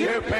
QPR, 0.00 0.39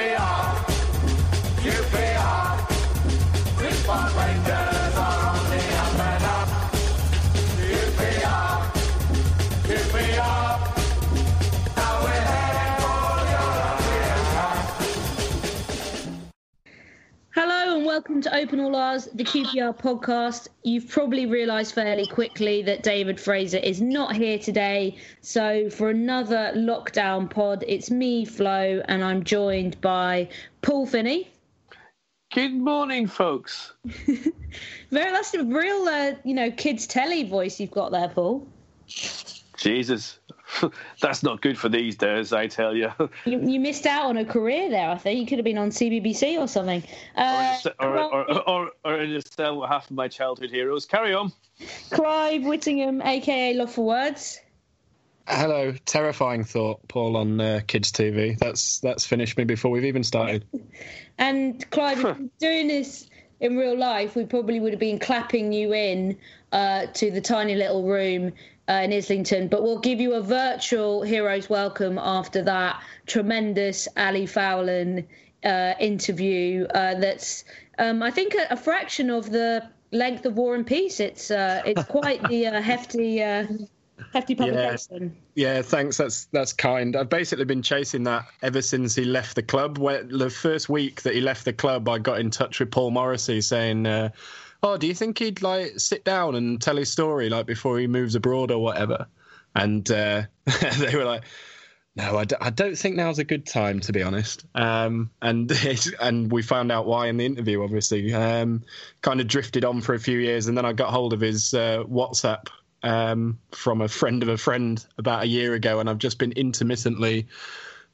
welcome 17.91 18.21
to 18.21 18.33
Open 18.33 18.61
All 18.61 18.73
Ours, 18.73 19.09
the 19.15 19.25
QPR 19.25 19.77
podcast. 19.77 20.47
You've 20.63 20.87
probably 20.87 21.25
realised 21.25 21.75
fairly 21.75 22.07
quickly 22.07 22.61
that 22.61 22.83
David 22.83 23.19
Fraser 23.19 23.57
is 23.57 23.81
not 23.81 24.15
here 24.15 24.39
today. 24.39 24.95
So, 25.19 25.69
for 25.69 25.89
another 25.89 26.53
lockdown 26.55 27.29
pod, 27.29 27.65
it's 27.67 27.91
me, 27.91 28.23
Flo, 28.23 28.81
and 28.85 29.03
I'm 29.03 29.25
joined 29.25 29.81
by 29.81 30.29
Paul 30.61 30.85
Finney. 30.85 31.31
Good 32.33 32.53
morning, 32.53 33.07
folks. 33.07 33.73
Very, 33.83 35.11
that's 35.11 35.33
a 35.33 35.43
real, 35.43 35.85
uh, 35.85 36.13
you 36.23 36.33
know, 36.33 36.49
kids' 36.49 36.87
telly 36.87 37.27
voice 37.27 37.59
you've 37.59 37.71
got 37.71 37.91
there, 37.91 38.07
Paul. 38.07 38.47
Jesus, 39.61 40.19
that's 41.01 41.21
not 41.21 41.41
good 41.41 41.57
for 41.57 41.69
these 41.69 41.95
days, 41.95 42.33
I 42.33 42.47
tell 42.47 42.75
you. 42.75 42.91
You, 43.25 43.39
you 43.39 43.59
missed 43.59 43.85
out 43.85 44.05
on 44.05 44.17
a 44.17 44.25
career 44.25 44.69
there, 44.69 44.89
I 44.89 44.97
think. 44.97 45.19
You 45.19 45.25
could 45.27 45.37
have 45.37 45.45
been 45.45 45.57
on 45.57 45.69
CBBC 45.69 46.39
or 46.39 46.47
something. 46.47 46.83
Uh, 47.15 47.57
or, 47.79 47.87
or, 47.87 48.13
or, 48.13 48.49
or, 48.49 48.71
or 48.83 48.99
in 48.99 49.15
a 49.15 49.21
cell 49.21 49.59
with 49.59 49.69
half 49.69 49.85
of 49.85 49.95
my 49.95 50.07
childhood 50.07 50.49
heroes. 50.49 50.85
Carry 50.85 51.13
on. 51.13 51.31
Clive 51.91 52.43
Whittingham, 52.43 53.01
aka 53.01 53.53
Loft 53.53 53.75
For 53.75 53.85
Words. 53.85 54.39
Hello, 55.27 55.73
terrifying 55.85 56.43
thought, 56.43 56.87
Paul, 56.87 57.15
on 57.15 57.39
uh, 57.39 57.61
kids' 57.67 57.91
TV. 57.91 58.37
That's 58.37 58.79
that's 58.79 59.05
finished 59.05 59.37
me 59.37 59.43
before 59.43 59.69
we've 59.69 59.85
even 59.85 60.03
started. 60.03 60.45
And 61.17 61.69
Clive, 61.69 61.99
if 61.99 62.03
we 62.03 62.23
were 62.23 62.29
doing 62.39 62.67
this 62.67 63.07
in 63.39 63.55
real 63.55 63.77
life, 63.77 64.15
we 64.15 64.25
probably 64.25 64.59
would 64.59 64.73
have 64.73 64.79
been 64.79 64.97
clapping 64.97 65.53
you 65.53 65.71
in 65.71 66.17
uh, 66.51 66.87
to 66.87 67.11
the 67.11 67.21
tiny 67.21 67.53
little 67.53 67.83
room 67.83 68.33
uh, 68.71 68.81
in 68.83 68.93
Islington. 68.93 69.47
But 69.49 69.63
we'll 69.63 69.79
give 69.79 69.99
you 69.99 70.13
a 70.13 70.21
virtual 70.21 71.01
hero's 71.01 71.49
welcome 71.49 71.97
after 71.97 72.41
that 72.43 72.81
tremendous 73.05 73.87
Ali 73.97 74.25
Faurlin 74.25 75.05
uh, 75.43 75.73
interview. 75.79 76.65
Uh, 76.73 76.95
that's, 76.95 77.43
um, 77.79 78.01
I 78.01 78.11
think, 78.11 78.33
a, 78.33 78.47
a 78.51 78.55
fraction 78.55 79.09
of 79.09 79.29
the 79.29 79.67
length 79.91 80.25
of 80.25 80.37
War 80.37 80.55
and 80.55 80.65
Peace. 80.65 80.99
It's 80.99 81.31
uh, 81.31 81.61
it's 81.65 81.83
quite 81.83 82.25
the 82.29 82.47
uh, 82.47 82.61
hefty 82.71 83.21
uh, 83.21 83.45
hefty 84.13 84.35
publication. 84.35 85.15
Yeah, 85.35 85.61
thanks. 85.61 85.97
That's 85.97 86.25
that's 86.25 86.53
kind. 86.53 86.95
I've 86.95 87.09
basically 87.09 87.45
been 87.45 87.61
chasing 87.61 88.03
that 88.03 88.25
ever 88.41 88.61
since 88.61 88.95
he 88.95 89.03
left 89.03 89.35
the 89.35 89.43
club. 89.43 89.77
Where 89.79 90.03
the 90.03 90.29
first 90.29 90.69
week 90.69 91.01
that 91.01 91.13
he 91.13 91.19
left 91.19 91.43
the 91.43 91.53
club, 91.53 91.89
I 91.89 91.99
got 91.99 92.19
in 92.19 92.29
touch 92.29 92.59
with 92.59 92.71
Paul 92.71 92.91
Morrissey 92.91 93.41
saying, 93.41 93.85
uh, 93.85 94.11
"Oh, 94.63 94.77
do 94.77 94.87
you 94.87 94.93
think 94.93 95.19
he'd 95.19 95.41
like 95.41 95.79
sit 95.79 96.03
down 96.03 96.35
and 96.35 96.61
tell 96.61 96.77
his 96.77 96.91
story 96.91 97.29
like 97.29 97.45
before 97.45 97.79
he 97.79 97.87
moves 97.87 98.15
abroad 98.15 98.51
or 98.51 98.61
whatever?" 98.61 99.07
And 99.55 99.89
uh, 99.91 100.23
they 100.79 100.95
were 100.95 101.05
like. 101.05 101.23
No, 101.93 102.17
I, 102.17 102.23
d- 102.23 102.37
I 102.39 102.51
don't 102.51 102.77
think 102.77 102.95
now's 102.95 103.19
a 103.19 103.25
good 103.25 103.45
time, 103.45 103.81
to 103.81 103.91
be 103.91 104.01
honest. 104.01 104.45
Um, 104.55 105.11
and 105.21 105.51
and 106.01 106.31
we 106.31 106.41
found 106.41 106.71
out 106.71 106.85
why 106.85 107.07
in 107.07 107.17
the 107.17 107.25
interview. 107.25 107.61
Obviously, 107.63 108.13
um, 108.13 108.63
kind 109.01 109.19
of 109.19 109.27
drifted 109.27 109.65
on 109.65 109.81
for 109.81 109.93
a 109.93 109.99
few 109.99 110.17
years, 110.17 110.47
and 110.47 110.57
then 110.57 110.63
I 110.63 110.71
got 110.71 110.91
hold 110.91 111.11
of 111.11 111.19
his 111.19 111.53
uh, 111.53 111.83
WhatsApp 111.83 112.47
um, 112.83 113.39
from 113.51 113.81
a 113.81 113.87
friend 113.87 114.23
of 114.23 114.29
a 114.29 114.37
friend 114.37 114.83
about 114.97 115.23
a 115.23 115.27
year 115.27 115.53
ago, 115.53 115.79
and 115.79 115.89
I've 115.89 115.97
just 115.97 116.17
been 116.17 116.31
intermittently 116.31 117.27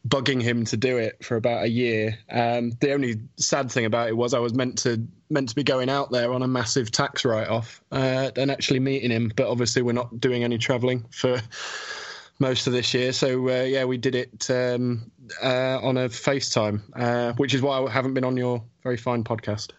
bugging 0.07 0.41
him 0.41 0.65
to 0.65 0.77
do 0.77 0.97
it 0.97 1.23
for 1.23 1.35
about 1.35 1.63
a 1.63 1.69
year. 1.69 2.17
Um, 2.31 2.71
the 2.79 2.93
only 2.93 3.19
sad 3.37 3.71
thing 3.71 3.85
about 3.85 4.07
it 4.09 4.15
was 4.17 4.33
I 4.33 4.39
was 4.39 4.53
meant 4.53 4.77
to 4.79 5.05
meant 5.29 5.49
to 5.49 5.55
be 5.55 5.63
going 5.63 5.89
out 5.89 6.11
there 6.11 6.31
on 6.33 6.41
a 6.41 6.47
massive 6.47 6.89
tax 6.91 7.25
write 7.25 7.47
off 7.49 7.81
uh, 7.91 8.31
and 8.37 8.49
actually 8.49 8.79
meeting 8.79 9.11
him, 9.11 9.31
but 9.35 9.47
obviously 9.47 9.81
we're 9.81 9.91
not 9.91 10.19
doing 10.21 10.43
any 10.43 10.57
travelling 10.57 11.03
for 11.11 11.41
most 12.39 12.67
of 12.67 12.73
this 12.73 12.93
year. 12.93 13.11
So 13.11 13.49
uh, 13.49 13.63
yeah, 13.63 13.83
we 13.85 13.97
did 13.97 14.15
it 14.15 14.49
um, 14.49 15.11
uh, 15.43 15.79
on 15.81 15.97
a 15.97 16.07
FaceTime, 16.09 16.81
uh, 16.95 17.33
which 17.33 17.53
is 17.53 17.61
why 17.61 17.79
I 17.81 17.89
haven't 17.89 18.13
been 18.13 18.23
on 18.23 18.37
your 18.37 18.63
very 18.83 18.97
fine 18.97 19.23
podcast. 19.23 19.71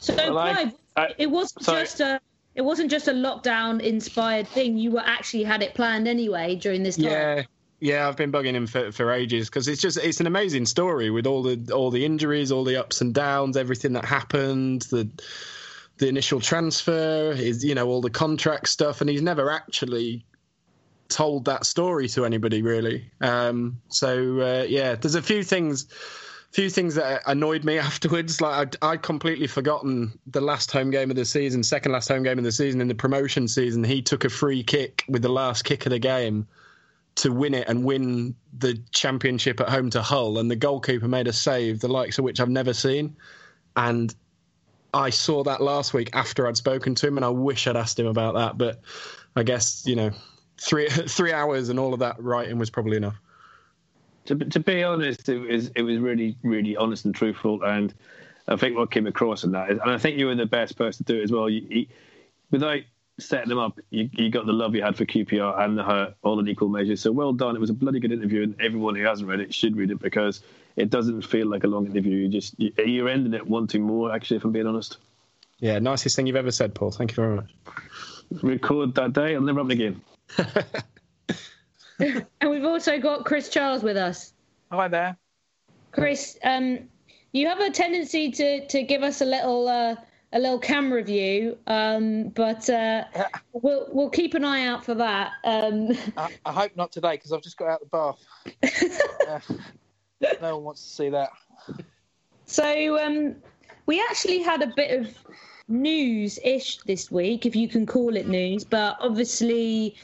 So, 0.00 0.16
Well, 0.16 0.38
I- 0.38 0.52
Clive, 0.54 0.72
I- 0.96 1.14
it 1.18 1.30
wasn't 1.30 1.64
sorry. 1.64 1.82
just 1.82 2.00
a 2.00 2.20
it 2.54 2.60
wasn't 2.62 2.90
just 2.90 3.08
a 3.08 3.12
lockdown 3.12 3.80
inspired 3.80 4.46
thing. 4.46 4.76
You 4.76 4.90
were 4.90 5.02
actually 5.04 5.44
had 5.44 5.62
it 5.62 5.72
planned 5.74 6.06
anyway 6.06 6.54
during 6.56 6.82
this 6.82 6.96
time. 6.96 7.04
Yeah. 7.06 7.42
Yeah, 7.82 8.06
I've 8.06 8.16
been 8.16 8.30
bugging 8.30 8.54
him 8.54 8.68
for, 8.68 8.92
for 8.92 9.10
ages 9.10 9.50
because 9.50 9.66
it's 9.66 9.82
just 9.82 9.98
it's 9.98 10.20
an 10.20 10.28
amazing 10.28 10.66
story 10.66 11.10
with 11.10 11.26
all 11.26 11.42
the 11.42 11.68
all 11.74 11.90
the 11.90 12.04
injuries, 12.04 12.52
all 12.52 12.62
the 12.62 12.76
ups 12.76 13.00
and 13.00 13.12
downs, 13.12 13.56
everything 13.56 13.94
that 13.94 14.04
happened, 14.04 14.82
the 14.82 15.10
the 15.98 16.06
initial 16.06 16.38
transfer, 16.38 17.32
is 17.32 17.64
you 17.64 17.74
know 17.74 17.88
all 17.88 18.00
the 18.00 18.08
contract 18.08 18.68
stuff, 18.68 19.00
and 19.00 19.10
he's 19.10 19.20
never 19.20 19.50
actually 19.50 20.24
told 21.08 21.46
that 21.46 21.66
story 21.66 22.06
to 22.10 22.24
anybody 22.24 22.62
really. 22.62 23.10
Um, 23.20 23.80
so 23.88 24.40
uh, 24.40 24.62
yeah, 24.68 24.94
there's 24.94 25.16
a 25.16 25.22
few 25.22 25.42
things 25.42 25.88
few 26.52 26.70
things 26.70 26.94
that 26.94 27.22
annoyed 27.26 27.64
me 27.64 27.78
afterwards. 27.80 28.40
Like 28.40 28.54
I'd, 28.54 28.76
I'd 28.80 29.02
completely 29.02 29.48
forgotten 29.48 30.16
the 30.28 30.40
last 30.40 30.70
home 30.70 30.92
game 30.92 31.10
of 31.10 31.16
the 31.16 31.24
season, 31.24 31.64
second 31.64 31.90
last 31.90 32.06
home 32.06 32.22
game 32.22 32.38
of 32.38 32.44
the 32.44 32.52
season 32.52 32.80
in 32.80 32.86
the 32.86 32.94
promotion 32.94 33.48
season. 33.48 33.82
He 33.82 34.02
took 34.02 34.24
a 34.24 34.28
free 34.28 34.62
kick 34.62 35.04
with 35.08 35.22
the 35.22 35.30
last 35.30 35.64
kick 35.64 35.84
of 35.84 35.90
the 35.90 35.98
game 35.98 36.46
to 37.16 37.30
win 37.30 37.54
it 37.54 37.68
and 37.68 37.84
win 37.84 38.34
the 38.58 38.80
championship 38.90 39.60
at 39.60 39.68
home 39.68 39.90
to 39.90 40.02
Hull, 40.02 40.38
and 40.38 40.50
the 40.50 40.56
goalkeeper 40.56 41.08
made 41.08 41.28
a 41.28 41.32
save, 41.32 41.80
the 41.80 41.88
likes 41.88 42.18
of 42.18 42.24
which 42.24 42.40
I've 42.40 42.48
never 42.48 42.72
seen. 42.72 43.16
And 43.76 44.14
I 44.94 45.10
saw 45.10 45.42
that 45.44 45.60
last 45.60 45.94
week 45.94 46.10
after 46.12 46.46
I'd 46.46 46.56
spoken 46.56 46.94
to 46.96 47.06
him, 47.06 47.16
and 47.18 47.24
I 47.24 47.28
wish 47.28 47.66
I'd 47.66 47.76
asked 47.76 47.98
him 47.98 48.06
about 48.06 48.34
that. 48.34 48.58
But 48.58 48.80
I 49.36 49.42
guess 49.42 49.84
you 49.86 49.96
know, 49.96 50.10
three 50.58 50.88
three 50.90 51.32
hours 51.32 51.68
and 51.68 51.78
all 51.78 51.92
of 51.92 52.00
that 52.00 52.22
writing 52.22 52.58
was 52.58 52.70
probably 52.70 52.96
enough. 52.96 53.18
To, 54.26 54.36
to 54.36 54.60
be 54.60 54.82
honest, 54.82 55.28
it 55.28 55.38
was 55.38 55.70
it 55.74 55.82
was 55.82 55.98
really 55.98 56.36
really 56.42 56.76
honest 56.76 57.04
and 57.04 57.14
truthful, 57.14 57.62
and 57.62 57.92
I 58.48 58.56
think 58.56 58.76
what 58.76 58.90
came 58.90 59.06
across 59.06 59.44
in 59.44 59.52
that 59.52 59.70
is, 59.70 59.78
and 59.80 59.90
I 59.90 59.98
think 59.98 60.18
you 60.18 60.26
were 60.26 60.34
the 60.34 60.46
best 60.46 60.76
person 60.76 61.04
to 61.04 61.12
do 61.12 61.20
it 61.20 61.24
as 61.24 61.32
well. 61.32 61.48
You, 61.48 61.66
you, 61.68 61.86
without 62.50 62.80
setting 63.28 63.48
them 63.48 63.58
up, 63.58 63.78
you, 63.90 64.08
you 64.12 64.30
got 64.30 64.46
the 64.46 64.52
love 64.52 64.74
you 64.74 64.82
had 64.82 64.96
for 64.96 65.04
QPR 65.04 65.60
and 65.60 65.76
the 65.78 65.82
hurt 65.82 66.14
all 66.22 66.38
in 66.40 66.48
equal 66.48 66.68
measure. 66.68 66.96
So 66.96 67.12
well 67.12 67.32
done. 67.32 67.56
It 67.56 67.60
was 67.60 67.70
a 67.70 67.74
bloody 67.74 68.00
good 68.00 68.12
interview, 68.12 68.42
and 68.42 68.60
everyone 68.60 68.94
who 68.96 69.04
hasn't 69.04 69.28
read 69.28 69.40
it 69.40 69.54
should 69.54 69.76
read 69.76 69.90
it 69.90 70.00
because 70.00 70.42
it 70.76 70.90
doesn't 70.90 71.22
feel 71.22 71.46
like 71.48 71.64
a 71.64 71.68
long 71.68 71.86
interview. 71.86 72.16
You 72.16 72.28
just 72.28 72.58
you, 72.58 72.72
you're 72.78 73.08
ending 73.08 73.34
it 73.34 73.46
wanting 73.46 73.82
more. 73.82 74.12
Actually, 74.14 74.38
if 74.38 74.44
I'm 74.44 74.52
being 74.52 74.66
honest, 74.66 74.98
Yeah, 75.58 75.78
nicest 75.78 76.16
thing 76.16 76.26
you've 76.26 76.36
ever 76.36 76.50
said, 76.50 76.74
Paul. 76.74 76.90
Thank 76.90 77.12
you 77.12 77.16
very 77.16 77.36
much. 77.36 77.50
record 78.42 78.94
that 78.94 79.12
day. 79.12 79.34
I'll 79.34 79.42
never 79.42 79.60
happen 79.60 79.70
again. 79.72 80.02
And 82.40 82.50
we've 82.50 82.64
also 82.64 82.98
got 82.98 83.24
Chris 83.24 83.48
Charles 83.48 83.82
with 83.82 83.96
us. 83.96 84.32
Hi 84.72 84.88
there. 84.88 85.16
Chris, 85.92 86.36
um, 86.42 86.88
you 87.32 87.46
have 87.46 87.60
a 87.60 87.70
tendency 87.70 88.32
to, 88.32 88.66
to 88.66 88.82
give 88.82 89.02
us 89.02 89.20
a 89.20 89.24
little 89.24 89.68
uh, 89.68 89.96
a 90.32 90.38
little 90.38 90.58
camera 90.58 91.02
view, 91.02 91.58
um, 91.66 92.28
but 92.28 92.68
uh, 92.70 93.04
we'll 93.52 93.88
we'll 93.92 94.10
keep 94.10 94.34
an 94.34 94.44
eye 94.44 94.66
out 94.66 94.84
for 94.84 94.94
that. 94.94 95.32
Um, 95.44 95.96
I, 96.16 96.30
I 96.44 96.52
hope 96.52 96.76
not 96.76 96.92
today 96.92 97.12
because 97.12 97.32
I've 97.32 97.42
just 97.42 97.56
got 97.56 97.68
out 97.68 97.82
of 97.82 97.90
the 97.90 98.14
bath. 98.70 98.98
Uh, 99.28 99.38
no 100.40 100.56
one 100.56 100.64
wants 100.64 100.82
to 100.82 100.88
see 100.88 101.08
that. 101.08 101.30
so 102.44 102.98
um, 103.04 103.34
we 103.86 104.00
actually 104.08 104.40
had 104.40 104.62
a 104.62 104.66
bit 104.66 105.00
of 105.00 105.16
news 105.68 106.38
ish 106.44 106.78
this 106.78 107.10
week, 107.10 107.46
if 107.46 107.56
you 107.56 107.68
can 107.68 107.86
call 107.86 108.16
it 108.16 108.28
news, 108.28 108.64
but 108.64 108.96
obviously, 109.00 109.96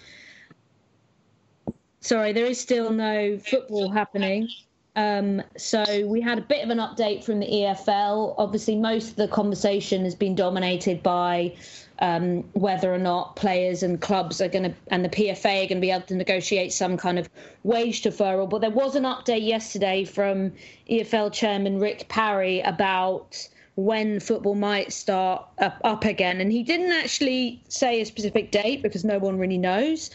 sorry, 2.00 2.32
there 2.32 2.46
is 2.46 2.60
still 2.60 2.90
no 2.90 3.38
football 3.38 3.90
happening. 3.90 4.48
Um, 4.98 5.44
so 5.56 5.84
we 6.06 6.20
had 6.20 6.38
a 6.38 6.40
bit 6.40 6.64
of 6.64 6.70
an 6.70 6.78
update 6.78 7.22
from 7.22 7.38
the 7.38 7.46
EFL. 7.46 8.34
Obviously, 8.36 8.74
most 8.74 9.10
of 9.10 9.14
the 9.16 9.28
conversation 9.28 10.02
has 10.02 10.16
been 10.16 10.34
dominated 10.34 11.04
by 11.04 11.54
um, 12.00 12.42
whether 12.54 12.92
or 12.92 12.98
not 12.98 13.36
players 13.36 13.84
and 13.84 14.00
clubs 14.00 14.40
are 14.40 14.48
going 14.48 14.64
to, 14.64 14.74
and 14.88 15.04
the 15.04 15.08
PFA 15.08 15.64
are 15.64 15.68
going 15.68 15.76
to 15.76 15.80
be 15.80 15.92
able 15.92 16.06
to 16.06 16.16
negotiate 16.16 16.72
some 16.72 16.96
kind 16.96 17.16
of 17.16 17.30
wage 17.62 18.02
deferral. 18.02 18.50
But 18.50 18.60
there 18.60 18.72
was 18.72 18.96
an 18.96 19.04
update 19.04 19.46
yesterday 19.46 20.04
from 20.04 20.52
EFL 20.90 21.32
chairman 21.32 21.78
Rick 21.78 22.08
Parry 22.08 22.58
about 22.62 23.48
when 23.76 24.18
football 24.18 24.56
might 24.56 24.92
start 24.92 25.46
up, 25.58 25.80
up 25.84 26.04
again. 26.06 26.40
And 26.40 26.50
he 26.50 26.64
didn't 26.64 26.90
actually 26.90 27.62
say 27.68 28.00
a 28.00 28.04
specific 28.04 28.50
date 28.50 28.82
because 28.82 29.04
no 29.04 29.20
one 29.20 29.38
really 29.38 29.58
knows. 29.58 30.10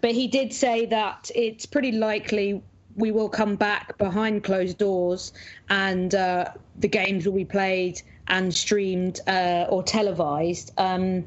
But 0.00 0.10
he 0.10 0.26
did 0.26 0.52
say 0.52 0.86
that 0.86 1.30
it's 1.36 1.66
pretty 1.66 1.92
likely 1.92 2.60
we 2.96 3.10
will 3.10 3.28
come 3.28 3.56
back 3.56 3.96
behind 3.98 4.44
closed 4.44 4.78
doors 4.78 5.32
and 5.68 6.14
uh, 6.14 6.50
the 6.78 6.88
games 6.88 7.26
will 7.26 7.34
be 7.34 7.44
played 7.44 8.00
and 8.28 8.54
streamed 8.54 9.20
uh, 9.26 9.66
or 9.68 9.82
televised. 9.82 10.72
Um, 10.78 11.24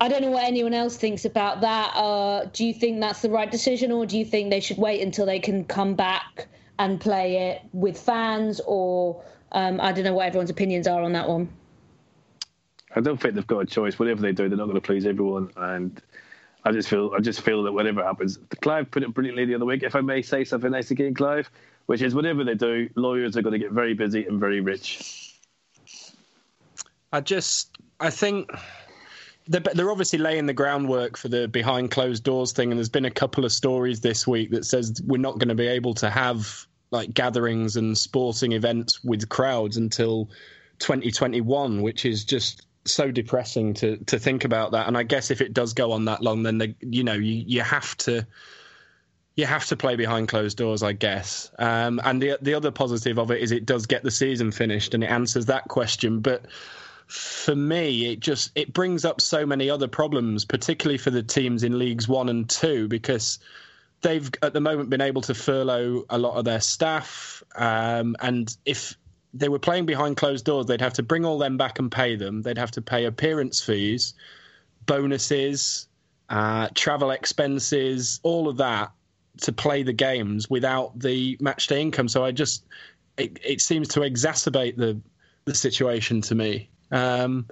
I 0.00 0.08
don't 0.08 0.22
know 0.22 0.30
what 0.30 0.44
anyone 0.44 0.74
else 0.74 0.96
thinks 0.96 1.24
about 1.24 1.60
that. 1.62 1.92
Uh, 1.94 2.44
do 2.52 2.64
you 2.64 2.72
think 2.72 3.00
that's 3.00 3.22
the 3.22 3.30
right 3.30 3.50
decision, 3.50 3.90
or 3.90 4.06
do 4.06 4.16
you 4.16 4.24
think 4.24 4.50
they 4.50 4.60
should 4.60 4.78
wait 4.78 5.00
until 5.00 5.26
they 5.26 5.40
can 5.40 5.64
come 5.64 5.94
back 5.94 6.46
and 6.78 7.00
play 7.00 7.50
it 7.50 7.62
with 7.72 7.98
fans, 7.98 8.60
or 8.64 9.20
um, 9.52 9.80
I 9.80 9.90
don't 9.92 10.04
know 10.04 10.14
what 10.14 10.26
everyone's 10.26 10.50
opinions 10.50 10.86
are 10.86 11.02
on 11.02 11.12
that 11.12 11.28
one. 11.28 11.48
I 12.94 13.00
don't 13.00 13.20
think 13.20 13.34
they've 13.34 13.46
got 13.46 13.60
a 13.60 13.66
choice. 13.66 13.98
Whatever 13.98 14.22
they 14.22 14.32
do, 14.32 14.48
they're 14.48 14.56
not 14.56 14.66
going 14.66 14.76
to 14.76 14.80
please 14.80 15.04
everyone. 15.04 15.50
And 15.56 16.00
I 16.68 16.72
just 16.72 16.90
feel, 16.90 17.12
I 17.16 17.20
just 17.20 17.40
feel 17.40 17.62
that 17.62 17.72
whatever 17.72 18.04
happens, 18.04 18.38
Clive 18.60 18.90
put 18.90 19.02
it 19.02 19.14
brilliantly 19.14 19.46
the 19.46 19.54
other 19.54 19.64
week. 19.64 19.82
If 19.82 19.96
I 19.96 20.02
may 20.02 20.20
say 20.20 20.44
something 20.44 20.70
nice 20.70 20.90
again, 20.90 21.14
Clive, 21.14 21.50
which 21.86 22.02
is 22.02 22.14
whatever 22.14 22.44
they 22.44 22.54
do, 22.54 22.90
lawyers 22.94 23.38
are 23.38 23.42
going 23.42 23.54
to 23.54 23.58
get 23.58 23.72
very 23.72 23.94
busy 23.94 24.26
and 24.26 24.38
very 24.38 24.60
rich. 24.60 25.34
I 27.10 27.22
just, 27.22 27.78
I 28.00 28.10
think 28.10 28.50
they're, 29.46 29.62
they're 29.62 29.90
obviously 29.90 30.18
laying 30.18 30.44
the 30.44 30.52
groundwork 30.52 31.16
for 31.16 31.28
the 31.28 31.48
behind 31.48 31.90
closed 31.90 32.22
doors 32.22 32.52
thing, 32.52 32.70
and 32.70 32.78
there's 32.78 32.90
been 32.90 33.06
a 33.06 33.10
couple 33.10 33.46
of 33.46 33.52
stories 33.52 34.02
this 34.02 34.26
week 34.26 34.50
that 34.50 34.66
says 34.66 35.00
we're 35.06 35.16
not 35.16 35.38
going 35.38 35.48
to 35.48 35.54
be 35.54 35.68
able 35.68 35.94
to 35.94 36.10
have 36.10 36.66
like 36.90 37.14
gatherings 37.14 37.76
and 37.76 37.96
sporting 37.96 38.52
events 38.52 39.02
with 39.02 39.26
crowds 39.30 39.78
until 39.78 40.28
2021, 40.80 41.80
which 41.80 42.04
is 42.04 42.26
just 42.26 42.66
so 42.92 43.10
depressing 43.10 43.74
to 43.74 43.96
to 44.06 44.18
think 44.18 44.44
about 44.44 44.72
that. 44.72 44.86
And 44.86 44.96
I 44.96 45.02
guess 45.02 45.30
if 45.30 45.40
it 45.40 45.52
does 45.52 45.74
go 45.74 45.92
on 45.92 46.06
that 46.06 46.22
long, 46.22 46.42
then 46.42 46.58
they, 46.58 46.74
you 46.80 47.04
know 47.04 47.14
you 47.14 47.44
you 47.46 47.62
have 47.62 47.96
to 47.98 48.26
you 49.36 49.46
have 49.46 49.66
to 49.66 49.76
play 49.76 49.94
behind 49.94 50.26
closed 50.26 50.58
doors, 50.58 50.82
I 50.82 50.92
guess. 50.92 51.50
Um, 51.58 52.00
and 52.02 52.20
the 52.20 52.38
the 52.42 52.54
other 52.54 52.70
positive 52.70 53.18
of 53.18 53.30
it 53.30 53.40
is 53.40 53.52
it 53.52 53.66
does 53.66 53.86
get 53.86 54.02
the 54.02 54.10
season 54.10 54.50
finished 54.50 54.94
and 54.94 55.04
it 55.04 55.10
answers 55.10 55.46
that 55.46 55.68
question. 55.68 56.20
But 56.20 56.46
for 57.06 57.54
me, 57.54 58.12
it 58.12 58.20
just 58.20 58.50
it 58.54 58.72
brings 58.72 59.04
up 59.04 59.20
so 59.20 59.46
many 59.46 59.70
other 59.70 59.88
problems, 59.88 60.44
particularly 60.44 60.98
for 60.98 61.10
the 61.10 61.22
teams 61.22 61.62
in 61.62 61.78
leagues 61.78 62.08
one 62.08 62.28
and 62.28 62.50
two, 62.50 62.88
because 62.88 63.38
they've 64.02 64.30
at 64.42 64.52
the 64.52 64.60
moment 64.60 64.90
been 64.90 65.00
able 65.00 65.22
to 65.22 65.34
furlough 65.34 66.04
a 66.10 66.18
lot 66.18 66.36
of 66.36 66.44
their 66.44 66.60
staff, 66.60 67.42
um, 67.54 68.16
and 68.20 68.56
if 68.64 68.96
they 69.34 69.48
were 69.48 69.58
playing 69.58 69.86
behind 69.86 70.16
closed 70.16 70.44
doors, 70.44 70.66
they'd 70.66 70.80
have 70.80 70.94
to 70.94 71.02
bring 71.02 71.24
all 71.24 71.38
them 71.38 71.56
back 71.56 71.78
and 71.78 71.90
pay 71.90 72.16
them. 72.16 72.42
They'd 72.42 72.58
have 72.58 72.70
to 72.72 72.82
pay 72.82 73.04
appearance 73.04 73.60
fees, 73.60 74.14
bonuses, 74.86 75.86
uh, 76.28 76.68
travel 76.74 77.10
expenses, 77.10 78.20
all 78.22 78.48
of 78.48 78.56
that 78.58 78.90
to 79.42 79.52
play 79.52 79.82
the 79.82 79.92
games 79.92 80.50
without 80.50 80.98
the 80.98 81.36
match 81.40 81.66
day 81.66 81.80
income. 81.80 82.08
So 82.08 82.24
I 82.24 82.32
just 82.32 82.64
it, 83.16 83.38
it 83.44 83.60
seems 83.60 83.88
to 83.88 84.00
exacerbate 84.00 84.76
the 84.76 85.00
the 85.44 85.54
situation 85.54 86.20
to 86.22 86.34
me. 86.34 86.68
Um, 86.90 87.46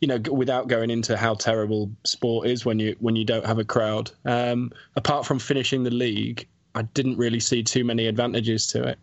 you 0.00 0.08
know, 0.08 0.18
without 0.30 0.68
going 0.68 0.90
into 0.90 1.16
how 1.16 1.34
terrible 1.34 1.90
sport 2.04 2.46
is 2.46 2.64
when 2.64 2.78
you 2.78 2.96
when 3.00 3.16
you 3.16 3.24
don't 3.24 3.44
have 3.44 3.58
a 3.58 3.64
crowd. 3.64 4.10
Um, 4.24 4.72
apart 4.96 5.26
from 5.26 5.38
finishing 5.38 5.82
the 5.82 5.90
league, 5.90 6.46
I 6.74 6.82
didn't 6.82 7.18
really 7.18 7.40
see 7.40 7.62
too 7.62 7.84
many 7.84 8.06
advantages 8.06 8.66
to 8.68 8.82
it. 8.82 8.98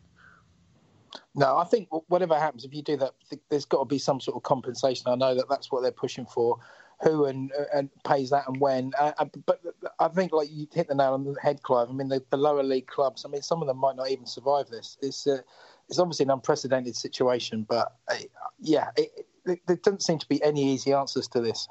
No, 1.37 1.55
I 1.55 1.65
think 1.65 1.87
whatever 2.07 2.37
happens, 2.37 2.65
if 2.65 2.73
you 2.73 2.81
do 2.81 2.97
that, 2.97 3.13
there's 3.49 3.65
got 3.65 3.79
to 3.79 3.85
be 3.85 3.99
some 3.99 4.19
sort 4.19 4.35
of 4.35 4.41
compensation. 4.41 5.05
I 5.07 5.13
know 5.13 5.35
that 5.35 5.47
that's 5.47 5.71
what 5.71 5.83
they're 5.83 5.91
pushing 5.91 6.25
for. 6.25 6.57
Who 7.03 7.25
and 7.25 7.51
and 7.71 7.91
pays 8.03 8.31
that 8.31 8.47
and 8.47 8.59
when? 8.59 8.91
Uh, 8.99 9.25
but 9.45 9.61
I 9.99 10.07
think 10.07 10.31
like 10.33 10.49
you 10.51 10.67
hit 10.73 10.87
the 10.87 10.95
nail 10.95 11.13
on 11.13 11.25
the 11.25 11.35
head, 11.39 11.61
Clive. 11.61 11.89
I 11.89 11.93
mean, 11.93 12.07
the, 12.07 12.23
the 12.31 12.37
lower 12.37 12.63
league 12.63 12.87
clubs. 12.87 13.23
I 13.23 13.29
mean, 13.29 13.43
some 13.43 13.61
of 13.61 13.67
them 13.67 13.77
might 13.77 13.95
not 13.95 14.09
even 14.09 14.25
survive 14.25 14.69
this. 14.69 14.97
It's 15.03 15.27
uh, 15.27 15.41
it's 15.87 15.99
obviously 15.99 16.23
an 16.23 16.31
unprecedented 16.31 16.95
situation, 16.95 17.67
but 17.69 17.95
uh, 18.07 18.15
yeah, 18.59 18.87
it, 18.97 19.27
it, 19.45 19.61
there 19.67 19.75
doesn't 19.75 20.01
seem 20.01 20.17
to 20.17 20.27
be 20.27 20.41
any 20.43 20.73
easy 20.73 20.91
answers 20.91 21.27
to 21.29 21.39
this. 21.39 21.67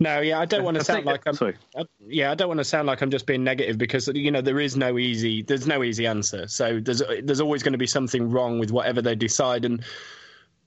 No, 0.00 0.20
yeah, 0.20 0.38
I 0.38 0.46
don't 0.46 0.64
want 0.64 0.76
to 0.78 0.84
sound 0.84 1.04
like 1.04 1.22
I'm. 1.26 1.34
Sorry. 1.34 1.56
Yeah, 2.06 2.30
I 2.30 2.34
don't 2.34 2.48
want 2.48 2.58
to 2.58 2.64
sound 2.64 2.86
like 2.86 3.02
I'm 3.02 3.10
just 3.10 3.26
being 3.26 3.44
negative 3.44 3.76
because 3.76 4.08
you 4.08 4.30
know 4.30 4.40
there 4.40 4.60
is 4.60 4.76
no 4.76 4.98
easy. 4.98 5.42
There's 5.42 5.66
no 5.66 5.82
easy 5.82 6.06
answer. 6.06 6.48
So 6.48 6.80
there's 6.80 7.02
there's 7.22 7.40
always 7.40 7.62
going 7.62 7.72
to 7.72 7.78
be 7.78 7.86
something 7.86 8.30
wrong 8.30 8.58
with 8.58 8.70
whatever 8.70 9.02
they 9.02 9.14
decide, 9.14 9.64
and 9.64 9.84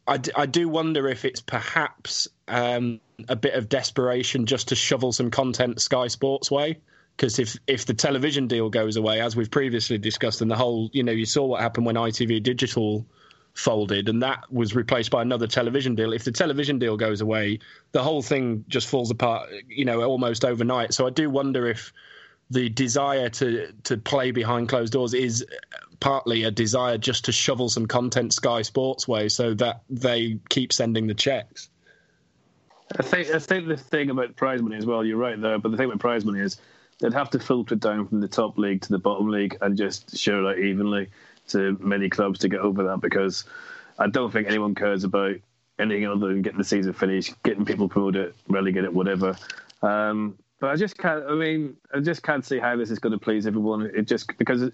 I, 0.08 0.20
I 0.36 0.46
do 0.46 0.68
wonder 0.68 1.08
if 1.08 1.26
it's 1.26 1.42
perhaps 1.42 2.28
um, 2.48 3.00
a 3.30 3.36
bit 3.36 3.54
of 3.54 3.70
desperation 3.70 4.46
just 4.46 4.70
to 4.70 4.76
shovel 4.76 5.12
some 5.12 5.32
content 5.32 5.82
Sky 5.82 6.08
Sports 6.08 6.52
way. 6.52 6.80
Because 7.16 7.40
if 7.40 7.58
if 7.68 7.86
the 7.86 7.94
television 7.94 8.48
deal 8.48 8.70
goes 8.70 8.98
away, 8.98 9.22
as 9.22 9.36
we've 9.36 9.52
previously 9.52 9.98
discussed, 9.98 10.42
and 10.42 10.50
the 10.50 10.56
whole 10.56 10.90
you 10.94 11.04
know 11.04 11.12
you 11.12 11.26
saw 11.26 11.46
what 11.46 11.62
happened 11.62 11.86
when 11.86 11.96
ITV 11.96 12.44
Digital 12.44 13.06
folded 13.54 14.08
and 14.08 14.24
that 14.24 14.52
was 14.52 14.76
replaced 14.76 15.12
by 15.12 15.22
another 15.22 15.48
television 15.48 15.96
deal. 15.96 16.14
If 16.14 16.24
the 16.24 16.32
television 16.32 16.80
deal 16.80 16.98
goes 16.98 17.22
away 17.22 17.60
the 17.92 18.02
whole 18.02 18.22
thing 18.22 18.64
just 18.68 18.88
falls 18.88 19.12
apart 19.12 19.50
you 19.68 19.86
know 19.86 20.02
almost 20.04 20.46
overnight. 20.46 20.94
So 20.94 21.08
i 21.08 21.10
do 21.10 21.30
wonder 21.30 21.68
if 21.68 21.92
the 22.52 22.70
desire 22.70 23.30
to 23.30 23.72
to 23.84 23.98
play 23.98 24.32
behind 24.32 24.70
closed 24.70 24.94
doors 24.94 25.14
is 25.14 25.46
partly 26.02 26.44
a 26.44 26.52
desire 26.52 26.98
just 26.98 27.26
to 27.26 27.32
shovel 27.32 27.70
some 27.70 27.86
content 27.86 28.34
sky 28.34 28.62
sports 28.62 29.08
way 29.08 29.30
so 29.30 29.54
that 29.54 29.84
they 29.90 30.38
keep 30.50 30.74
sending 30.74 31.08
the 31.08 31.14
checks. 31.14 31.70
I 33.00 33.04
think 33.04 33.30
I 33.30 33.40
think 33.40 33.68
the 33.68 33.78
thing 33.78 34.10
about 34.10 34.36
prize 34.36 34.62
money 34.62 34.76
as 34.76 34.86
well. 34.86 35.06
You're 35.06 35.18
right 35.18 35.40
there, 35.40 35.58
but 35.60 35.72
the 35.72 35.78
thing 35.78 35.86
about 35.86 36.00
prize 36.00 36.26
money 36.26 36.42
is 36.42 36.58
they'd 37.00 37.14
have 37.14 37.30
to 37.30 37.40
filter 37.40 37.76
down 37.76 38.08
from 38.08 38.20
the 38.20 38.28
top 38.28 38.58
league 38.58 38.82
to 38.82 38.90
the 38.90 39.00
bottom 39.00 39.30
league 39.30 39.58
and 39.62 39.78
just 39.78 40.18
share 40.18 40.44
it 40.44 40.50
out 40.50 40.60
evenly 40.60 41.08
to 41.52 41.78
many 41.80 42.10
clubs 42.10 42.40
to 42.40 42.50
get 42.50 42.60
over 42.60 42.84
that 42.84 43.02
because 43.02 43.46
I 43.98 44.08
don't 44.08 44.32
think 44.32 44.48
anyone 44.48 44.76
cares 44.76 45.04
about 45.04 45.36
anything 45.80 46.08
other 46.08 46.28
than 46.28 46.42
getting 46.42 46.60
the 46.60 46.64
season 46.64 46.94
finished, 46.94 47.34
getting 47.44 47.66
people 47.66 47.90
promoted, 47.90 48.34
relegated, 48.48 48.94
whatever. 48.94 49.36
Um, 49.82 50.38
but 50.60 50.70
I 50.70 50.76
just 50.76 50.98
can't. 50.98 51.24
I 51.28 51.34
mean, 51.34 51.76
I 51.94 52.00
just 52.00 52.24
can't 52.24 52.46
see 52.46 52.60
how 52.60 52.76
this 52.76 52.92
is 52.92 53.00
going 53.00 53.14
to 53.14 53.18
please 53.18 53.48
everyone. 53.48 53.90
It 53.94 54.08
just 54.08 54.38
because 54.38 54.72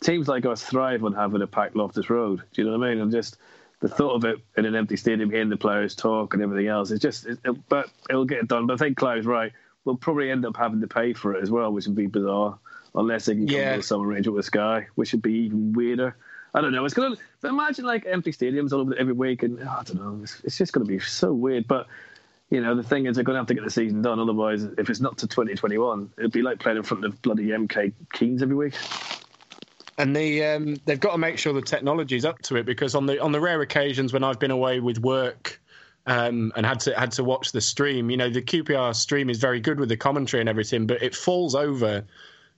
teams 0.00 0.28
like 0.28 0.46
us 0.46 0.62
thrive 0.62 1.04
on 1.04 1.12
having 1.12 1.42
a 1.42 1.46
packed 1.46 1.76
Loftus 1.76 2.08
Road. 2.08 2.42
Do 2.52 2.62
you 2.62 2.70
know 2.70 2.78
what 2.78 2.86
I 2.86 2.90
mean? 2.90 3.00
I'm 3.00 3.10
just 3.10 3.38
the 3.80 3.88
thought 3.88 4.14
of 4.14 4.24
it 4.24 4.38
in 4.56 4.64
an 4.64 4.76
empty 4.76 4.96
stadium, 4.96 5.30
hearing 5.30 5.50
the 5.50 5.56
players 5.56 5.94
talk 5.94 6.34
and 6.34 6.42
everything 6.42 6.68
else. 6.68 6.90
It's 6.90 7.02
just, 7.02 7.26
it, 7.26 7.38
it, 7.44 7.68
but 7.68 7.90
it'll 8.08 8.24
get 8.24 8.38
it 8.38 8.48
done. 8.48 8.66
But 8.66 8.74
I 8.74 8.76
think 8.76 8.96
Clive's 8.96 9.26
right. 9.26 9.52
We'll 9.84 9.96
probably 9.96 10.30
end 10.30 10.46
up 10.46 10.56
having 10.56 10.80
to 10.80 10.86
pay 10.86 11.12
for 11.12 11.34
it 11.34 11.42
as 11.42 11.50
well, 11.50 11.70
which 11.72 11.86
would 11.86 11.96
be 11.96 12.06
bizarre 12.06 12.58
unless 12.94 13.26
they 13.26 13.34
can 13.34 13.46
come 13.46 13.56
Yeah. 13.56 13.76
to 13.76 13.82
some 13.82 14.02
arrangement 14.02 14.36
with 14.36 14.46
Sky, 14.46 14.86
which 14.94 15.12
would 15.12 15.22
be 15.22 15.32
even 15.46 15.72
weirder. 15.72 16.16
I 16.54 16.60
don't 16.60 16.72
know. 16.72 16.84
It's 16.84 16.94
gonna 16.94 17.16
but 17.40 17.48
imagine 17.48 17.84
like 17.84 18.06
empty 18.06 18.30
stadiums 18.32 18.72
all 18.72 18.80
over 18.80 18.94
every 18.96 19.12
week, 19.12 19.42
and 19.42 19.58
oh, 19.60 19.76
I 19.80 19.82
don't 19.82 19.96
know. 19.96 20.20
It's, 20.22 20.40
it's 20.44 20.56
just 20.56 20.72
going 20.72 20.86
to 20.86 20.88
be 20.92 21.00
so 21.00 21.32
weird. 21.32 21.66
But 21.66 21.88
you 22.50 22.60
know, 22.60 22.76
the 22.76 22.82
thing 22.84 23.06
is, 23.06 23.16
they're 23.16 23.24
going 23.24 23.34
to 23.34 23.40
have 23.40 23.48
to 23.48 23.54
get 23.54 23.64
the 23.64 23.70
season 23.70 24.02
done. 24.02 24.20
Otherwise, 24.20 24.62
if 24.78 24.88
it's 24.88 25.00
not 25.00 25.18
to 25.18 25.26
2021, 25.26 26.12
it'd 26.18 26.30
be 26.30 26.42
like 26.42 26.60
playing 26.60 26.76
in 26.78 26.84
front 26.84 27.04
of 27.04 27.20
bloody 27.22 27.48
MK 27.48 27.92
Keens 28.12 28.42
every 28.42 28.54
week. 28.54 28.74
and 29.98 30.14
the 30.14 30.44
um, 30.44 30.76
they've 30.84 31.00
got 31.00 31.12
to 31.12 31.18
make 31.18 31.38
sure 31.38 31.52
the 31.52 31.62
technology's 31.62 32.24
up 32.24 32.38
to 32.42 32.56
it 32.56 32.66
because 32.66 32.94
on 32.94 33.06
the 33.06 33.20
on 33.20 33.32
the 33.32 33.40
rare 33.40 33.60
occasions 33.60 34.12
when 34.12 34.22
I've 34.24 34.38
been 34.38 34.50
away 34.52 34.78
with 34.80 34.98
work 34.98 35.60
um, 36.06 36.52
and 36.54 36.64
had 36.64 36.80
to 36.80 36.98
had 36.98 37.10
to 37.12 37.24
watch 37.24 37.50
the 37.52 37.60
stream, 37.60 38.10
you 38.10 38.16
know, 38.16 38.30
the 38.30 38.42
QPR 38.42 38.94
stream 38.94 39.28
is 39.30 39.38
very 39.38 39.58
good 39.60 39.80
with 39.80 39.88
the 39.88 39.96
commentary 39.96 40.40
and 40.40 40.48
everything, 40.48 40.86
but 40.86 41.02
it 41.02 41.14
falls 41.16 41.54
over, 41.56 42.04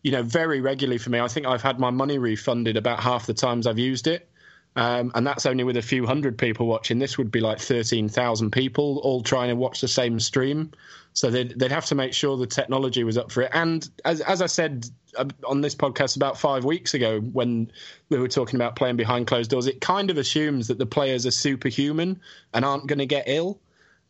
you 0.06 0.12
know, 0.12 0.22
very 0.22 0.60
regularly 0.60 0.98
for 0.98 1.10
me. 1.10 1.18
I 1.18 1.26
think 1.26 1.46
I've 1.46 1.62
had 1.62 1.80
my 1.80 1.90
money 1.90 2.16
refunded 2.16 2.76
about 2.76 3.00
half 3.00 3.26
the 3.26 3.34
times 3.34 3.66
I've 3.66 3.80
used 3.80 4.06
it. 4.06 4.28
Um, 4.76 5.10
and 5.16 5.26
that's 5.26 5.46
only 5.46 5.64
with 5.64 5.76
a 5.78 5.82
few 5.82 6.06
hundred 6.06 6.38
people 6.38 6.68
watching. 6.68 7.00
This 7.00 7.18
would 7.18 7.32
be 7.32 7.40
like 7.40 7.58
13,000 7.58 8.52
people 8.52 9.00
all 9.02 9.20
trying 9.20 9.48
to 9.48 9.56
watch 9.56 9.80
the 9.80 9.88
same 9.88 10.20
stream. 10.20 10.70
So 11.12 11.28
they'd, 11.28 11.58
they'd 11.58 11.72
have 11.72 11.86
to 11.86 11.96
make 11.96 12.12
sure 12.12 12.36
the 12.36 12.46
technology 12.46 13.02
was 13.02 13.18
up 13.18 13.32
for 13.32 13.42
it. 13.42 13.50
And 13.52 13.90
as, 14.04 14.20
as 14.20 14.42
I 14.42 14.46
said 14.46 14.88
uh, 15.18 15.24
on 15.44 15.60
this 15.60 15.74
podcast 15.74 16.14
about 16.14 16.38
five 16.38 16.64
weeks 16.64 16.94
ago, 16.94 17.18
when 17.18 17.72
we 18.08 18.18
were 18.18 18.28
talking 18.28 18.54
about 18.54 18.76
playing 18.76 18.94
behind 18.94 19.26
closed 19.26 19.50
doors, 19.50 19.66
it 19.66 19.80
kind 19.80 20.12
of 20.12 20.18
assumes 20.18 20.68
that 20.68 20.78
the 20.78 20.86
players 20.86 21.26
are 21.26 21.32
superhuman 21.32 22.20
and 22.54 22.64
aren't 22.64 22.86
going 22.86 23.00
to 23.00 23.06
get 23.06 23.24
ill. 23.26 23.58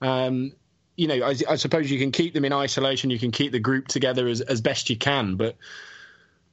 Um, 0.03 0.53
you 0.97 1.07
know, 1.07 1.27
I, 1.27 1.35
I 1.49 1.57
suppose 1.57 1.91
you 1.91 1.99
can 1.99 2.11
keep 2.11 2.35
them 2.35 2.45
in 2.45 2.53
isolation, 2.53 3.11
you 3.11 3.19
can 3.19 3.31
keep 3.31 3.53
the 3.53 3.61
group 3.61 3.87
together 3.89 4.27
as, 4.27 4.41
as 4.41 4.61
best 4.61 4.91
you 4.91 4.97
can, 4.97 5.37
but 5.37 5.57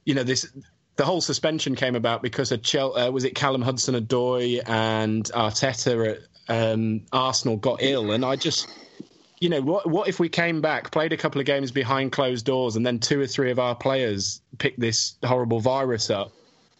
you 0.04 0.14
know 0.14 0.22
this 0.22 0.46
the 0.96 1.04
whole 1.04 1.20
suspension 1.20 1.74
came 1.74 1.96
about 1.96 2.22
because 2.22 2.52
a 2.52 2.58
Chel- 2.58 2.96
uh, 2.96 3.10
was 3.10 3.24
it 3.24 3.34
Callum 3.34 3.62
Hudson 3.62 3.94
Odoi 3.94 4.60
and 4.66 5.24
Arteta 5.34 6.18
at 6.48 6.72
um, 6.72 7.02
Arsenal 7.12 7.56
got 7.56 7.82
ill, 7.82 8.12
and 8.12 8.24
I 8.24 8.36
just 8.36 8.68
you 9.40 9.48
know 9.48 9.62
what 9.62 9.88
what 9.88 10.08
if 10.08 10.20
we 10.20 10.28
came 10.28 10.60
back, 10.60 10.90
played 10.90 11.12
a 11.12 11.16
couple 11.16 11.40
of 11.40 11.46
games 11.46 11.72
behind 11.72 12.12
closed 12.12 12.44
doors, 12.44 12.76
and 12.76 12.86
then 12.86 12.98
two 12.98 13.20
or 13.20 13.26
three 13.26 13.50
of 13.50 13.58
our 13.58 13.74
players 13.74 14.40
picked 14.58 14.78
this 14.78 15.16
horrible 15.24 15.60
virus 15.60 16.10
up? 16.10 16.32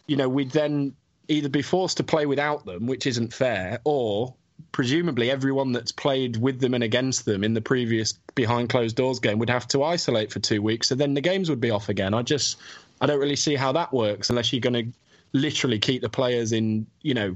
You 0.07 0.17
know, 0.17 0.29
we'd 0.29 0.51
then 0.51 0.95
either 1.27 1.49
be 1.49 1.63
forced 1.63 1.97
to 1.97 2.03
play 2.03 2.27
without 2.27 2.65
them, 2.65 2.85
which 2.85 3.07
isn't 3.07 3.33
fair, 3.33 3.79
or 3.83 4.35
presumably 4.71 5.31
everyone 5.31 5.71
that's 5.71 5.91
played 5.91 6.37
with 6.37 6.59
them 6.59 6.73
and 6.73 6.83
against 6.83 7.25
them 7.25 7.43
in 7.43 7.53
the 7.53 7.61
previous 7.61 8.13
behind 8.35 8.69
closed 8.69 8.95
doors 8.95 9.19
game 9.19 9.39
would 9.39 9.49
have 9.49 9.67
to 9.69 9.83
isolate 9.83 10.31
for 10.31 10.39
two 10.39 10.61
weeks, 10.61 10.89
so 10.89 10.95
then 10.95 11.13
the 11.13 11.21
games 11.21 11.49
would 11.49 11.61
be 11.61 11.71
off 11.71 11.89
again. 11.89 12.13
I 12.13 12.21
just 12.21 12.57
I 13.01 13.05
don't 13.05 13.19
really 13.19 13.35
see 13.35 13.55
how 13.55 13.71
that 13.73 13.93
works 13.93 14.29
unless 14.29 14.51
you're 14.53 14.61
going 14.61 14.91
to 14.91 14.91
literally 15.33 15.79
keep 15.79 16.01
the 16.01 16.09
players 16.09 16.51
in, 16.51 16.87
you 17.01 17.13
know, 17.13 17.35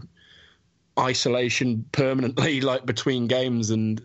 isolation 0.97 1.85
permanently, 1.91 2.61
like 2.71 2.85
between 2.85 3.27
games, 3.27 3.69
and 3.69 4.01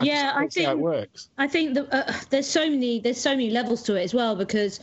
I 0.00 0.04
Yeah, 0.04 0.32
I 0.34 0.48
how 0.64 0.72
it 0.72 0.78
works. 0.78 1.28
I 1.38 1.46
think 1.48 1.76
uh, 1.78 2.12
there's 2.30 2.48
so 2.48 2.68
many 2.68 3.00
there's 3.00 3.20
so 3.20 3.30
many 3.30 3.50
levels 3.50 3.82
to 3.84 3.94
it 3.94 4.02
as 4.02 4.14
well 4.14 4.36
because 4.36 4.80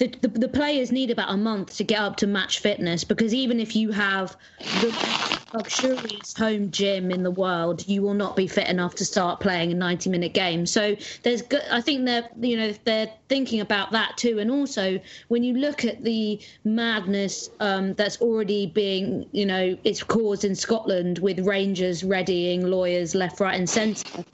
the, 0.00 0.08
the, 0.22 0.28
the 0.28 0.48
players 0.48 0.90
need 0.90 1.10
about 1.10 1.30
a 1.30 1.36
month 1.36 1.76
to 1.76 1.84
get 1.84 2.00
up 2.00 2.16
to 2.16 2.26
match 2.26 2.60
fitness 2.60 3.04
because 3.04 3.34
even 3.34 3.60
if 3.60 3.76
you 3.76 3.90
have 3.90 4.34
the 4.80 5.38
luxurious 5.52 6.32
home 6.32 6.70
gym 6.70 7.10
in 7.10 7.22
the 7.22 7.30
world, 7.30 7.86
you 7.86 8.00
will 8.00 8.14
not 8.14 8.34
be 8.34 8.46
fit 8.46 8.66
enough 8.66 8.94
to 8.94 9.04
start 9.04 9.40
playing 9.40 9.72
a 9.72 9.74
90 9.74 10.08
minute 10.08 10.32
game. 10.32 10.64
So 10.64 10.96
there's, 11.22 11.42
I 11.70 11.82
think 11.82 12.06
they're, 12.06 12.26
you 12.40 12.56
know, 12.56 12.74
they're 12.84 13.12
thinking 13.28 13.60
about 13.60 13.92
that 13.92 14.16
too. 14.16 14.38
And 14.38 14.50
also 14.50 14.98
when 15.28 15.44
you 15.44 15.52
look 15.58 15.84
at 15.84 16.02
the 16.02 16.40
madness 16.64 17.50
um, 17.60 17.92
that's 17.92 18.18
already 18.22 18.68
being, 18.68 19.28
you 19.32 19.44
know, 19.44 19.76
it's 19.84 20.02
caused 20.02 20.46
in 20.46 20.54
Scotland 20.54 21.18
with 21.18 21.40
Rangers 21.40 22.02
readying 22.02 22.66
lawyers 22.66 23.14
left, 23.14 23.38
right, 23.38 23.54
and 23.54 23.68
centre. 23.68 24.24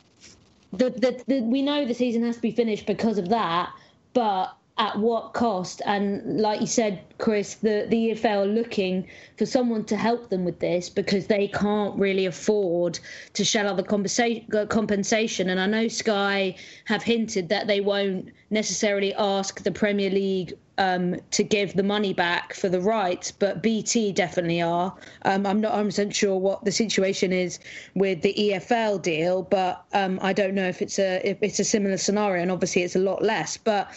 The, 0.73 0.91
the, 0.91 1.25
the, 1.27 1.41
we 1.41 1.61
know 1.63 1.85
the 1.85 1.95
season 1.95 2.23
has 2.23 2.37
to 2.37 2.43
be 2.43 2.53
finished 2.53 2.87
because 2.87 3.19
of 3.19 3.31
that, 3.31 3.73
but 4.13 4.57
at 4.79 4.99
what 4.99 5.33
cost? 5.33 5.81
And 5.87 6.41
like 6.41 6.61
you 6.61 6.67
said, 6.67 7.01
Chris, 7.19 7.55
the, 7.55 7.87
the 7.89 8.11
EFL 8.11 8.45
are 8.45 8.47
looking 8.47 9.07
for 9.39 9.47
someone 9.47 9.85
to 9.85 9.97
help 9.97 10.29
them 10.29 10.45
with 10.45 10.59
this 10.61 10.91
because 10.91 11.27
they 11.27 11.49
can't 11.49 11.99
really 11.99 12.27
afford 12.27 12.99
to 13.35 13.45
shell 13.45 13.69
out 13.69 13.77
the 13.77 13.83
compensa- 13.83 14.69
compensation. 14.69 15.49
And 15.49 15.61
I 15.61 15.67
know 15.67 15.89
Sky 15.89 16.57
have 16.85 17.03
hinted 17.03 17.49
that 17.49 17.67
they 17.67 17.81
won't 17.81 18.31
necessarily 18.51 19.15
ask 19.15 19.63
the 19.63 19.73
Premier 19.73 20.11
League 20.11 20.53
um, 20.79 21.17
to 21.31 21.43
give 21.43 21.75
the 21.75 21.83
money 21.83 22.13
back 22.13 22.53
for 22.53 22.69
the 22.69 22.81
rights, 22.81 23.33
but 23.33 23.63
BT 23.63 24.13
definitely 24.13 24.61
are. 24.61 24.95
Um, 25.23 25.47
I'm 25.47 25.61
not 25.61 25.73
100 25.73 26.15
sure 26.15 26.37
what 26.37 26.65
the 26.65 26.73
situation 26.73 27.33
is 27.33 27.59
with 27.95 28.21
the 28.23 28.35
EFL 28.35 29.01
deal, 29.01 29.43
but 29.43 29.85
um, 29.95 30.19
I 30.23 30.33
don't 30.33 30.55
know 30.55 30.69
if 30.69 30.83
it's 30.83 30.99
a 30.99 31.27
if 31.29 31.39
it's 31.41 31.59
a 31.59 31.65
similar 31.65 31.97
scenario, 31.97 32.43
and 32.43 32.51
obviously 32.51 32.83
it's 32.83 32.97
a 32.97 33.01
lot 33.01 33.23
less. 33.23 33.57
But 33.57 33.91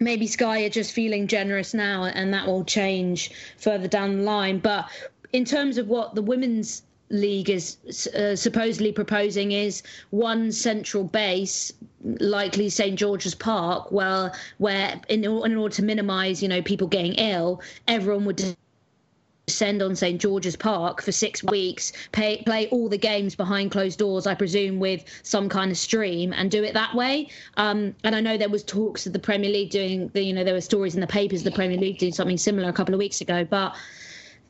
maybe 0.00 0.26
Sky 0.26 0.64
are 0.64 0.70
just 0.70 0.92
feeling 0.92 1.26
generous 1.26 1.74
now, 1.74 2.04
and 2.04 2.32
that 2.34 2.46
will 2.46 2.64
change 2.64 3.30
further 3.58 3.86
down 3.86 4.18
the 4.18 4.22
line. 4.24 4.58
But 4.58 4.88
in 5.32 5.44
terms 5.44 5.78
of 5.78 5.88
what 5.88 6.14
the 6.14 6.22
women's 6.22 6.82
league 7.10 7.50
is 7.50 7.76
uh, 8.14 8.36
supposedly 8.36 8.92
proposing 8.92 9.52
is 9.52 9.82
one 10.10 10.52
central 10.52 11.02
base 11.02 11.72
likely 12.20 12.68
st 12.68 12.96
george's 12.96 13.34
park 13.34 13.90
well 13.90 14.32
where 14.58 15.00
in, 15.08 15.24
in 15.24 15.56
order 15.56 15.74
to 15.74 15.82
minimize 15.82 16.40
you 16.40 16.48
know 16.48 16.62
people 16.62 16.86
getting 16.86 17.14
ill 17.14 17.60
everyone 17.88 18.24
would 18.24 18.56
send 19.50 19.82
on 19.82 19.96
St 19.96 20.20
George's 20.20 20.56
Park 20.56 21.02
for 21.02 21.12
six 21.12 21.42
weeks, 21.44 21.92
pay, 22.12 22.42
play 22.44 22.68
all 22.68 22.88
the 22.88 22.98
games 22.98 23.34
behind 23.34 23.70
closed 23.70 23.98
doors, 23.98 24.26
I 24.26 24.34
presume, 24.34 24.78
with 24.80 25.04
some 25.22 25.48
kind 25.48 25.70
of 25.70 25.76
stream, 25.76 26.32
and 26.32 26.50
do 26.50 26.62
it 26.64 26.74
that 26.74 26.94
way. 26.94 27.28
Um, 27.56 27.94
and 28.04 28.14
I 28.14 28.20
know 28.20 28.36
there 28.36 28.48
was 28.48 28.64
talks 28.64 29.06
of 29.06 29.12
the 29.12 29.18
Premier 29.18 29.50
League 29.50 29.70
doing, 29.70 30.08
the, 30.08 30.22
you 30.22 30.32
know, 30.32 30.44
there 30.44 30.54
were 30.54 30.60
stories 30.60 30.94
in 30.94 31.00
the 31.00 31.06
papers 31.06 31.42
the 31.42 31.50
Premier 31.50 31.78
League 31.78 31.98
doing 31.98 32.12
something 32.12 32.38
similar 32.38 32.68
a 32.68 32.72
couple 32.72 32.94
of 32.94 32.98
weeks 32.98 33.20
ago, 33.20 33.44
but 33.44 33.74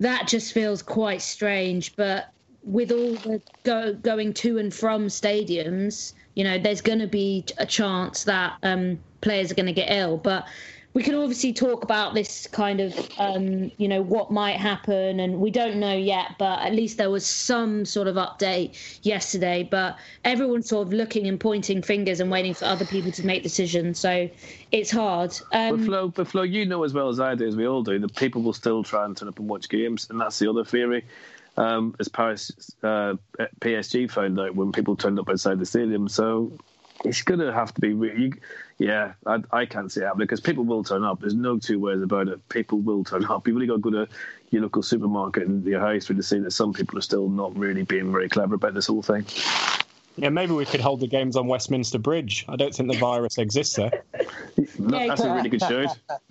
that 0.00 0.28
just 0.28 0.52
feels 0.52 0.82
quite 0.82 1.22
strange. 1.22 1.94
But 1.96 2.32
with 2.62 2.92
all 2.92 3.14
the 3.14 3.40
go, 3.64 3.94
going 3.94 4.34
to 4.34 4.58
and 4.58 4.72
from 4.72 5.06
stadiums, 5.06 6.12
you 6.34 6.44
know, 6.44 6.58
there's 6.58 6.80
going 6.80 6.98
to 6.98 7.06
be 7.06 7.44
a 7.58 7.66
chance 7.66 8.24
that 8.24 8.56
um, 8.62 8.98
players 9.20 9.50
are 9.50 9.54
going 9.54 9.66
to 9.66 9.72
get 9.72 9.90
ill, 9.90 10.16
but 10.16 10.46
we 10.92 11.04
can 11.04 11.14
obviously 11.14 11.52
talk 11.52 11.84
about 11.84 12.14
this 12.14 12.48
kind 12.48 12.80
of, 12.80 13.08
um, 13.18 13.70
you 13.76 13.86
know, 13.86 14.02
what 14.02 14.32
might 14.32 14.56
happen, 14.56 15.20
and 15.20 15.38
we 15.38 15.50
don't 15.50 15.76
know 15.76 15.94
yet, 15.94 16.34
but 16.36 16.60
at 16.60 16.74
least 16.74 16.98
there 16.98 17.10
was 17.10 17.24
some 17.24 17.84
sort 17.84 18.08
of 18.08 18.16
update 18.16 18.76
yesterday. 19.02 19.62
But 19.70 19.96
everyone's 20.24 20.68
sort 20.68 20.88
of 20.88 20.92
looking 20.92 21.28
and 21.28 21.38
pointing 21.38 21.80
fingers 21.82 22.18
and 22.18 22.28
waiting 22.28 22.54
for 22.54 22.64
other 22.64 22.84
people 22.84 23.12
to 23.12 23.24
make 23.24 23.44
decisions. 23.44 24.00
So 24.00 24.28
it's 24.72 24.90
hard. 24.90 25.38
Um, 25.52 25.76
but 25.76 25.84
Flo, 25.84 26.08
but 26.08 26.26
Flo, 26.26 26.42
you 26.42 26.66
know 26.66 26.82
as 26.82 26.92
well 26.92 27.08
as 27.08 27.20
I 27.20 27.36
do, 27.36 27.46
as 27.46 27.56
we 27.56 27.68
all 27.68 27.84
do, 27.84 27.98
that 28.00 28.16
people 28.16 28.42
will 28.42 28.52
still 28.52 28.82
try 28.82 29.04
and 29.04 29.16
turn 29.16 29.28
up 29.28 29.38
and 29.38 29.48
watch 29.48 29.68
games, 29.68 30.08
and 30.10 30.20
that's 30.20 30.40
the 30.40 30.50
other 30.50 30.64
theory. 30.64 31.04
Um, 31.56 31.94
as 32.00 32.08
Paris 32.08 32.50
uh, 32.82 33.14
PSG 33.60 34.10
found 34.10 34.40
out 34.40 34.54
when 34.56 34.72
people 34.72 34.96
turned 34.96 35.18
up 35.18 35.28
outside 35.28 35.58
the 35.58 35.66
stadium. 35.66 36.08
So 36.08 36.52
it's 37.04 37.22
going 37.22 37.40
to 37.40 37.52
have 37.52 37.74
to 37.74 37.80
be. 37.80 37.88
You, 37.88 38.32
yeah, 38.80 39.12
I, 39.26 39.42
I 39.52 39.66
can't 39.66 39.92
see 39.92 40.00
it 40.00 40.04
happening 40.04 40.24
because 40.26 40.40
people 40.40 40.64
will 40.64 40.82
turn 40.82 41.04
up. 41.04 41.20
There's 41.20 41.34
no 41.34 41.58
two 41.58 41.78
ways 41.78 42.00
about 42.00 42.28
it. 42.28 42.48
People 42.48 42.78
will 42.78 43.04
turn 43.04 43.26
up. 43.26 43.46
You've 43.46 43.54
only 43.56 43.66
got 43.66 43.74
to 43.74 43.80
go 43.80 43.90
to 43.90 44.08
your 44.50 44.62
local 44.62 44.82
supermarket 44.82 45.46
and 45.46 45.62
your 45.66 45.80
high 45.80 45.98
street 45.98 46.16
to 46.16 46.22
see 46.22 46.38
that 46.38 46.52
some 46.52 46.72
people 46.72 46.98
are 46.98 47.02
still 47.02 47.28
not 47.28 47.54
really 47.56 47.82
being 47.82 48.10
very 48.10 48.30
clever 48.30 48.54
about 48.54 48.72
this 48.72 48.86
whole 48.86 49.02
thing. 49.02 49.26
Yeah, 50.16 50.30
maybe 50.30 50.52
we 50.52 50.64
could 50.64 50.80
hold 50.80 51.00
the 51.00 51.06
games 51.06 51.36
on 51.36 51.46
Westminster 51.46 51.98
Bridge. 51.98 52.46
I 52.48 52.56
don't 52.56 52.74
think 52.74 52.90
the 52.90 52.98
virus 52.98 53.36
exists 53.36 53.76
there. 53.76 54.02
That- 54.78 55.08
That's 55.08 55.20
a 55.20 55.34
really 55.34 55.50
good 55.50 55.60
show. 55.60 55.86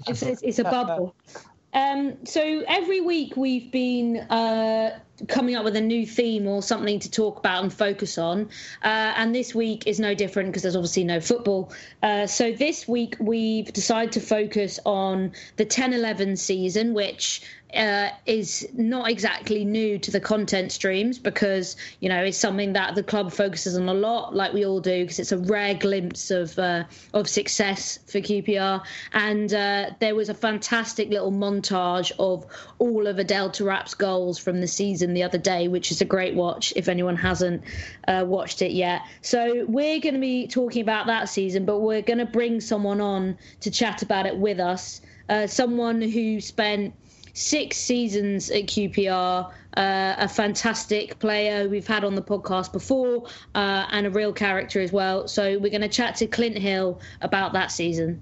it's, 0.08 0.22
it's, 0.24 0.42
it's 0.42 0.60
a 0.60 0.64
bubble. 0.64 1.16
Um, 1.74 2.26
so 2.26 2.64
every 2.68 3.02
week 3.02 3.38
we've 3.38 3.72
been 3.72 4.18
uh, 4.18 5.00
coming 5.28 5.56
up 5.56 5.64
with 5.64 5.76
a 5.76 5.82
new 5.82 6.06
theme 6.06 6.48
or 6.48 6.62
something 6.62 7.00
to 7.00 7.12
talk 7.12 7.38
about 7.40 7.64
and 7.64 7.72
focus 7.72 8.18
on. 8.18 8.50
Uh, 8.84 9.14
and 9.16 9.36
this 9.36 9.54
week 9.54 9.86
is 9.86 10.00
no 10.00 10.14
different 10.16 10.50
because 10.50 10.64
there's 10.64 10.76
obviously 10.76 11.04
no 11.04 11.20
football. 11.20 11.72
Uh, 12.02 12.26
so 12.26 12.52
this 12.52 12.88
week 12.88 13.16
we've 13.20 13.72
decided 13.74 14.14
to 14.14 14.20
focus 14.20 14.80
on 14.86 15.32
the 15.58 15.66
10 15.66 15.94
11 15.94 16.38
season, 16.38 16.94
which 16.94 17.42
uh, 17.76 18.10
is 18.26 18.68
not 18.74 19.10
exactly 19.10 19.64
new 19.64 20.00
to 20.00 20.12
the 20.12 20.20
content 20.20 20.72
streams 20.72 21.20
because 21.20 21.76
you 22.00 22.10
know 22.10 22.24
it's 22.24 22.38
something 22.38 22.74
that 22.74 22.96
the 22.96 23.04
club 23.04 23.32
focuses 23.32 23.78
on 23.78 23.88
a 23.88 23.94
lot, 23.94 24.36
like 24.36 24.54
we 24.54 24.66
all 24.66 24.80
do, 24.80 25.04
because 25.04 25.20
it's 25.20 25.32
a 25.32 25.38
rare 25.38 25.76
glimpse 25.76 26.32
of 26.32 26.58
uh, 26.58 26.84
of 27.14 27.30
success 27.30 28.00
for 28.08 28.20
QPR. 28.20 28.82
And 29.14 29.54
uh, 29.54 29.92
there 30.00 30.16
was 30.16 30.30
a 30.30 30.34
fantastic 30.34 31.10
little 31.10 31.32
montage 31.32 32.12
of 32.18 32.46
all 32.80 33.08
of 33.08 33.20
Adel 33.20 33.52
Taarabt's 33.52 33.94
goals 33.94 34.40
from 34.40 34.62
the 34.62 34.68
season 34.68 35.14
the 35.14 35.24
other 35.24 35.38
day, 35.38 35.68
which 35.68 35.92
is 35.92 36.02
a 36.02 36.06
great 36.06 36.34
watch 36.34 36.74
if 36.76 36.88
anyone 36.88 37.16
hasn't 37.16 37.64
uh, 38.08 38.24
watched 38.26 38.62
it 38.62 38.72
yet. 38.72 39.02
So 39.22 39.66
we're 39.68 40.00
going 40.00 40.16
to 40.16 40.22
be 40.22 40.48
talking 40.48 40.82
about 40.82 41.08
that 41.08 41.30
season, 41.30 41.66
but 41.66 41.80
we're 41.80 42.02
going 42.02 42.20
to 42.20 42.26
bring 42.26 42.62
someone 42.62 43.02
on 43.02 43.38
to 43.62 43.72
chat 43.72 44.02
about 44.02 44.26
it 44.26 44.38
with 44.38 44.60
us. 44.60 45.02
Uh, 45.28 45.46
someone 45.46 46.02
who 46.02 46.42
spent 46.42 46.96
six 47.34 47.78
seasons 47.78 48.50
at 48.50 48.64
QPR, 48.64 49.52
uh, 49.78 50.16
a 50.18 50.28
fantastic 50.28 51.20
player 51.20 51.68
we've 51.70 51.88
had 51.88 52.04
on 52.04 52.16
the 52.16 52.22
podcast 52.22 52.72
before, 52.72 53.26
uh, 53.56 53.86
and 53.92 54.08
a 54.08 54.10
real 54.10 54.34
character 54.34 54.82
as 54.82 54.92
well. 54.92 55.28
So 55.28 55.58
we're 55.60 55.72
going 55.72 55.82
to 55.82 55.90
chat 55.90 56.16
to 56.18 56.28
Clint 56.28 56.58
Hill 56.58 57.00
about 57.22 57.54
that 57.54 57.72
season. 57.72 58.22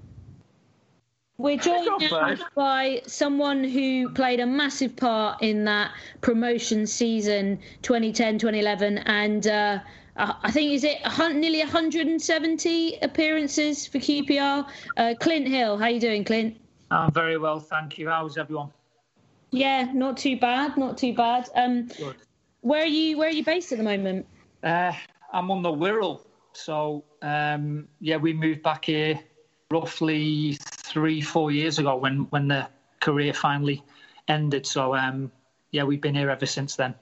We're 1.40 1.56
joined 1.56 1.88
now 2.10 2.34
by 2.56 3.00
someone 3.06 3.62
who 3.62 4.08
played 4.08 4.40
a 4.40 4.46
massive 4.46 4.96
part 4.96 5.40
in 5.40 5.64
that 5.66 5.92
promotion 6.20 6.84
season 6.84 7.60
2010 7.82 8.40
2011 8.40 8.98
and 8.98 9.46
uh, 9.46 9.78
I 10.16 10.50
think 10.50 10.72
is 10.72 10.82
it 10.82 10.98
nearly 11.36 11.60
170 11.60 12.98
appearances 13.02 13.86
for 13.86 13.98
QPR. 13.98 14.66
Uh, 14.96 15.14
Clint 15.20 15.46
Hill, 15.46 15.78
how 15.78 15.84
are 15.84 15.90
you 15.90 16.00
doing, 16.00 16.24
Clint? 16.24 16.56
I'm 16.90 17.12
very 17.12 17.38
well, 17.38 17.60
thank 17.60 17.98
you. 17.98 18.08
How's 18.08 18.36
everyone? 18.36 18.70
Yeah, 19.50 19.90
not 19.92 20.16
too 20.16 20.36
bad, 20.36 20.76
not 20.76 20.98
too 20.98 21.14
bad. 21.14 21.48
Um, 21.54 21.86
Good. 21.86 22.16
where 22.60 22.82
are 22.82 22.86
you? 22.86 23.16
Where 23.16 23.28
are 23.28 23.32
you 23.32 23.44
based 23.44 23.72
at 23.72 23.78
the 23.78 23.84
moment? 23.84 24.26
Uh, 24.62 24.92
I'm 25.32 25.50
on 25.50 25.62
the 25.62 25.70
Wirral, 25.70 26.20
so 26.52 27.04
um, 27.22 27.88
yeah, 28.00 28.16
we 28.16 28.32
moved 28.32 28.62
back 28.62 28.86
here 28.86 29.18
roughly 29.70 30.54
three, 30.60 31.20
four 31.20 31.50
years 31.50 31.78
ago 31.78 31.96
when 31.96 32.26
when 32.30 32.48
the 32.48 32.68
career 33.00 33.32
finally 33.32 33.82
ended. 34.28 34.66
So 34.66 34.94
um, 34.94 35.32
yeah, 35.70 35.84
we've 35.84 36.00
been 36.00 36.14
here 36.14 36.30
ever 36.30 36.46
since 36.46 36.76
then. 36.76 36.94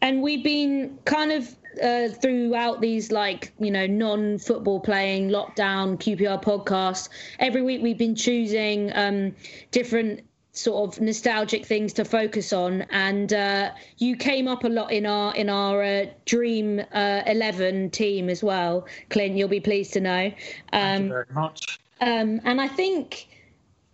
And 0.00 0.22
we've 0.22 0.44
been 0.44 0.98
kind 1.04 1.32
of 1.32 1.56
uh, 1.82 2.08
throughout 2.08 2.80
these 2.80 3.10
like 3.10 3.52
you 3.58 3.70
know 3.70 3.86
non-football 3.86 4.80
playing 4.80 5.30
lockdown 5.30 5.98
QPR 5.98 6.42
podcasts. 6.42 7.08
Every 7.38 7.62
week 7.62 7.82
we've 7.82 7.98
been 7.98 8.16
choosing 8.16 8.92
um, 8.94 9.34
different 9.70 10.24
sort 10.54 10.88
of 10.96 11.00
nostalgic 11.00 11.66
things 11.66 11.92
to 11.92 12.04
focus 12.04 12.52
on 12.52 12.82
and 12.90 13.32
uh, 13.32 13.70
you 13.98 14.16
came 14.16 14.46
up 14.48 14.62
a 14.64 14.68
lot 14.68 14.92
in 14.92 15.04
our 15.04 15.34
in 15.34 15.50
our 15.50 15.82
uh, 15.82 16.06
dream 16.26 16.80
uh, 16.92 17.22
11 17.26 17.90
team 17.90 18.30
as 18.30 18.42
well 18.42 18.86
clint 19.10 19.36
you'll 19.36 19.48
be 19.48 19.58
pleased 19.60 19.92
to 19.92 20.00
know 20.00 20.32
Thank 20.70 20.96
um, 20.96 21.02
you 21.02 21.08
very 21.08 21.26
much. 21.34 21.80
um, 22.00 22.40
and 22.44 22.60
i 22.60 22.68
think 22.68 23.26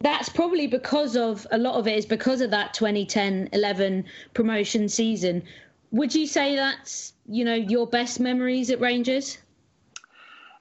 that's 0.03 0.29
probably 0.29 0.67
because 0.67 1.17
of 1.17 1.47
a 1.51 1.59
lot 1.59 1.75
of 1.77 1.87
it 1.89 1.97
is 1.97 2.05
because 2.07 2.43
of 2.43 2.51
that 2.51 2.75
2010-11 2.75 4.05
promotion 4.35 4.89
season 4.89 5.43
would 5.93 6.15
you 6.15 6.27
say 6.27 6.57
that's 6.57 7.15
you 7.27 7.45
know 7.45 7.55
your 7.55 7.87
best 7.87 8.21
memories 8.21 8.71
at 8.71 8.81
rangers 8.81 9.39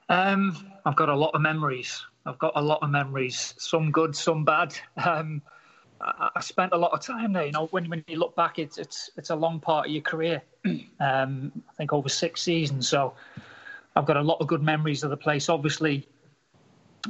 Um, 0.08 0.56
I've 0.84 0.96
got 0.96 1.08
a 1.08 1.14
lot 1.14 1.34
of 1.34 1.40
memories. 1.40 2.04
I've 2.26 2.38
got 2.38 2.52
a 2.56 2.60
lot 2.62 2.80
of 2.82 2.90
memories. 2.90 3.54
Some 3.58 3.92
good, 3.92 4.16
some 4.16 4.44
bad. 4.44 4.74
Um, 5.06 5.42
I, 6.00 6.40
spent 6.40 6.72
a 6.72 6.76
lot 6.76 6.92
of 6.92 7.00
time 7.00 7.32
there. 7.32 7.46
You 7.46 7.52
know, 7.52 7.66
when 7.66 7.88
when 7.88 8.04
you 8.06 8.18
look 8.18 8.34
back, 8.34 8.58
it's 8.58 8.78
it's 8.78 9.10
it's 9.16 9.30
a 9.30 9.36
long 9.36 9.60
part 9.60 9.86
of 9.86 9.92
your 9.92 10.02
career. 10.02 10.42
Um, 11.00 11.50
I 11.70 11.72
think 11.78 11.94
over 11.94 12.10
six 12.10 12.42
seasons. 12.42 12.86
So 12.86 13.14
I've 13.96 14.04
got 14.04 14.18
a 14.18 14.22
lot 14.22 14.36
of 14.40 14.46
good 14.46 14.62
memories 14.62 15.02
of 15.02 15.08
the 15.08 15.16
place. 15.16 15.48
Obviously, 15.48 16.06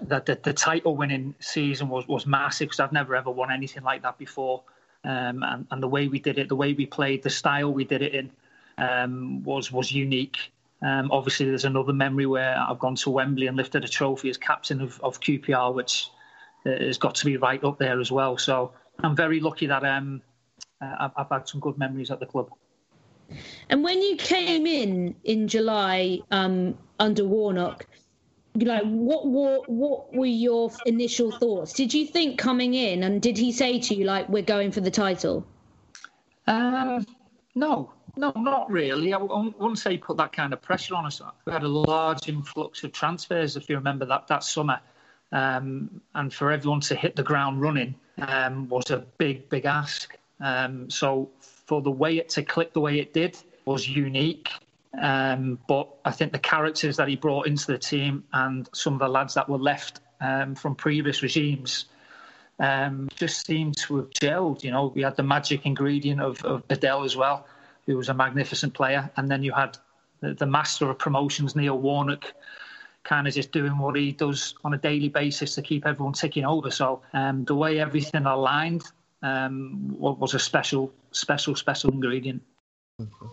that 0.02 0.26
the, 0.26 0.38
the 0.40 0.52
title 0.52 0.96
winning 0.96 1.34
season 1.40 1.88
was, 1.88 2.06
was 2.06 2.24
massive 2.24 2.68
because 2.68 2.78
I've 2.78 2.92
never 2.92 3.16
ever 3.16 3.32
won 3.32 3.50
anything 3.50 3.82
like 3.82 4.02
that 4.02 4.16
before. 4.16 4.62
Um, 5.02 5.42
and, 5.42 5.66
and 5.70 5.82
the 5.82 5.88
way 5.88 6.06
we 6.06 6.20
did 6.20 6.38
it, 6.38 6.48
the 6.48 6.54
way 6.54 6.72
we 6.72 6.86
played, 6.86 7.24
the 7.24 7.30
style 7.30 7.72
we 7.72 7.84
did 7.84 8.02
it 8.02 8.14
in 8.14 8.30
um, 8.78 9.42
was 9.42 9.72
was 9.72 9.90
unique. 9.90 10.52
Um, 10.82 11.10
obviously, 11.10 11.46
there's 11.46 11.64
another 11.64 11.92
memory 11.92 12.26
where 12.26 12.56
I've 12.56 12.78
gone 12.78 12.94
to 12.96 13.10
Wembley 13.10 13.46
and 13.48 13.56
lifted 13.56 13.84
a 13.84 13.88
trophy 13.88 14.30
as 14.30 14.36
captain 14.36 14.80
of, 14.80 15.00
of 15.02 15.20
QPR, 15.20 15.74
which 15.74 16.08
uh, 16.64 16.70
has 16.70 16.96
got 16.96 17.16
to 17.16 17.24
be 17.24 17.36
right 17.36 17.62
up 17.64 17.78
there 17.78 18.00
as 18.00 18.10
well. 18.10 18.38
So 18.38 18.72
I'm 19.02 19.16
very 19.16 19.40
lucky 19.40 19.66
that 19.66 19.84
um, 19.84 20.22
uh, 20.80 20.94
I've, 21.00 21.10
I've 21.16 21.28
had 21.30 21.48
some 21.48 21.60
good 21.60 21.78
memories 21.78 22.10
at 22.10 22.20
the 22.20 22.26
club. 22.26 22.50
And 23.68 23.84
when 23.84 24.02
you 24.02 24.16
came 24.16 24.66
in 24.66 25.14
in 25.24 25.48
July 25.48 26.20
um, 26.30 26.76
under 26.98 27.24
Warnock, 27.24 27.86
like 28.56 28.82
what, 28.82 29.26
what 29.26 29.68
what 29.68 30.12
were 30.12 30.26
your 30.26 30.72
initial 30.84 31.30
thoughts? 31.30 31.72
Did 31.72 31.94
you 31.94 32.06
think 32.06 32.38
coming 32.38 32.74
in, 32.74 33.04
and 33.04 33.22
did 33.22 33.38
he 33.38 33.52
say 33.52 33.78
to 33.78 33.94
you 33.94 34.04
like 34.04 34.28
we're 34.28 34.42
going 34.42 34.72
for 34.72 34.80
the 34.80 34.90
title? 34.90 35.46
Um, 36.48 37.06
no, 37.54 37.92
no, 38.16 38.32
not 38.36 38.68
really. 38.70 39.14
I 39.14 39.18
wouldn't 39.18 39.78
say 39.78 39.96
put 39.98 40.16
that 40.16 40.32
kind 40.32 40.52
of 40.52 40.60
pressure 40.60 40.96
on 40.96 41.06
us. 41.06 41.22
We 41.44 41.52
had 41.52 41.62
a 41.62 41.68
large 41.68 42.28
influx 42.28 42.82
of 42.82 42.92
transfers, 42.92 43.56
if 43.56 43.68
you 43.68 43.76
remember 43.76 44.06
that 44.06 44.26
that 44.26 44.42
summer, 44.42 44.80
um, 45.30 46.00
and 46.14 46.34
for 46.34 46.50
everyone 46.50 46.80
to 46.80 46.96
hit 46.96 47.14
the 47.14 47.22
ground 47.22 47.60
running 47.60 47.94
um, 48.20 48.68
was 48.68 48.90
a 48.90 48.98
big, 49.18 49.48
big 49.48 49.64
ask. 49.64 50.16
Um, 50.40 50.88
so 50.90 51.30
for 51.40 51.82
the 51.82 51.90
way 51.90 52.18
it 52.18 52.28
to 52.30 52.42
click 52.42 52.72
the 52.72 52.80
way 52.80 52.98
it 52.98 53.12
did 53.12 53.36
was 53.64 53.88
unique. 53.88 54.50
Um, 55.00 55.58
but 55.68 55.88
I 56.04 56.10
think 56.10 56.32
the 56.32 56.38
characters 56.38 56.96
that 56.96 57.08
he 57.08 57.16
brought 57.16 57.46
into 57.46 57.66
the 57.68 57.78
team 57.78 58.24
and 58.32 58.68
some 58.72 58.94
of 58.94 58.98
the 58.98 59.08
lads 59.08 59.34
that 59.34 59.48
were 59.48 59.58
left 59.58 60.00
um, 60.20 60.54
from 60.54 60.74
previous 60.74 61.22
regimes 61.22 61.86
um, 62.58 63.08
just 63.14 63.46
seemed 63.46 63.76
to 63.78 63.96
have 63.98 64.10
gelled. 64.10 64.64
You 64.64 64.72
know, 64.72 64.92
we 64.94 65.02
had 65.02 65.16
the 65.16 65.22
magic 65.22 65.64
ingredient 65.64 66.20
of, 66.20 66.44
of 66.44 66.62
Adel 66.70 67.04
as 67.04 67.16
well, 67.16 67.46
who 67.86 67.96
was 67.96 68.08
a 68.08 68.14
magnificent 68.14 68.74
player, 68.74 69.10
and 69.16 69.30
then 69.30 69.42
you 69.42 69.52
had 69.52 69.78
the, 70.20 70.34
the 70.34 70.46
master 70.46 70.90
of 70.90 70.98
promotions, 70.98 71.56
Neil 71.56 71.78
Warnock, 71.78 72.32
kind 73.04 73.26
of 73.26 73.34
just 73.34 73.52
doing 73.52 73.78
what 73.78 73.96
he 73.96 74.12
does 74.12 74.54
on 74.64 74.74
a 74.74 74.78
daily 74.78 75.08
basis 75.08 75.54
to 75.54 75.62
keep 75.62 75.86
everyone 75.86 76.12
ticking 76.12 76.44
over. 76.44 76.70
So 76.70 77.02
um, 77.12 77.44
the 77.44 77.54
way 77.54 77.80
everything 77.80 78.26
aligned 78.26 78.84
um, 79.22 79.96
was 79.98 80.34
a 80.34 80.38
special, 80.38 80.92
special, 81.12 81.54
special 81.56 81.90
ingredient. 81.90 82.42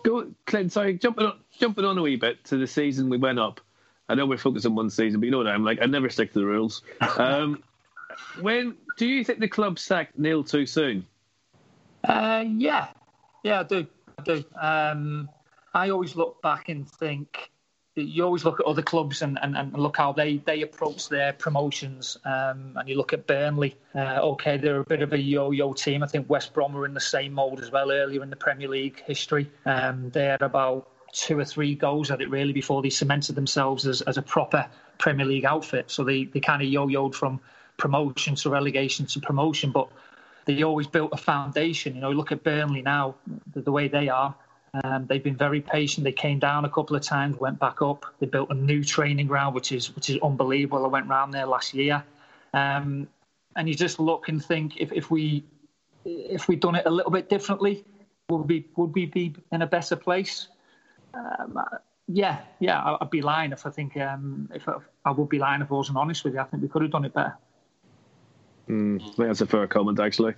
Go, 0.04 0.32
Clint. 0.46 0.72
Sorry, 0.72 0.94
jumping 0.94 1.26
on, 1.26 1.38
jumping 1.58 1.84
on 1.84 1.98
a 1.98 2.02
wee 2.02 2.16
bit 2.16 2.42
to 2.44 2.56
the 2.56 2.66
season 2.66 3.10
we 3.10 3.18
went 3.18 3.38
up. 3.38 3.60
I 4.08 4.14
know 4.14 4.24
we're 4.24 4.38
focused 4.38 4.64
on 4.64 4.74
one 4.74 4.88
season, 4.88 5.20
but 5.20 5.26
you 5.26 5.30
know 5.30 5.38
what 5.38 5.46
I'm 5.46 5.64
like. 5.64 5.80
I 5.82 5.86
never 5.86 6.08
stick 6.08 6.32
to 6.32 6.38
the 6.38 6.46
rules. 6.46 6.82
Um, 7.18 7.62
when 8.40 8.76
do 8.96 9.06
you 9.06 9.22
think 9.22 9.38
the 9.38 9.48
club 9.48 9.78
sacked 9.78 10.18
Neil 10.18 10.42
too 10.42 10.66
soon? 10.66 11.06
Uh, 12.02 12.44
yeah, 12.46 12.88
yeah, 13.44 13.60
I 13.60 13.62
do. 13.64 13.86
I 14.18 14.22
do. 14.22 14.44
Um, 14.60 15.28
I 15.74 15.90
always 15.90 16.16
look 16.16 16.40
back 16.42 16.68
and 16.68 16.88
think 16.88 17.50
you 18.00 18.24
always 18.24 18.44
look 18.44 18.60
at 18.60 18.66
other 18.66 18.82
clubs 18.82 19.22
and, 19.22 19.38
and, 19.42 19.56
and 19.56 19.72
look 19.72 19.96
how 19.96 20.12
they, 20.12 20.38
they 20.38 20.62
approach 20.62 21.08
their 21.08 21.32
promotions. 21.32 22.16
Um, 22.24 22.76
and 22.76 22.88
you 22.88 22.96
look 22.96 23.12
at 23.12 23.26
Burnley. 23.26 23.76
Uh, 23.94 24.20
okay, 24.22 24.56
they're 24.56 24.80
a 24.80 24.84
bit 24.84 25.02
of 25.02 25.12
a 25.12 25.18
yo-yo 25.18 25.72
team. 25.72 26.02
I 26.02 26.06
think 26.06 26.28
West 26.30 26.54
Brom 26.54 26.72
were 26.72 26.86
in 26.86 26.94
the 26.94 27.00
same 27.00 27.32
mould 27.34 27.60
as 27.60 27.70
well 27.70 27.90
earlier 27.90 28.22
in 28.22 28.30
the 28.30 28.36
Premier 28.36 28.68
League 28.68 29.02
history. 29.04 29.50
Um, 29.66 30.10
they 30.10 30.24
had 30.26 30.42
about 30.42 30.88
two 31.12 31.38
or 31.38 31.44
three 31.44 31.74
goals 31.74 32.10
at 32.10 32.20
it 32.20 32.30
really 32.30 32.52
before 32.52 32.82
they 32.82 32.90
cemented 32.90 33.34
themselves 33.34 33.86
as, 33.86 34.02
as 34.02 34.18
a 34.18 34.22
proper 34.22 34.68
Premier 34.98 35.26
League 35.26 35.44
outfit. 35.44 35.90
So 35.90 36.04
they, 36.04 36.24
they 36.24 36.40
kind 36.40 36.62
of 36.62 36.68
yo-yoed 36.68 37.14
from 37.14 37.40
promotion 37.76 38.34
to 38.34 38.50
relegation 38.50 39.06
to 39.06 39.20
promotion, 39.20 39.70
but 39.72 39.88
they 40.44 40.62
always 40.62 40.86
built 40.86 41.10
a 41.12 41.16
foundation. 41.16 41.94
You 41.94 42.00
know, 42.00 42.10
look 42.10 42.32
at 42.32 42.42
Burnley 42.42 42.82
now, 42.82 43.14
the, 43.52 43.62
the 43.62 43.72
way 43.72 43.88
they 43.88 44.08
are. 44.08 44.34
Um, 44.84 45.06
they've 45.06 45.22
been 45.22 45.36
very 45.36 45.60
patient. 45.60 46.04
They 46.04 46.12
came 46.12 46.38
down 46.38 46.64
a 46.64 46.70
couple 46.70 46.96
of 46.96 47.02
times, 47.02 47.38
went 47.38 47.58
back 47.58 47.80
up. 47.82 48.04
They 48.18 48.26
built 48.26 48.50
a 48.50 48.54
new 48.54 48.84
training 48.84 49.26
ground, 49.26 49.54
which 49.54 49.72
is 49.72 49.94
which 49.94 50.10
is 50.10 50.18
unbelievable. 50.22 50.84
I 50.84 50.88
went 50.88 51.08
round 51.08 51.32
there 51.32 51.46
last 51.46 51.74
year, 51.74 52.04
um, 52.52 53.08
and 53.56 53.68
you 53.68 53.74
just 53.74 53.98
look 53.98 54.28
and 54.28 54.44
think 54.44 54.76
if, 54.76 54.92
if 54.92 55.10
we 55.10 55.44
if 56.04 56.48
we'd 56.48 56.60
done 56.60 56.74
it 56.74 56.86
a 56.86 56.90
little 56.90 57.10
bit 57.10 57.28
differently, 57.28 57.84
would 58.28 58.48
we 58.48 58.66
would 58.76 58.94
we 58.94 59.06
be 59.06 59.34
in 59.52 59.62
a 59.62 59.66
better 59.66 59.96
place? 59.96 60.48
Um, 61.14 61.58
yeah, 62.06 62.40
yeah, 62.58 62.96
I'd 63.00 63.10
be 63.10 63.20
lying 63.20 63.52
if 63.52 63.66
I 63.66 63.70
think 63.70 63.96
um, 63.96 64.48
if 64.54 64.68
I, 64.68 64.76
I, 65.04 65.10
would 65.10 65.28
be 65.28 65.38
lying 65.38 65.60
if 65.60 65.70
I 65.70 65.74
wasn't 65.74 65.98
honest 65.98 66.24
with 66.24 66.34
you. 66.34 66.40
I 66.40 66.44
think 66.44 66.62
we 66.62 66.68
could 66.68 66.82
have 66.82 66.90
done 66.90 67.04
it 67.04 67.12
better. 67.12 67.36
Mm, 68.68 69.00
I 69.00 69.04
think 69.04 69.16
that's 69.16 69.40
a 69.42 69.46
fair 69.46 69.66
comment, 69.66 70.00
actually. 70.00 70.34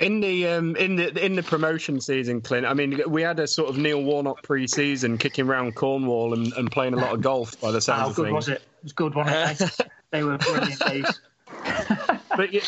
In 0.00 0.20
the 0.20 0.46
um, 0.46 0.76
in 0.76 0.96
the 0.96 1.24
in 1.24 1.34
the 1.34 1.42
promotion 1.42 2.00
season, 2.00 2.40
Clint. 2.40 2.66
I 2.66 2.74
mean, 2.74 3.00
we 3.08 3.22
had 3.22 3.40
a 3.40 3.46
sort 3.46 3.68
of 3.68 3.78
Neil 3.78 4.02
Warnock 4.02 4.42
pre-season, 4.42 5.18
kicking 5.18 5.48
around 5.48 5.74
Cornwall 5.74 6.34
and, 6.34 6.52
and 6.52 6.70
playing 6.70 6.94
a 6.94 6.98
lot 6.98 7.14
of 7.14 7.20
golf. 7.20 7.60
By 7.60 7.72
the 7.72 7.80
sound 7.80 8.02
How 8.02 8.08
of 8.10 8.16
good 8.16 8.32
was 8.32 8.48
it? 8.48 8.62
It 8.62 8.84
was 8.84 8.92
good, 8.92 9.14
wasn't 9.14 9.60
it? 9.60 9.90
they 10.10 10.22
were 10.22 10.38
brilliant 10.38 10.80
days. 10.80 11.20
but 12.36 12.52
you, 12.52 12.60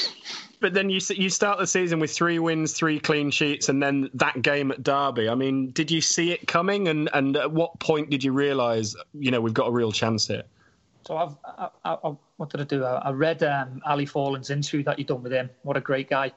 but 0.61 0.75
then 0.75 0.91
you 0.91 1.01
you 1.11 1.31
start 1.31 1.59
the 1.59 1.67
season 1.67 1.99
with 1.99 2.11
three 2.11 2.39
wins, 2.39 2.73
three 2.73 3.01
clean 3.01 3.31
sheets, 3.31 3.69
and 3.69 3.83
then 3.83 4.11
that 4.15 4.41
game 4.43 4.71
at 4.71 4.83
Derby. 4.83 5.29
I 5.29 5.35
mean, 5.35 5.71
did 5.71 5.91
you 5.91 6.01
see 6.01 6.33
it 6.33 6.47
coming? 6.47 6.89
And 6.89 7.09
and 7.13 7.37
at 7.37 7.51
what 7.51 7.79
point 7.81 8.11
did 8.11 8.23
you 8.23 8.33
realise, 8.33 8.95
you 9.15 9.31
know, 9.31 9.41
we've 9.41 9.55
got 9.55 9.69
a 9.69 9.73
real 9.73 9.93
chance 9.93 10.27
here? 10.27 10.43
So 11.07 11.17
I've 11.17 11.37
I, 11.45 11.69
I, 11.85 12.13
what 12.37 12.51
did 12.51 12.61
I 12.61 12.65
do? 12.65 12.85
I, 12.85 12.97
I 12.97 13.11
read 13.11 13.43
um, 13.43 13.81
Ali 13.87 14.07
Faurlin's 14.07 14.51
interview 14.51 14.83
that 14.85 14.99
you 14.99 15.05
done 15.05 15.23
with 15.23 15.33
him. 15.33 15.49
What 15.63 15.77
a 15.77 15.81
great 15.81 16.11
guy! 16.11 16.33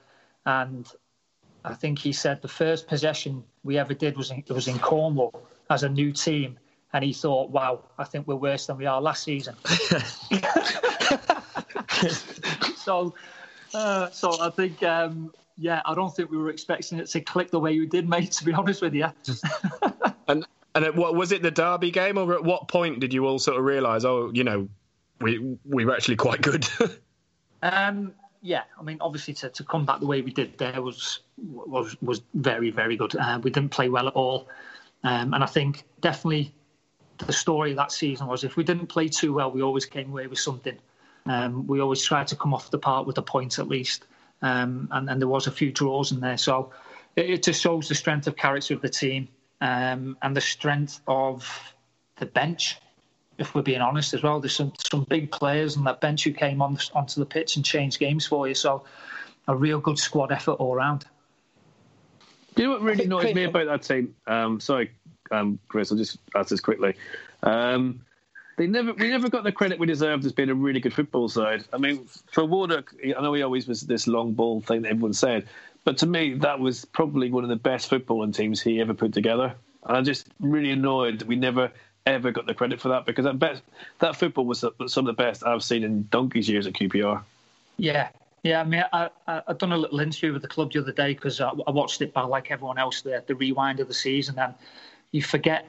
And 0.46 0.88
I 1.66 1.74
think 1.74 2.00
he 2.00 2.12
said 2.12 2.42
the 2.42 2.48
first 2.48 2.88
possession 2.88 3.44
we 3.64 3.78
ever 3.78 3.94
did 3.94 4.18
was 4.18 4.32
in, 4.32 4.44
was 4.50 4.68
in 4.68 4.80
Cornwall 4.80 5.48
as 5.70 5.84
a 5.84 5.90
new 5.90 6.12
team, 6.12 6.58
and 6.94 7.04
he 7.04 7.14
thought, 7.14 7.50
"Wow, 7.50 7.84
I 7.98 8.04
think 8.04 8.28
we're 8.28 8.36
worse 8.36 8.66
than 8.66 8.78
we 8.78 8.86
are 8.86 9.02
last 9.02 9.24
season." 9.24 9.56
so, 12.76 13.14
uh, 13.74 14.10
so 14.10 14.42
I 14.42 14.50
think, 14.50 14.84
um, 14.84 15.34
yeah, 15.58 15.82
I 15.86 15.96
don't 15.96 16.14
think 16.14 16.30
we 16.30 16.38
were 16.38 16.50
expecting 16.50 17.00
it 17.00 17.08
to 17.08 17.22
click 17.22 17.52
the 17.52 17.60
way 17.60 17.72
you 17.72 17.88
did, 17.88 18.10
mate. 18.10 18.32
To 18.34 18.46
be 18.46 18.54
honest 18.54 18.82
with 18.82 18.94
you. 18.94 19.08
and 20.28 20.46
and 20.76 20.86
at 20.86 20.96
what 20.96 21.16
was 21.16 21.32
it 21.32 21.42
the 21.42 21.52
Derby 21.52 21.92
game, 21.92 22.18
or 22.18 22.34
at 22.34 22.44
what 22.44 22.68
point 22.68 23.00
did 23.00 23.14
you 23.14 23.26
all 23.26 23.40
sort 23.40 23.58
of 23.58 23.64
realise, 23.64 24.04
oh, 24.06 24.32
you 24.34 24.44
know, 24.44 24.68
we 25.22 25.58
we 25.66 25.86
were 25.86 25.94
actually 25.94 26.18
quite 26.18 26.42
good? 26.42 26.68
um, 27.62 28.14
yeah, 28.44 28.64
I 28.78 28.84
mean, 28.84 28.98
obviously 29.00 29.34
to, 29.36 29.50
to 29.50 29.64
come 29.64 29.86
back 29.86 30.02
the 30.02 30.06
way 30.06 30.22
we 30.22 30.32
did 30.32 30.58
there 30.58 30.82
was 30.82 31.22
was 31.38 31.96
was 32.02 32.22
very 32.34 32.72
very 32.72 32.98
good. 32.98 33.16
Uh, 33.16 33.40
we 33.42 33.50
didn't 33.50 33.70
play 33.72 33.88
well 33.88 34.08
at 34.08 34.14
all, 34.14 34.50
um, 35.06 35.34
and 35.34 35.42
I 35.42 35.48
think 35.48 35.86
definitely 36.02 36.54
the 37.20 37.32
story 37.32 37.74
that 37.74 37.94
season 37.94 38.28
was 38.28 38.44
if 38.44 38.58
we 38.58 38.66
didn't 38.66 38.88
play 38.88 39.08
too 39.08 39.34
well, 39.34 39.50
we 39.50 39.62
always 39.62 39.86
came 39.86 40.10
away 40.10 40.28
with 40.28 40.40
something. 40.40 40.78
Um, 41.26 41.66
we 41.68 41.80
always 41.80 42.04
tried 42.04 42.28
to 42.28 42.36
come 42.36 42.54
off 42.54 42.70
the 42.70 42.78
park 42.78 43.08
with 43.08 43.18
a 43.18 43.22
point 43.22 43.60
at 43.60 43.70
least, 43.70 44.06
um, 44.42 44.90
and, 44.92 45.10
and 45.10 45.22
there 45.22 45.30
was 45.30 45.48
a 45.48 45.52
few 45.52 45.72
draws 45.72 46.12
in 46.12 46.20
there. 46.20 46.38
So 46.38 46.74
it, 47.16 47.30
it 47.30 47.44
just 47.44 47.62
shows 47.62 47.88
the 47.88 47.96
strength 47.96 48.28
of 48.28 48.36
character 48.36 48.74
of 48.74 48.82
the 48.82 48.90
team 48.90 49.30
um, 49.62 50.18
and 50.22 50.36
the 50.36 50.42
strength 50.42 51.00
of 51.08 51.74
the 52.18 52.26
bench 52.26 52.78
if 53.44 53.54
we're 53.54 53.62
being 53.62 53.82
honest 53.82 54.14
as 54.14 54.24
well. 54.24 54.40
There's 54.40 54.56
some, 54.56 54.74
some 54.92 55.04
big 55.04 55.32
players 55.32 55.78
on 55.78 55.84
that 55.84 56.02
bench 56.02 56.24
who 56.24 56.32
came 56.32 56.62
on 56.62 56.78
onto 56.96 57.20
the 57.20 57.26
pitch 57.26 57.56
and 57.56 57.64
changed 57.64 58.00
games 58.00 58.26
for 58.26 58.48
you. 58.48 58.56
So 58.56 58.84
a 59.48 59.56
real 59.56 59.80
good 59.80 60.00
squad 60.00 60.32
effort 60.32 60.54
all 60.54 60.76
round. 60.76 61.06
Do 62.56 62.64
you 62.64 62.70
know 62.70 62.76
what 62.76 62.82
really 62.82 63.06
annoys 63.06 63.34
me 63.34 63.44
about 63.44 63.66
that 63.68 63.84
team? 63.84 64.16
Um, 64.28 64.60
sorry, 64.60 64.92
um, 65.32 65.60
Chris, 65.68 65.92
I'll 65.92 65.98
just 65.98 66.18
ask 66.36 66.50
this 66.50 66.62
quickly. 66.62 66.96
Um, 67.42 68.02
they 68.58 68.68
never, 68.68 68.94
we 68.94 69.10
never 69.10 69.30
got 69.30 69.44
the 69.44 69.52
credit 69.52 69.80
we 69.80 69.88
deserved 69.88 70.26
as 70.26 70.32
being 70.32 70.50
a 70.50 70.56
really 70.56 70.80
good 70.80 70.94
football 70.94 71.28
side. 71.28 71.66
I 71.74 71.78
mean, 71.78 72.06
for 72.32 72.46
Warnock, 72.46 72.94
I 73.04 73.22
know 73.22 73.34
he 73.34 73.42
always 73.42 73.68
was 73.68 73.82
this 73.82 74.08
long 74.08 74.34
ball 74.34 74.62
thing 74.62 74.84
that 74.84 74.90
everyone 74.90 75.14
said, 75.14 75.48
but 75.84 75.98
to 75.98 76.06
me, 76.06 76.36
that 76.36 76.60
was 76.60 76.86
probably 76.86 77.32
one 77.32 77.44
of 77.44 77.50
the 77.50 77.56
best 77.56 77.90
footballing 77.90 78.34
teams 78.34 78.62
he 78.62 78.80
ever 78.80 78.94
put 78.94 79.14
together. 79.14 79.56
And 79.86 79.98
I'm 79.98 80.06
just 80.06 80.28
really 80.40 80.72
annoyed 80.72 81.20
that 81.20 81.28
we 81.28 81.36
never 81.36 81.72
ever 82.06 82.32
got 82.32 82.46
the 82.46 82.54
credit 82.54 82.82
for 82.82 82.90
that 82.90 83.06
because 83.06 83.26
I 83.26 83.32
bet 83.32 83.62
that 84.00 84.16
football 84.16 84.46
was 84.46 84.60
some 84.60 84.74
of 84.80 85.06
the 85.06 85.14
best 85.14 85.46
I've 85.46 85.64
seen 85.64 85.84
in 85.84 86.08
donkey's 86.12 86.50
years 86.50 86.68
at 86.68 86.74
QPR. 86.74 87.24
Yeah, 87.78 88.10
yeah. 88.44 88.62
I 88.62 88.64
mean, 88.64 88.84
I 88.92 89.10
I, 89.28 89.42
I 89.48 89.54
done 89.54 89.72
a 89.72 89.78
little 89.78 90.00
interview 90.00 90.34
with 90.34 90.42
the 90.42 90.48
club 90.48 90.74
the 90.74 90.80
other 90.80 90.92
day 90.92 91.14
because 91.14 91.40
I, 91.40 91.50
I, 91.50 91.72
watched 91.72 92.02
it 92.02 92.14
by 92.14 92.22
like 92.22 92.52
everyone 92.52 92.78
else 92.78 93.02
the 93.02 93.24
the 93.26 93.36
rewind 93.36 93.80
of 93.80 93.88
the 93.88 93.94
season 93.94 94.38
and 94.40 94.54
you 95.12 95.22
forget. 95.22 95.68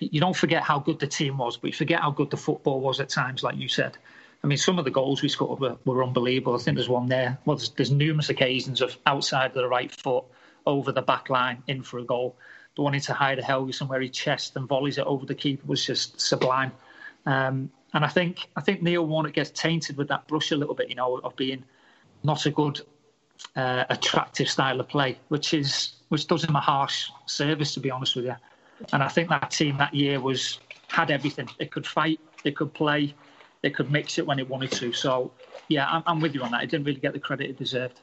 You 0.00 0.20
don't 0.20 0.34
forget 0.34 0.62
how 0.62 0.80
good 0.80 0.98
the 0.98 1.06
team 1.06 1.38
was, 1.38 1.56
but 1.56 1.68
you 1.68 1.72
forget 1.72 2.00
how 2.00 2.10
good 2.10 2.30
the 2.30 2.36
football 2.36 2.80
was 2.80 2.98
at 2.98 3.08
times, 3.08 3.44
like 3.44 3.56
you 3.56 3.68
said. 3.68 3.96
I 4.42 4.48
mean, 4.48 4.58
some 4.58 4.80
of 4.80 4.84
the 4.84 4.90
goals 4.90 5.22
we 5.22 5.28
scored 5.28 5.60
were, 5.60 5.76
were 5.84 6.02
unbelievable. 6.02 6.56
I 6.56 6.58
think 6.58 6.76
there's 6.76 6.88
one 6.88 7.08
there. 7.08 7.38
Well, 7.44 7.56
there's, 7.56 7.70
there's 7.70 7.90
numerous 7.92 8.28
occasions 8.28 8.80
of 8.80 8.96
outside 9.06 9.48
of 9.48 9.54
the 9.54 9.68
right 9.68 9.92
foot, 9.92 10.24
over 10.66 10.90
the 10.90 11.02
back 11.02 11.30
line, 11.30 11.62
in 11.68 11.82
for 11.82 11.98
a 11.98 12.04
goal 12.04 12.34
the 12.76 12.82
one 12.82 12.94
into 12.94 13.12
Heidar 13.12 13.42
Helguson 13.42 13.88
where 13.88 14.00
he 14.00 14.08
chest 14.08 14.54
and 14.56 14.68
volleys 14.68 14.98
it 14.98 15.06
over 15.06 15.26
the 15.26 15.34
keeper 15.34 15.66
was 15.66 15.84
just 15.84 16.20
sublime. 16.20 16.70
Um, 17.24 17.70
and 17.94 18.04
I 18.04 18.08
think 18.08 18.48
I 18.56 18.60
think 18.60 18.82
Neil 18.82 19.06
Warnock 19.06 19.32
gets 19.32 19.50
tainted 19.50 19.96
with 19.96 20.08
that 20.08 20.28
brush 20.28 20.52
a 20.52 20.56
little 20.56 20.74
bit, 20.74 20.88
you 20.88 20.94
know, 20.94 21.16
of 21.18 21.34
being 21.36 21.64
not 22.22 22.44
a 22.46 22.50
good, 22.50 22.80
uh, 23.56 23.84
attractive 23.88 24.48
style 24.48 24.78
of 24.80 24.88
play, 24.88 25.18
which 25.28 25.54
is 25.54 25.92
which 26.08 26.26
does 26.26 26.44
him 26.44 26.54
a 26.54 26.60
harsh 26.60 27.08
service, 27.26 27.74
to 27.74 27.80
be 27.80 27.90
honest 27.90 28.14
with 28.14 28.26
you. 28.26 28.36
And 28.92 29.02
I 29.02 29.08
think 29.08 29.30
that 29.30 29.50
team 29.50 29.78
that 29.78 29.94
year 29.94 30.20
was 30.20 30.60
had 30.88 31.10
everything. 31.10 31.48
It 31.58 31.70
could 31.72 31.86
fight, 31.86 32.20
it 32.44 32.54
could 32.54 32.72
play, 32.74 33.14
it 33.62 33.74
could 33.74 33.90
mix 33.90 34.18
it 34.18 34.26
when 34.26 34.38
it 34.38 34.48
wanted 34.48 34.72
to. 34.72 34.92
So 34.92 35.32
yeah, 35.68 35.88
I'm, 35.88 36.02
I'm 36.06 36.20
with 36.20 36.34
you 36.34 36.42
on 36.42 36.50
that. 36.52 36.62
It 36.62 36.70
didn't 36.70 36.86
really 36.86 37.00
get 37.00 37.14
the 37.14 37.18
credit 37.18 37.48
it 37.48 37.56
deserved. 37.56 38.00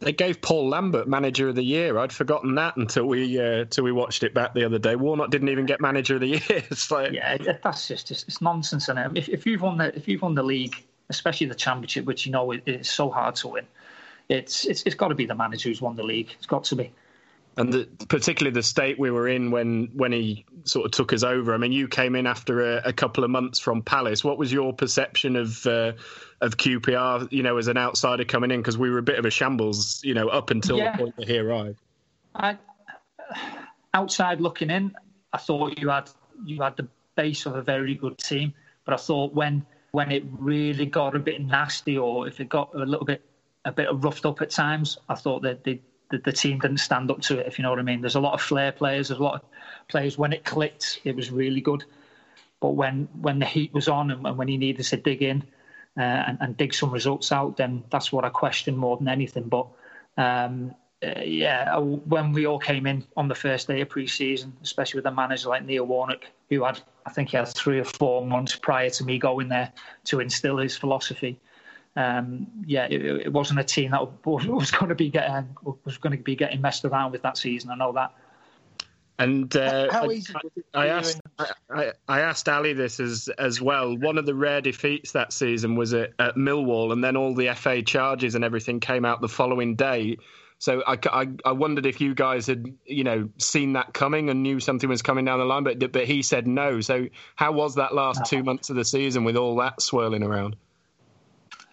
They 0.00 0.12
gave 0.12 0.40
Paul 0.40 0.70
Lambert 0.70 1.06
Manager 1.08 1.48
of 1.48 1.56
the 1.56 1.62
Year. 1.62 1.98
I'd 1.98 2.12
forgotten 2.12 2.54
that 2.54 2.76
until 2.76 3.04
we 3.04 3.38
uh, 3.38 3.60
until 3.60 3.84
we 3.84 3.92
watched 3.92 4.22
it 4.22 4.32
back 4.32 4.54
the 4.54 4.64
other 4.64 4.78
day. 4.78 4.96
Warnock 4.96 5.30
didn't 5.30 5.50
even 5.50 5.66
get 5.66 5.80
Manager 5.80 6.14
of 6.14 6.20
the 6.22 6.28
Year. 6.28 6.40
It's 6.48 6.90
like 6.90 7.12
yeah, 7.12 7.36
that's 7.62 7.88
just, 7.88 8.08
just 8.08 8.26
it's 8.26 8.40
nonsense. 8.40 8.88
And 8.88 9.16
if, 9.16 9.28
if 9.28 9.46
you've 9.46 9.60
won 9.60 9.76
the 9.76 9.94
if 9.94 10.08
you've 10.08 10.22
won 10.22 10.34
the 10.34 10.42
league, 10.42 10.82
especially 11.10 11.48
the 11.48 11.54
championship, 11.54 12.06
which 12.06 12.24
you 12.24 12.32
know 12.32 12.52
is 12.52 12.88
so 12.88 13.10
hard 13.10 13.34
to 13.36 13.48
win, 13.48 13.66
it's 14.30 14.64
it's, 14.64 14.82
it's 14.84 14.94
got 14.94 15.08
to 15.08 15.14
be 15.14 15.26
the 15.26 15.34
manager 15.34 15.68
who's 15.68 15.82
won 15.82 15.96
the 15.96 16.02
league. 16.02 16.30
It's 16.38 16.46
got 16.46 16.64
to 16.64 16.76
be 16.76 16.92
and 17.56 17.72
the, 17.72 17.88
particularly 18.08 18.54
the 18.54 18.62
state 18.62 18.98
we 18.98 19.10
were 19.10 19.28
in 19.28 19.50
when 19.50 19.90
when 19.94 20.12
he 20.12 20.44
sort 20.64 20.86
of 20.86 20.92
took 20.92 21.12
us 21.12 21.22
over. 21.22 21.52
I 21.52 21.58
mean, 21.58 21.72
you 21.72 21.88
came 21.88 22.14
in 22.14 22.26
after 22.26 22.78
a, 22.78 22.82
a 22.86 22.92
couple 22.92 23.24
of 23.24 23.30
months 23.30 23.58
from 23.58 23.82
Palace. 23.82 24.24
What 24.24 24.38
was 24.38 24.52
your 24.52 24.72
perception 24.72 25.36
of 25.36 25.66
uh, 25.66 25.92
of 26.40 26.56
QPR? 26.56 27.30
You 27.32 27.42
know, 27.42 27.56
as 27.56 27.68
an 27.68 27.76
outsider 27.76 28.24
coming 28.24 28.50
in, 28.50 28.60
because 28.60 28.78
we 28.78 28.90
were 28.90 28.98
a 28.98 29.02
bit 29.02 29.18
of 29.18 29.24
a 29.24 29.30
shambles. 29.30 30.02
You 30.04 30.14
know, 30.14 30.28
up 30.28 30.50
until 30.50 30.78
yeah. 30.78 30.92
the 30.92 30.98
point 30.98 31.16
that 31.16 31.28
he 31.28 31.38
arrived. 31.38 31.80
I, 32.34 32.58
outside 33.94 34.40
looking 34.40 34.70
in, 34.70 34.94
I 35.32 35.38
thought 35.38 35.78
you 35.78 35.88
had 35.88 36.10
you 36.44 36.62
had 36.62 36.76
the 36.76 36.88
base 37.16 37.46
of 37.46 37.56
a 37.56 37.62
very 37.62 37.94
good 37.94 38.18
team, 38.18 38.54
but 38.84 38.94
I 38.94 38.96
thought 38.96 39.34
when 39.34 39.66
when 39.92 40.10
it 40.10 40.24
really 40.38 40.86
got 40.86 41.16
a 41.16 41.18
bit 41.18 41.40
nasty, 41.40 41.98
or 41.98 42.28
if 42.28 42.40
it 42.40 42.48
got 42.48 42.74
a 42.74 42.78
little 42.78 43.04
bit 43.04 43.24
a 43.64 43.72
bit 43.72 43.88
roughed 43.92 44.24
up 44.26 44.40
at 44.40 44.50
times, 44.50 44.98
I 45.08 45.14
thought 45.14 45.42
that 45.42 45.64
the, 45.64 45.80
the 46.10 46.32
team 46.32 46.58
didn't 46.58 46.78
stand 46.78 47.10
up 47.10 47.20
to 47.22 47.38
it, 47.38 47.46
if 47.46 47.58
you 47.58 47.62
know 47.62 47.70
what 47.70 47.78
I 47.78 47.82
mean. 47.82 48.00
There's 48.00 48.14
a 48.14 48.20
lot 48.20 48.34
of 48.34 48.40
flair 48.40 48.72
players, 48.72 49.08
there's 49.08 49.20
a 49.20 49.22
lot 49.22 49.34
of 49.34 49.42
players. 49.88 50.16
When 50.16 50.32
it 50.32 50.44
clicked, 50.44 51.00
it 51.04 51.14
was 51.14 51.30
really 51.30 51.60
good. 51.60 51.84
But 52.60 52.70
when, 52.70 53.08
when 53.20 53.38
the 53.38 53.46
heat 53.46 53.72
was 53.72 53.88
on 53.88 54.10
and, 54.10 54.26
and 54.26 54.36
when 54.36 54.48
he 54.48 54.56
needed 54.56 54.84
to 54.84 54.96
dig 54.96 55.22
in 55.22 55.44
uh, 56.00 56.24
and, 56.28 56.38
and, 56.40 56.56
dig 56.56 56.72
some 56.72 56.90
results 56.90 57.30
out, 57.30 57.56
then 57.56 57.84
that's 57.90 58.10
what 58.10 58.24
I 58.24 58.30
question 58.30 58.76
more 58.76 58.96
than 58.96 59.08
anything. 59.08 59.44
But 59.44 59.66
um, 60.16 60.74
uh, 61.02 61.20
yeah, 61.22 61.76
when 61.78 62.32
we 62.32 62.46
all 62.46 62.58
came 62.58 62.86
in 62.86 63.04
on 63.16 63.28
the 63.28 63.34
first 63.34 63.68
day 63.68 63.80
of 63.82 63.88
pre-season, 63.88 64.52
especially 64.62 64.98
with 64.98 65.06
a 65.06 65.12
manager 65.12 65.48
like 65.50 65.64
Neil 65.64 65.84
Warnock, 65.84 66.24
who 66.48 66.64
had, 66.64 66.80
I 67.06 67.10
think 67.10 67.30
he 67.30 67.36
had 67.36 67.48
three 67.48 67.78
or 67.78 67.84
four 67.84 68.26
months 68.26 68.56
prior 68.56 68.90
to 68.90 69.04
me 69.04 69.18
going 69.18 69.48
there 69.48 69.72
to 70.04 70.20
instill 70.20 70.58
his 70.58 70.76
philosophy 70.76 71.38
um, 71.96 72.46
yeah, 72.66 72.86
it, 72.88 73.04
it, 73.04 73.32
wasn't 73.32 73.58
a 73.58 73.64
team 73.64 73.90
that 73.90 74.00
was 74.24 74.70
going 74.70 74.88
to 74.88 74.94
be 74.94 75.10
getting 75.10 75.48
was 75.84 75.98
going 75.98 76.16
to 76.16 76.22
be 76.22 76.36
getting 76.36 76.60
messed 76.60 76.84
around 76.84 77.12
with 77.12 77.22
that 77.22 77.36
season. 77.36 77.70
I 77.70 77.74
know 77.76 77.92
that. 77.92 78.12
And 79.20 79.54
uh, 79.54 79.92
How 79.92 80.10
easy 80.10 80.32
I, 80.72 80.84
I 80.84 80.86
asked 80.86 81.20
I, 81.68 81.92
I, 82.08 82.20
asked 82.20 82.48
Ali 82.48 82.72
this 82.72 82.98
as 83.00 83.28
as 83.38 83.60
well. 83.60 83.94
One 83.94 84.16
of 84.16 84.24
the 84.24 84.34
rare 84.34 84.62
defeats 84.62 85.12
that 85.12 85.34
season 85.34 85.76
was 85.76 85.92
at, 85.92 86.14
at, 86.18 86.36
Millwall, 86.36 86.90
and 86.90 87.04
then 87.04 87.18
all 87.18 87.34
the 87.34 87.52
FA 87.54 87.82
charges 87.82 88.34
and 88.34 88.42
everything 88.42 88.80
came 88.80 89.04
out 89.04 89.20
the 89.20 89.28
following 89.28 89.76
day. 89.76 90.16
So 90.56 90.82
I, 90.86 90.98
I, 91.12 91.28
I, 91.44 91.52
wondered 91.52 91.84
if 91.84 92.00
you 92.00 92.14
guys 92.14 92.46
had, 92.46 92.66
you 92.86 93.04
know, 93.04 93.28
seen 93.36 93.74
that 93.74 93.92
coming 93.92 94.30
and 94.30 94.42
knew 94.42 94.58
something 94.58 94.88
was 94.88 95.02
coming 95.02 95.26
down 95.26 95.38
the 95.38 95.44
line, 95.44 95.64
but 95.64 95.92
but 95.92 96.06
he 96.06 96.22
said 96.22 96.46
no. 96.46 96.80
So 96.80 97.08
how 97.36 97.52
was 97.52 97.74
that 97.74 97.94
last 97.94 98.24
two 98.24 98.42
months 98.42 98.70
of 98.70 98.76
the 98.76 98.86
season 98.86 99.24
with 99.24 99.36
all 99.36 99.56
that 99.56 99.82
swirling 99.82 100.22
around? 100.22 100.56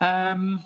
Um, 0.02 0.66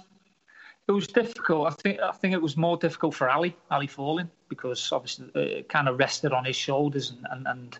it 0.91 0.95
was 0.95 1.07
difficult. 1.07 1.67
I 1.67 1.71
think 1.81 1.99
I 1.99 2.11
think 2.11 2.33
it 2.33 2.41
was 2.41 2.57
more 2.57 2.77
difficult 2.77 3.15
for 3.15 3.29
Ali, 3.29 3.55
Ali 3.69 3.87
Faurlin, 3.87 4.29
because 4.49 4.91
obviously 4.91 5.29
it 5.35 5.69
kind 5.69 5.87
of 5.87 5.97
rested 5.97 6.33
on 6.33 6.45
his 6.45 6.55
shoulders, 6.55 7.11
and, 7.11 7.25
and, 7.31 7.47
and 7.47 7.79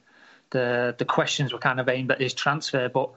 the 0.51 0.95
the 0.97 1.05
questions 1.05 1.51
were 1.51 1.59
kind 1.59 1.79
of 1.79 1.89
aimed 1.89 2.11
at 2.11 2.21
his 2.21 2.33
transfer. 2.33 2.87
But 2.89 3.09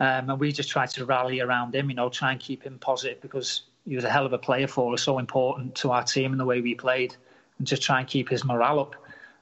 um, 0.00 0.30
and 0.30 0.38
we 0.38 0.52
just 0.52 0.68
tried 0.68 0.90
to 0.90 1.04
rally 1.06 1.40
around 1.40 1.74
him, 1.74 1.88
you 1.88 1.96
know, 1.96 2.08
try 2.10 2.32
and 2.32 2.40
keep 2.40 2.62
him 2.62 2.78
positive 2.78 3.20
because 3.20 3.62
he 3.86 3.96
was 3.96 4.04
a 4.04 4.10
hell 4.10 4.26
of 4.26 4.32
a 4.32 4.38
player 4.38 4.66
for 4.66 4.92
us, 4.92 5.02
so 5.02 5.18
important 5.18 5.74
to 5.76 5.90
our 5.90 6.02
team 6.02 6.32
and 6.32 6.40
the 6.40 6.44
way 6.44 6.60
we 6.60 6.74
played, 6.74 7.16
and 7.58 7.66
just 7.66 7.82
try 7.82 7.98
and 7.98 8.08
keep 8.08 8.28
his 8.28 8.44
morale 8.44 8.80
up. 8.80 8.94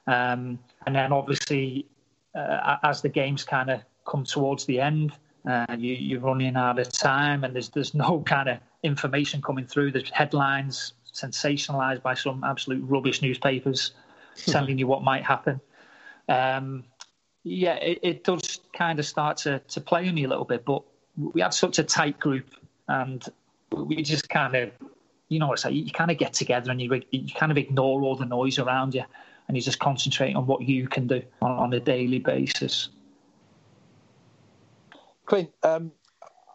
Um, 0.07 0.59
and 0.85 0.95
then 0.95 1.11
obviously, 1.11 1.85
uh, 2.35 2.77
as 2.83 3.01
the 3.01 3.09
games 3.09 3.43
kind 3.43 3.69
of 3.69 3.81
come 4.07 4.23
towards 4.23 4.65
the 4.65 4.79
end, 4.79 5.11
uh, 5.47 5.65
you, 5.77 5.93
you're 5.93 6.21
running 6.21 6.55
out 6.55 6.79
of 6.79 6.89
time, 6.91 7.43
and 7.43 7.53
there's 7.53 7.69
there's 7.69 7.93
no 7.93 8.21
kind 8.25 8.47
of 8.47 8.59
information 8.83 9.41
coming 9.41 9.65
through. 9.65 9.91
There's 9.91 10.09
headlines 10.09 10.93
sensationalized 11.13 12.01
by 12.01 12.13
some 12.13 12.43
absolute 12.43 12.83
rubbish 12.83 13.21
newspapers 13.21 13.91
telling 14.45 14.77
you 14.77 14.87
what 14.87 15.03
might 15.03 15.23
happen. 15.23 15.59
Um, 16.27 16.83
yeah, 17.43 17.75
it, 17.75 17.99
it, 18.03 18.23
does 18.23 18.59
kind 18.73 18.99
of 18.99 19.05
start 19.05 19.37
to, 19.37 19.59
to 19.59 19.81
play 19.81 20.07
on 20.07 20.17
you 20.17 20.27
a 20.27 20.29
little 20.29 20.45
bit, 20.45 20.65
but 20.65 20.83
we 21.17 21.41
had 21.41 21.53
such 21.53 21.79
a 21.79 21.83
tight 21.83 22.19
group, 22.19 22.45
and 22.87 23.25
we 23.71 24.03
just 24.03 24.29
kind 24.29 24.55
of, 24.55 24.71
you 25.29 25.39
know 25.39 25.47
what 25.47 25.65
I 25.65 25.69
say, 25.69 25.75
you 25.75 25.91
kind 25.91 26.11
of 26.11 26.17
get 26.17 26.33
together 26.33 26.71
and 26.71 26.81
you, 26.81 27.01
you 27.11 27.33
kind 27.33 27.51
of 27.51 27.57
ignore 27.57 28.01
all 28.01 28.15
the 28.15 28.25
noise 28.25 28.59
around 28.59 28.93
you, 28.93 29.03
and 29.47 29.57
you 29.57 29.63
just 29.63 29.79
concentrate 29.79 30.35
on 30.35 30.45
what 30.45 30.61
you 30.61 30.87
can 30.87 31.07
do 31.07 31.21
on, 31.41 31.51
on 31.51 31.73
a 31.73 31.79
daily 31.79 32.19
basis. 32.19 32.89
Clint, 35.25 35.49
um, 35.63 35.91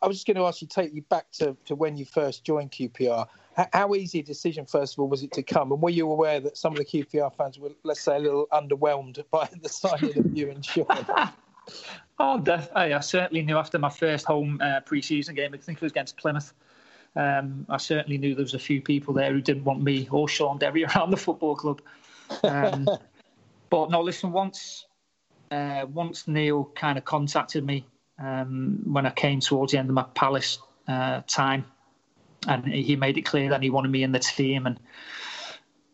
I 0.04 0.06
was 0.06 0.18
just 0.18 0.26
going 0.26 0.36
to 0.36 0.44
ask 0.44 0.60
you, 0.60 0.68
take 0.68 0.92
you 0.92 1.00
back 1.00 1.30
to, 1.38 1.56
to 1.64 1.74
when 1.74 1.96
you 1.96 2.04
first 2.04 2.44
joined 2.44 2.72
QPR. 2.72 3.26
How, 3.56 3.68
how, 3.72 3.94
easy 3.94 4.18
a 4.18 4.22
decision, 4.22 4.66
first 4.66 4.92
of 4.94 4.98
all, 4.98 5.08
was 5.08 5.22
it 5.22 5.32
to 5.32 5.42
come? 5.42 5.72
And 5.72 5.80
were 5.80 5.88
you 5.88 6.10
aware 6.10 6.40
that 6.40 6.58
some 6.58 6.74
of 6.74 6.78
the 6.78 6.84
QPR 6.84 7.34
fans 7.34 7.58
were, 7.58 7.70
let's 7.84 8.02
say, 8.02 8.16
a 8.16 8.18
little 8.18 8.46
underwhelmed 8.52 9.24
by 9.30 9.48
the 9.62 9.68
signing 9.70 10.18
of 10.18 10.36
you 10.36 10.50
and 10.50 10.62
Shaun? 10.62 10.86
oh, 12.18 12.38
definitely. 12.38 12.92
I 12.92 13.00
certainly 13.00 13.40
knew 13.40 13.56
after 13.56 13.78
my 13.78 13.88
first 13.88 14.26
home 14.26 14.60
uh, 14.62 14.80
pre-season 14.80 15.36
game, 15.36 15.54
I 15.54 15.56
think 15.56 15.78
it 15.78 15.82
was 15.82 15.92
against 15.92 16.18
Plymouth. 16.18 16.52
Um, 17.16 17.64
I 17.70 17.78
certainly 17.78 18.18
knew 18.18 18.34
there 18.34 18.42
was 18.42 18.52
a 18.52 18.58
few 18.58 18.82
people 18.82 19.14
there 19.14 19.32
who 19.32 19.40
didn't 19.40 19.64
want 19.64 19.82
me 19.82 20.06
or 20.10 20.28
Shaun 20.28 20.58
Derry 20.58 20.84
around 20.94 21.12
the 21.12 21.16
football 21.16 21.56
club. 21.56 21.80
Um, 22.42 22.86
but 23.70 23.90
no, 23.90 24.02
listen. 24.02 24.32
Once, 24.32 24.84
uh, 25.50 25.86
once 25.90 26.28
Neil 26.28 26.70
kind 26.74 26.98
of 26.98 27.06
contacted 27.06 27.64
me 27.64 27.86
um, 28.18 28.80
when 28.84 29.06
I 29.06 29.10
came 29.10 29.40
towards 29.40 29.72
the 29.72 29.78
end 29.78 29.88
of 29.88 29.94
my 29.94 30.04
Palace 30.14 30.58
uh, 30.88 31.22
time, 31.26 31.64
and 32.46 32.66
he 32.66 32.96
made 32.96 33.16
it 33.18 33.22
clear 33.22 33.50
that 33.50 33.62
he 33.62 33.70
wanted 33.70 33.90
me 33.90 34.02
in 34.02 34.12
the 34.12 34.18
team 34.18 34.66
and 34.66 34.78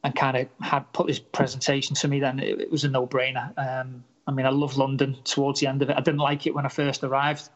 and 0.02 0.14
kind 0.14 0.36
of 0.36 0.48
had 0.60 0.90
put 0.92 1.08
his 1.08 1.18
presentation 1.18 1.94
to 1.94 2.08
me. 2.08 2.20
Then 2.20 2.38
it, 2.38 2.60
it 2.60 2.70
was 2.70 2.84
a 2.84 2.88
no 2.88 3.06
brainer. 3.06 3.52
Um, 3.58 4.04
I 4.26 4.32
mean, 4.32 4.46
I 4.46 4.50
love 4.50 4.76
London 4.76 5.16
towards 5.24 5.60
the 5.60 5.66
end 5.66 5.82
of 5.82 5.90
it. 5.90 5.96
I 5.96 6.00
didn't 6.00 6.20
like 6.20 6.46
it 6.46 6.54
when 6.54 6.64
I 6.64 6.68
first 6.68 7.04
arrived. 7.04 7.48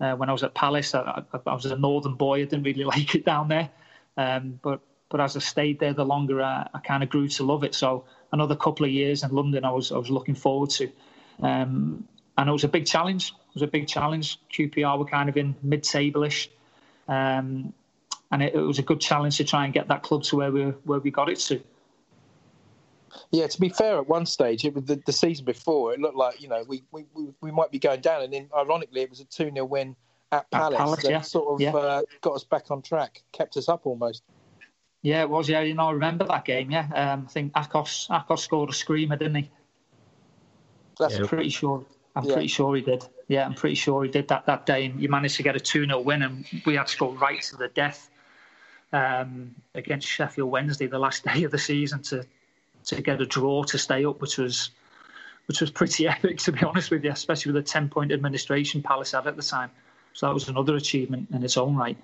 Uh, 0.00 0.16
when 0.16 0.28
I 0.28 0.32
was 0.32 0.42
at 0.42 0.54
Palace, 0.54 0.94
I, 0.94 1.22
I, 1.32 1.38
I, 1.46 1.54
was 1.54 1.66
a 1.66 1.76
northern 1.76 2.14
boy. 2.14 2.40
I 2.40 2.44
didn't 2.44 2.64
really 2.64 2.84
like 2.96 3.14
it 3.14 3.24
down 3.24 3.48
there. 3.48 3.70
Um, 4.16 4.58
but 4.62 4.80
but 5.08 5.20
as 5.20 5.36
I 5.36 5.40
stayed 5.40 5.78
there, 5.78 5.92
the 5.92 6.04
longer 6.04 6.42
I, 6.42 6.68
I 6.72 6.78
kind 6.80 7.02
of 7.02 7.10
grew 7.10 7.28
to 7.28 7.42
love 7.44 7.64
it. 7.64 7.74
So 7.74 8.04
another 8.32 8.56
couple 8.56 8.86
of 8.86 8.92
years 8.92 9.22
in 9.22 9.30
London, 9.30 9.64
I 9.64 9.70
was 9.70 9.92
I 9.92 9.98
was 9.98 10.10
looking 10.10 10.34
forward 10.34 10.70
to. 10.70 10.90
Um, 11.40 12.08
and 12.42 12.48
it 12.48 12.52
was 12.52 12.64
a 12.64 12.68
big 12.68 12.86
challenge. 12.86 13.28
It 13.28 13.54
was 13.54 13.62
a 13.62 13.68
big 13.68 13.86
challenge. 13.86 14.36
QPR 14.52 14.98
were 14.98 15.04
kind 15.04 15.28
of 15.28 15.36
in 15.36 15.54
mid-table-ish, 15.62 16.50
um, 17.06 17.72
and 18.32 18.42
it, 18.42 18.54
it, 18.54 18.60
was 18.60 18.80
a 18.80 18.82
good 18.82 19.00
challenge 19.00 19.36
to 19.36 19.44
try 19.44 19.64
and 19.64 19.72
get 19.72 19.86
that 19.88 20.02
club 20.02 20.24
to 20.24 20.36
where 20.36 20.50
we 20.50 20.62
where 20.82 20.98
we 20.98 21.12
got 21.12 21.28
it 21.28 21.38
to. 21.38 21.62
Yeah, 23.30 23.46
to 23.46 23.60
be 23.60 23.68
fair, 23.68 23.96
at 23.98 24.08
one 24.08 24.26
stage, 24.26 24.64
it 24.64 24.74
was 24.74 24.86
the, 24.86 25.00
the 25.06 25.12
season 25.12 25.44
before. 25.44 25.94
It 25.94 26.00
looked 26.00 26.16
like 26.16 26.42
you 26.42 26.48
know 26.48 26.64
we, 26.66 26.82
we, 26.90 27.04
we 27.40 27.52
might 27.52 27.70
be 27.70 27.78
going 27.78 28.00
down, 28.00 28.22
and 28.22 28.32
then 28.32 28.50
ironically, 28.56 29.02
it 29.02 29.10
was 29.10 29.20
a 29.20 29.24
two 29.24 29.48
0 29.52 29.64
win 29.64 29.94
at 30.32 30.50
Palace, 30.50 30.74
at 30.74 30.78
Palace 30.78 31.02
that 31.04 31.10
yeah. 31.12 31.20
sort 31.20 31.54
of 31.54 31.60
yeah. 31.60 31.72
uh, 31.72 32.02
got 32.22 32.34
us 32.34 32.42
back 32.42 32.72
on 32.72 32.82
track, 32.82 33.22
kept 33.30 33.56
us 33.56 33.68
up 33.68 33.86
almost. 33.86 34.24
Yeah, 35.02 35.22
it 35.22 35.30
was. 35.30 35.48
Yeah, 35.48 35.60
you 35.60 35.74
know, 35.74 35.86
I 35.86 35.92
remember 35.92 36.24
that 36.24 36.44
game. 36.44 36.72
Yeah, 36.72 36.88
um, 36.92 37.26
I 37.28 37.30
think 37.30 37.52
Akos 37.52 38.08
Akos 38.08 38.40
scored 38.40 38.70
a 38.70 38.72
screamer, 38.72 39.14
didn't 39.14 39.36
he? 39.36 39.50
That's 40.98 41.20
yeah. 41.20 41.26
pretty 41.26 41.50
sure. 41.50 41.86
I'm 42.14 42.24
yeah. 42.24 42.34
pretty 42.34 42.48
sure 42.48 42.74
he 42.76 42.82
did. 42.82 43.06
Yeah, 43.28 43.46
I'm 43.46 43.54
pretty 43.54 43.74
sure 43.74 44.04
he 44.04 44.10
did 44.10 44.28
that 44.28 44.46
that 44.46 44.66
day. 44.66 44.86
And 44.86 45.00
you 45.00 45.08
managed 45.08 45.36
to 45.36 45.42
get 45.42 45.56
a 45.56 45.60
2 45.60 45.86
0 45.86 46.00
win, 46.00 46.22
and 46.22 46.44
we 46.66 46.74
had 46.74 46.86
to 46.88 46.98
go 46.98 47.12
right 47.12 47.40
to 47.42 47.56
the 47.56 47.68
death 47.68 48.10
um, 48.92 49.54
against 49.74 50.06
Sheffield 50.06 50.50
Wednesday, 50.50 50.86
the 50.86 50.98
last 50.98 51.24
day 51.32 51.44
of 51.44 51.50
the 51.50 51.58
season, 51.58 52.02
to 52.04 52.26
to 52.84 53.00
get 53.00 53.20
a 53.20 53.26
draw 53.26 53.62
to 53.62 53.78
stay 53.78 54.04
up, 54.04 54.20
which 54.20 54.38
was 54.38 54.70
which 55.46 55.60
was 55.60 55.70
pretty 55.70 56.06
epic, 56.08 56.38
to 56.38 56.52
be 56.52 56.64
honest 56.64 56.90
with 56.90 57.04
you, 57.04 57.10
especially 57.10 57.52
with 57.52 57.64
the 57.64 57.70
10 57.70 57.88
point 57.88 58.12
administration 58.12 58.82
Palace 58.82 59.12
had 59.12 59.26
at 59.26 59.36
the 59.36 59.42
time. 59.42 59.70
So 60.12 60.26
that 60.26 60.34
was 60.34 60.48
another 60.48 60.76
achievement 60.76 61.28
in 61.32 61.42
its 61.42 61.56
own 61.56 61.74
right. 61.76 61.96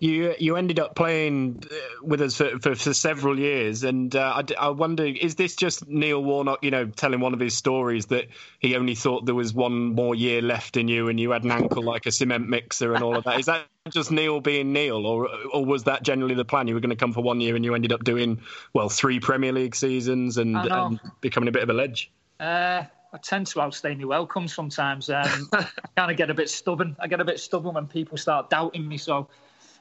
You 0.00 0.34
you 0.38 0.56
ended 0.56 0.78
up 0.78 0.94
playing 0.94 1.64
uh, 1.70 1.74
with 2.02 2.22
us 2.22 2.36
for, 2.36 2.58
for, 2.60 2.74
for 2.76 2.94
several 2.94 3.38
years, 3.38 3.82
and 3.82 4.14
uh, 4.14 4.42
I, 4.42 4.66
I 4.66 4.68
wonder 4.68 5.04
is 5.04 5.34
this 5.34 5.56
just 5.56 5.88
Neil 5.88 6.22
Warnock, 6.22 6.62
you 6.62 6.70
know, 6.70 6.86
telling 6.86 7.18
one 7.18 7.34
of 7.34 7.40
his 7.40 7.54
stories 7.54 8.06
that 8.06 8.26
he 8.60 8.76
only 8.76 8.94
thought 8.94 9.26
there 9.26 9.34
was 9.34 9.52
one 9.52 9.94
more 9.94 10.14
year 10.14 10.40
left 10.40 10.76
in 10.76 10.86
you, 10.86 11.08
and 11.08 11.18
you 11.18 11.32
had 11.32 11.42
an 11.42 11.50
ankle 11.50 11.82
like 11.82 12.06
a 12.06 12.12
cement 12.12 12.48
mixer 12.48 12.94
and 12.94 13.02
all 13.02 13.16
of 13.16 13.24
that. 13.24 13.40
Is 13.40 13.46
that 13.46 13.66
just 13.90 14.12
Neil 14.12 14.40
being 14.40 14.72
Neil, 14.72 15.04
or 15.04 15.28
or 15.52 15.64
was 15.64 15.84
that 15.84 16.04
generally 16.04 16.34
the 16.34 16.44
plan? 16.44 16.68
You 16.68 16.74
were 16.74 16.80
going 16.80 16.90
to 16.90 16.96
come 16.96 17.12
for 17.12 17.22
one 17.22 17.40
year, 17.40 17.56
and 17.56 17.64
you 17.64 17.74
ended 17.74 17.92
up 17.92 18.04
doing 18.04 18.40
well 18.74 18.88
three 18.88 19.18
Premier 19.18 19.52
League 19.52 19.74
seasons 19.74 20.38
and, 20.38 20.56
and 20.56 21.00
becoming 21.20 21.48
a 21.48 21.52
bit 21.52 21.64
of 21.64 21.70
a 21.70 21.74
ledge. 21.74 22.12
Uh, 22.38 22.84
I 23.12 23.16
tend 23.18 23.46
to 23.48 23.62
outstay 23.62 23.94
my 23.94 24.04
welcome 24.04 24.48
sometimes. 24.48 25.08
Um, 25.10 25.48
I 25.52 25.66
kind 25.96 26.10
of 26.10 26.16
get 26.16 26.30
a 26.30 26.34
bit 26.34 26.50
stubborn. 26.50 26.96
I 27.00 27.08
get 27.08 27.20
a 27.20 27.24
bit 27.24 27.40
stubborn 27.40 27.74
when 27.74 27.86
people 27.86 28.18
start 28.18 28.50
doubting 28.50 28.86
me. 28.86 28.98
So 28.98 29.28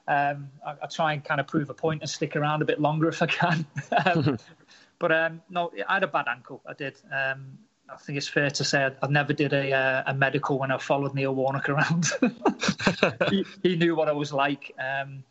um, 0.07 0.49
I, 0.65 0.75
I 0.83 0.87
try 0.87 1.13
and 1.13 1.23
kind 1.23 1.39
of 1.39 1.47
prove 1.47 1.69
a 1.69 1.73
point 1.73 2.01
and 2.01 2.09
stick 2.09 2.35
around 2.35 2.61
a 2.61 2.65
bit 2.65 2.79
longer 2.79 3.09
if 3.09 3.21
I 3.21 3.27
can. 3.27 3.65
um, 4.05 4.37
but 4.99 5.11
um, 5.11 5.41
no, 5.49 5.71
I 5.87 5.95
had 5.95 6.03
a 6.03 6.07
bad 6.07 6.27
ankle. 6.27 6.61
I 6.65 6.73
did. 6.73 6.95
Um, 7.11 7.57
I 7.89 7.95
think 7.97 8.17
it's 8.17 8.27
fair 8.27 8.49
to 8.49 8.63
say 8.63 8.85
I, 8.85 8.91
I 9.01 9.07
never 9.07 9.33
did 9.33 9.53
a, 9.53 9.71
uh, 9.71 10.03
a 10.07 10.13
medical 10.13 10.59
when 10.59 10.71
I 10.71 10.77
followed 10.77 11.13
Neil 11.13 11.33
Warnock 11.33 11.69
around. 11.69 12.07
he, 13.29 13.45
he 13.63 13.75
knew 13.75 13.95
what 13.95 14.09
I 14.09 14.11
was 14.11 14.33
like. 14.33 14.73
Um, 14.79 15.23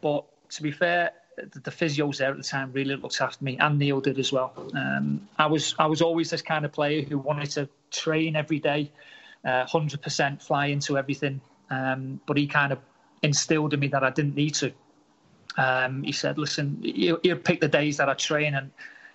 but 0.00 0.24
to 0.50 0.62
be 0.62 0.70
fair, 0.70 1.12
the, 1.36 1.60
the 1.60 1.70
physios 1.70 2.18
there 2.18 2.30
at 2.30 2.36
the 2.36 2.42
time 2.42 2.72
really 2.72 2.96
looked 2.96 3.20
after 3.20 3.44
me, 3.44 3.58
and 3.58 3.78
Neil 3.78 4.00
did 4.00 4.18
as 4.18 4.32
well. 4.32 4.52
Um, 4.74 5.28
I 5.38 5.46
was 5.46 5.74
I 5.78 5.86
was 5.86 6.02
always 6.02 6.30
this 6.30 6.42
kind 6.42 6.64
of 6.64 6.72
player 6.72 7.02
who 7.02 7.18
wanted 7.18 7.50
to 7.52 7.68
train 7.90 8.36
every 8.36 8.58
day, 8.58 8.90
uh, 9.44 9.66
hundred 9.66 10.02
percent, 10.02 10.42
fly 10.42 10.66
into 10.66 10.96
everything. 10.98 11.40
Um, 11.70 12.20
but 12.26 12.36
he 12.36 12.46
kind 12.46 12.72
of 12.72 12.78
instilled 13.22 13.74
in 13.74 13.80
me 13.80 13.88
that 13.88 14.04
I 14.04 14.10
didn't 14.10 14.34
need 14.34 14.54
to. 14.56 14.72
Um, 15.56 16.02
he 16.02 16.12
said, 16.12 16.38
"Listen, 16.38 16.78
you 16.82 17.18
you 17.22 17.36
pick 17.36 17.60
the 17.60 17.68
days 17.68 17.96
that 17.96 18.08
I 18.08 18.14
train, 18.14 18.54
and 18.54 18.70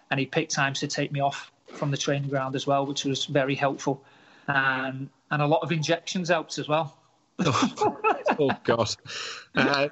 and 0.10 0.20
he 0.20 0.26
picked 0.26 0.52
times 0.52 0.80
to 0.80 0.88
take 0.88 1.12
me 1.12 1.20
off 1.20 1.52
from 1.74 1.92
the 1.92 1.98
training 1.98 2.30
ground 2.30 2.56
as 2.56 2.68
well, 2.68 2.86
which 2.86 3.06
was 3.06 3.26
very 3.26 3.56
helpful. 3.56 4.04
And 4.48 5.10
and 5.30 5.42
a 5.42 5.48
lot 5.48 5.62
of 5.62 5.72
injections 5.72 6.30
helped 6.30 6.58
as 6.58 6.68
well. 6.68 6.98
oh 7.46 8.56
God! 8.64 8.96
Uh, 9.56 9.88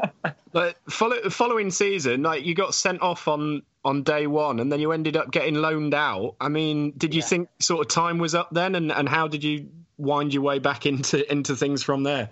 but 0.52 0.78
follow, 0.89 1.30
following 1.30 1.72
season, 1.72 2.24
like 2.24 2.45
you 2.45 2.56
got 2.56 2.74
sent 2.74 3.02
off 3.02 3.28
on 3.28 3.63
on 3.86 4.04
day 4.04 4.28
one, 4.28 4.60
and 4.60 4.72
then 4.72 4.80
you 4.80 4.91
ended 4.91 5.15
up 5.15 5.32
getting 5.32 5.56
loaned 5.56 5.93
out. 5.93 6.36
I 6.41 6.50
mean, 6.50 6.93
did 6.98 7.13
you 7.13 7.22
Yeah. 7.22 7.28
think 7.28 7.50
sort 7.60 7.82
of 7.82 7.88
time 7.88 8.17
was 8.17 8.36
up 8.36 8.50
then, 8.52 8.76
and, 8.76 8.91
and 8.91 9.08
how 9.08 9.28
did 9.28 9.43
you 9.43 9.69
wind 9.98 10.34
your 10.34 10.43
way 10.43 10.60
back 10.60 10.86
into 10.86 11.30
into 11.32 11.56
things 11.56 11.84
from 11.84 12.04
there? 12.04 12.30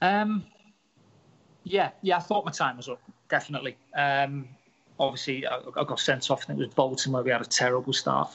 Um, 0.00 0.44
yeah, 1.68 1.90
yeah, 2.02 2.16
I 2.16 2.20
thought 2.20 2.44
my 2.44 2.52
time 2.52 2.76
was 2.76 2.88
up, 2.88 3.00
definitely. 3.28 3.76
Um, 3.94 4.48
obviously, 4.98 5.46
I, 5.46 5.58
I 5.76 5.84
got 5.84 6.00
sent 6.00 6.30
off, 6.30 6.48
and 6.48 6.58
it 6.58 6.62
was 6.64 6.74
Bolton 6.74 7.12
where 7.12 7.22
we 7.22 7.30
had 7.30 7.40
a 7.40 7.44
terrible 7.46 7.92
start. 7.92 8.30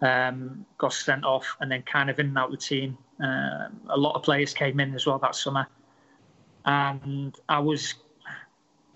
Um, 0.00 0.66
got 0.78 0.92
sent 0.92 1.24
off, 1.24 1.56
and 1.60 1.70
then 1.70 1.82
kind 1.82 2.10
of 2.10 2.18
in 2.18 2.26
and 2.26 2.38
out 2.38 2.50
the 2.50 2.56
team. 2.56 2.98
Um, 3.20 3.80
a 3.88 3.96
lot 3.96 4.16
of 4.16 4.22
players 4.22 4.52
came 4.52 4.80
in 4.80 4.94
as 4.94 5.06
well 5.06 5.18
that 5.20 5.34
summer, 5.34 5.66
and 6.64 7.34
I 7.48 7.60
was. 7.60 7.94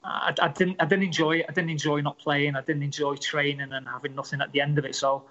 I, 0.05 0.35
I 0.41 0.49
didn't. 0.49 0.77
I 0.81 0.87
didn't 0.87 1.05
enjoy. 1.05 1.41
I 1.49 1.53
didn't 1.53 1.71
enjoy 1.71 2.01
not 2.01 2.19
playing. 2.19 2.57
I 2.57 2.63
didn't 2.63 2.83
enjoy 2.83 3.15
training 3.17 3.73
and 3.73 3.87
having 3.87 4.15
nothing 4.15 4.41
at 4.41 4.53
the 4.53 4.61
end 4.61 4.79
of 4.79 4.85
it. 4.85 4.95
So, 4.95 5.25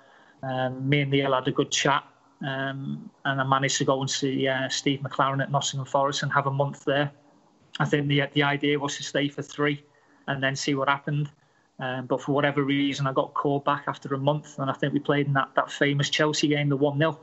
um, 0.43 0.87
me 0.87 1.01
and 1.01 1.11
Neil 1.11 1.33
had 1.33 1.47
a 1.47 1.51
good 1.51 1.71
chat, 1.71 2.03
um, 2.41 3.09
and 3.25 3.41
I 3.41 3.43
managed 3.43 3.77
to 3.79 3.85
go 3.85 3.99
and 4.01 4.09
see 4.09 4.47
uh, 4.47 4.69
Steve 4.69 5.01
McClaren 5.01 5.41
at 5.41 5.51
Nottingham 5.51 5.85
Forest 5.85 6.23
and 6.23 6.31
have 6.31 6.47
a 6.47 6.51
month 6.51 6.85
there. 6.85 7.11
I 7.79 7.85
think 7.85 8.07
the 8.07 8.23
the 8.33 8.43
idea 8.43 8.79
was 8.79 8.97
to 8.97 9.03
stay 9.03 9.29
for 9.29 9.41
three 9.41 9.83
and 10.27 10.43
then 10.43 10.55
see 10.55 10.75
what 10.75 10.89
happened. 10.89 11.29
Um, 11.79 12.07
but 12.07 12.21
for 12.21 12.31
whatever 12.31 12.63
reason, 12.63 13.05
I 13.05 13.13
got 13.13 13.33
called 13.33 13.63
back 13.63 13.83
after 13.87 14.13
a 14.13 14.17
month, 14.17 14.57
and 14.57 14.69
I 14.69 14.73
think 14.73 14.93
we 14.93 14.99
played 14.99 15.27
in 15.27 15.33
that, 15.33 15.51
that 15.55 15.71
famous 15.71 16.09
Chelsea 16.09 16.47
game, 16.47 16.69
the 16.69 16.77
1 16.77 16.97
0. 16.97 17.19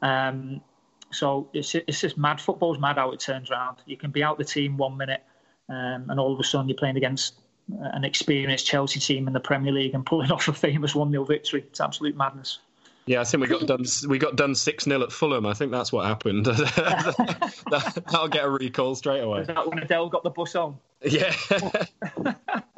Um, 0.00 0.62
so 1.10 1.48
it's, 1.52 1.74
it's 1.74 2.00
just 2.00 2.16
mad. 2.16 2.40
Football's 2.40 2.78
mad 2.78 2.96
how 2.96 3.10
it 3.12 3.20
turns 3.20 3.50
around. 3.50 3.78
You 3.84 3.96
can 3.96 4.10
be 4.10 4.22
out 4.22 4.38
the 4.38 4.44
team 4.44 4.78
one 4.78 4.96
minute, 4.96 5.22
um, 5.68 6.06
and 6.08 6.18
all 6.18 6.32
of 6.32 6.40
a 6.40 6.44
sudden 6.44 6.68
you're 6.68 6.78
playing 6.78 6.96
against 6.96 7.34
an 7.78 8.04
experienced 8.04 8.66
Chelsea 8.66 9.00
team 9.00 9.26
in 9.26 9.32
the 9.32 9.40
Premier 9.40 9.72
League 9.72 9.94
and 9.94 10.04
pulling 10.04 10.32
off 10.32 10.48
a 10.48 10.54
famous 10.54 10.94
1 10.94 11.10
0 11.10 11.24
victory. 11.24 11.64
It's 11.68 11.80
absolute 11.80 12.16
madness. 12.16 12.60
Yeah, 13.06 13.20
I 13.20 13.24
think 13.24 13.42
we 13.42 13.48
got 13.48 13.66
done. 13.66 13.84
We 14.08 14.18
got 14.18 14.36
done 14.36 14.54
six 14.54 14.84
0 14.84 15.02
at 15.02 15.12
Fulham. 15.12 15.46
I 15.46 15.54
think 15.54 15.72
that's 15.72 15.92
what 15.92 16.06
happened. 16.06 16.46
that, 16.46 18.04
will 18.12 18.28
get 18.28 18.44
a 18.44 18.50
recall 18.50 18.94
straight 18.94 19.20
away. 19.20 19.40
Was 19.40 19.48
that 19.48 19.68
when 19.68 19.78
Adel 19.78 20.08
got 20.08 20.22
the 20.22 20.30
bus 20.30 20.54
on? 20.54 20.78
Yeah. 21.02 21.34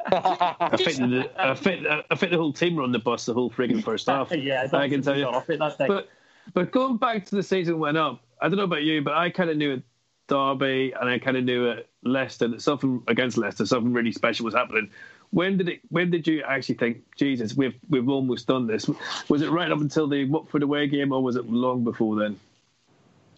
I 0.09 0.77
think 0.77 0.97
the, 0.97 1.29
I 1.37 1.53
think 1.53 1.85
I 1.87 2.15
think 2.15 2.31
the 2.31 2.37
whole 2.37 2.53
team 2.53 2.75
were 2.75 2.83
on 2.83 2.91
the 2.91 2.99
bus 2.99 3.25
the 3.25 3.33
whole 3.33 3.49
frigging 3.49 3.83
first 3.83 4.07
half. 4.07 4.31
yeah, 4.31 4.67
I 4.73 4.89
can 4.89 5.01
tell 5.01 5.17
you. 5.17 5.25
Off 5.25 5.49
it 5.49 5.59
that 5.59 5.77
day. 5.77 5.87
But 5.87 6.09
but 6.53 6.71
going 6.71 6.97
back 6.97 7.25
to 7.25 7.35
the 7.35 7.43
season 7.43 7.79
went 7.79 7.97
up, 7.97 8.21
I 8.41 8.49
don't 8.49 8.57
know 8.57 8.63
about 8.63 8.83
you, 8.83 9.01
but 9.01 9.13
I 9.13 9.29
kind 9.29 9.49
of 9.49 9.57
knew 9.57 9.73
at 9.73 9.81
Derby 10.27 10.93
and 10.99 11.09
I 11.09 11.19
kind 11.19 11.37
of 11.37 11.43
knew 11.43 11.69
at 11.71 11.87
Leicester 12.03 12.47
that 12.49 12.61
something 12.61 13.03
against 13.07 13.37
Leicester, 13.37 13.65
something 13.65 13.93
really 13.93 14.11
special 14.11 14.45
was 14.45 14.53
happening. 14.53 14.89
When 15.31 15.57
did 15.57 15.69
it? 15.69 15.81
When 15.89 16.09
did 16.09 16.25
you 16.27 16.43
actually 16.43 16.75
think, 16.75 17.03
Jesus, 17.17 17.55
we've 17.55 17.75
we've 17.89 18.07
almost 18.09 18.47
done 18.47 18.65
this? 18.67 18.89
Was 19.29 19.41
it 19.41 19.49
right 19.49 19.71
up 19.71 19.81
until 19.81 20.07
the 20.07 20.25
Watford 20.25 20.63
away 20.63 20.87
game, 20.87 21.11
or 21.11 21.21
was 21.21 21.35
it 21.35 21.49
long 21.49 21.83
before 21.83 22.15
then? 22.15 22.39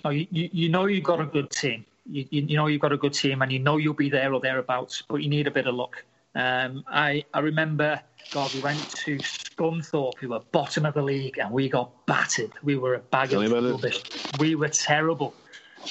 Oh, 0.05 0.09
you, 0.09 0.27
you 0.31 0.69
know 0.69 0.85
you've 0.85 1.03
got 1.03 1.19
a 1.19 1.25
good 1.25 1.49
team. 1.49 1.85
You, 2.05 2.25
you 2.29 2.55
know 2.55 2.67
you've 2.67 2.81
got 2.81 2.91
a 2.93 2.97
good 2.97 3.13
team, 3.13 3.41
and 3.41 3.51
you 3.51 3.59
know 3.59 3.77
you'll 3.77 3.93
be 3.93 4.09
there 4.09 4.33
or 4.33 4.39
thereabouts. 4.39 5.03
But 5.07 5.17
you 5.17 5.29
need 5.29 5.47
a 5.47 5.51
bit 5.51 5.67
of 5.67 5.75
luck. 5.75 6.03
Um, 6.35 6.83
I 6.87 7.25
I 7.33 7.39
remember, 7.39 7.99
God, 8.31 8.53
we 8.53 8.61
went 8.61 8.79
to 9.05 9.17
Scunthorpe, 9.17 10.17
who 10.19 10.29
were 10.29 10.39
bottom 10.51 10.85
of 10.85 10.93
the 10.93 11.01
league, 11.01 11.39
and 11.39 11.51
we 11.51 11.67
got 11.69 12.05
battered. 12.05 12.51
We 12.63 12.77
were 12.77 12.95
a 12.95 12.99
bag 12.99 13.31
Tell 13.31 13.41
of 13.41 13.51
about 13.51 13.63
it. 13.63 13.71
rubbish. 13.71 14.03
We 14.39 14.55
were 14.55 14.69
terrible, 14.69 15.33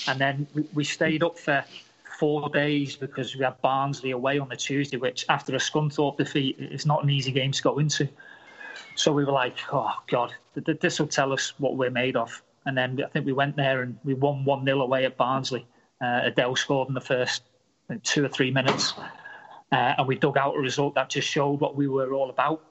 and 0.06 0.18
then 0.18 0.46
we, 0.54 0.64
we 0.74 0.84
stayed 0.84 1.22
up 1.22 1.38
for 1.38 1.64
four 2.18 2.48
days 2.48 2.96
because 2.96 3.36
we 3.36 3.44
had 3.44 3.60
Barnsley 3.62 4.10
away 4.10 4.38
on 4.38 4.48
the 4.48 4.56
Tuesday, 4.56 4.96
which 4.96 5.24
after 5.28 5.54
a 5.54 5.58
Scunthorpe 5.58 6.16
defeat 6.16 6.56
is 6.58 6.84
not 6.84 7.04
an 7.04 7.10
easy 7.10 7.30
game 7.30 7.52
to 7.52 7.62
go 7.62 7.78
into. 7.78 8.08
So 8.96 9.12
we 9.12 9.24
were 9.24 9.32
like, 9.32 9.56
oh 9.72 9.92
God, 10.08 10.34
th- 10.54 10.66
th- 10.66 10.80
this 10.80 10.98
will 10.98 11.06
tell 11.06 11.32
us 11.32 11.54
what 11.58 11.76
we're 11.76 11.90
made 11.90 12.16
of. 12.16 12.42
And 12.66 12.76
then 12.76 13.00
I 13.04 13.08
think 13.08 13.24
we 13.24 13.32
went 13.32 13.56
there 13.56 13.82
and 13.82 13.98
we 14.04 14.14
won 14.14 14.44
1 14.44 14.64
0 14.64 14.80
away 14.80 15.04
at 15.04 15.16
Barnsley. 15.16 15.66
Uh, 16.02 16.22
Adel 16.24 16.56
scored 16.56 16.88
in 16.88 16.94
the 16.94 17.00
first 17.00 17.42
two 18.02 18.24
or 18.24 18.28
three 18.28 18.50
minutes. 18.50 18.94
Uh, 19.70 19.94
and 19.98 20.08
we 20.08 20.16
dug 20.16 20.36
out 20.36 20.56
a 20.56 20.58
result 20.58 20.94
that 20.94 21.10
just 21.10 21.28
showed 21.28 21.60
what 21.60 21.76
we 21.76 21.86
were 21.86 22.12
all 22.12 22.30
about. 22.30 22.64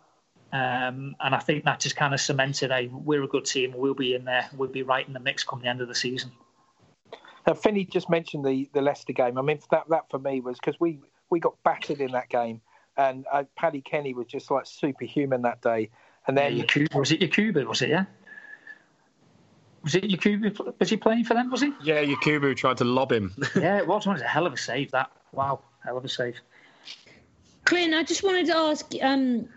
Um, 0.52 1.16
and 1.20 1.36
I 1.36 1.40
think 1.40 1.66
that 1.66 1.80
just 1.80 1.96
kind 1.96 2.14
of 2.14 2.20
cemented, 2.20 2.72
hey, 2.72 2.90
we're 2.92 3.24
a 3.24 3.28
good 3.28 3.46
team. 3.46 3.74
We'll 3.76 3.94
be 3.94 4.14
in 4.14 4.26
there. 4.26 4.50
We'll 4.56 4.70
be 4.70 4.84
right 4.84 5.08
in 5.08 5.14
the 5.14 5.20
mix 5.20 5.44
come 5.44 5.62
the 5.62 5.68
end 5.68 5.82
of 5.82 5.88
the 5.88 5.96
season. 5.96 6.32
Now, 7.48 7.54
Finney 7.54 7.86
just 7.86 8.10
mentioned 8.10 8.46
the, 8.46 8.70
the 8.74 8.82
Leicester 8.82 9.14
game. 9.14 9.38
I 9.38 9.42
mean, 9.42 9.60
that 9.72 9.86
that 9.90 10.10
for 10.12 10.20
me 10.20 10.42
was 10.42 10.60
because 10.60 10.78
we, 10.82 11.00
we 11.30 11.40
got 11.40 11.56
battered 11.64 12.02
in 12.02 12.12
that 12.12 12.28
game, 12.28 12.60
and 12.98 13.26
uh, 13.32 13.46
Paddy 13.56 13.80
Kenny 13.80 14.14
was 14.14 14.28
just 14.28 14.52
like 14.52 14.66
superhuman 14.66 15.44
that 15.44 15.62
day. 15.62 15.90
And 16.28 16.38
then 16.38 16.58
Yakubu, 16.58 17.00
was 17.00 17.14
it 17.14 17.22
Yakubu? 17.22 17.66
Was 17.66 17.82
it, 17.82 17.90
yeah? 17.90 18.04
Was 19.82 19.96
it 19.96 20.04
Yakubu? 20.04 20.78
Was 20.78 20.90
he 20.90 20.98
playing 20.98 21.24
for 21.24 21.36
them? 21.36 21.50
Was 21.50 21.62
he? 21.62 21.72
yeah, 21.82 22.04
Yakubu 22.04 22.54
tried 22.54 22.78
to 22.78 22.84
lob 22.84 23.14
him. 23.14 23.34
yeah, 23.56 23.78
it 23.78 23.88
was. 23.88 24.06
It 24.06 24.10
was 24.10 24.22
a 24.22 24.28
hell 24.28 24.46
of 24.46 24.52
a 24.52 24.58
save, 24.58 24.92
that. 24.92 25.10
Wow, 25.32 25.62
hell 25.86 25.98
of 25.98 26.04
a 26.04 26.10
save. 26.10 26.36
Clint, 27.64 27.94
I 27.94 28.04
just 28.04 28.24
wanted 28.24 28.48
to 28.48 28.58
ask, 28.58 28.94
um, 29.02 29.48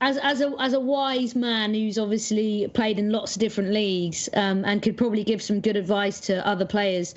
as 0.00 0.18
as 0.18 0.40
a 0.40 0.52
as 0.58 0.72
a 0.72 0.80
wise 0.80 1.34
man 1.34 1.72
who's 1.72 1.98
obviously 1.98 2.68
played 2.74 2.98
in 2.98 3.10
lots 3.10 3.34
of 3.34 3.40
different 3.40 3.70
leagues 3.70 4.28
um, 4.34 4.64
and 4.64 4.82
could 4.82 4.96
probably 4.96 5.24
give 5.24 5.42
some 5.42 5.60
good 5.60 5.76
advice 5.76 6.20
to 6.20 6.46
other 6.46 6.66
players, 6.66 7.14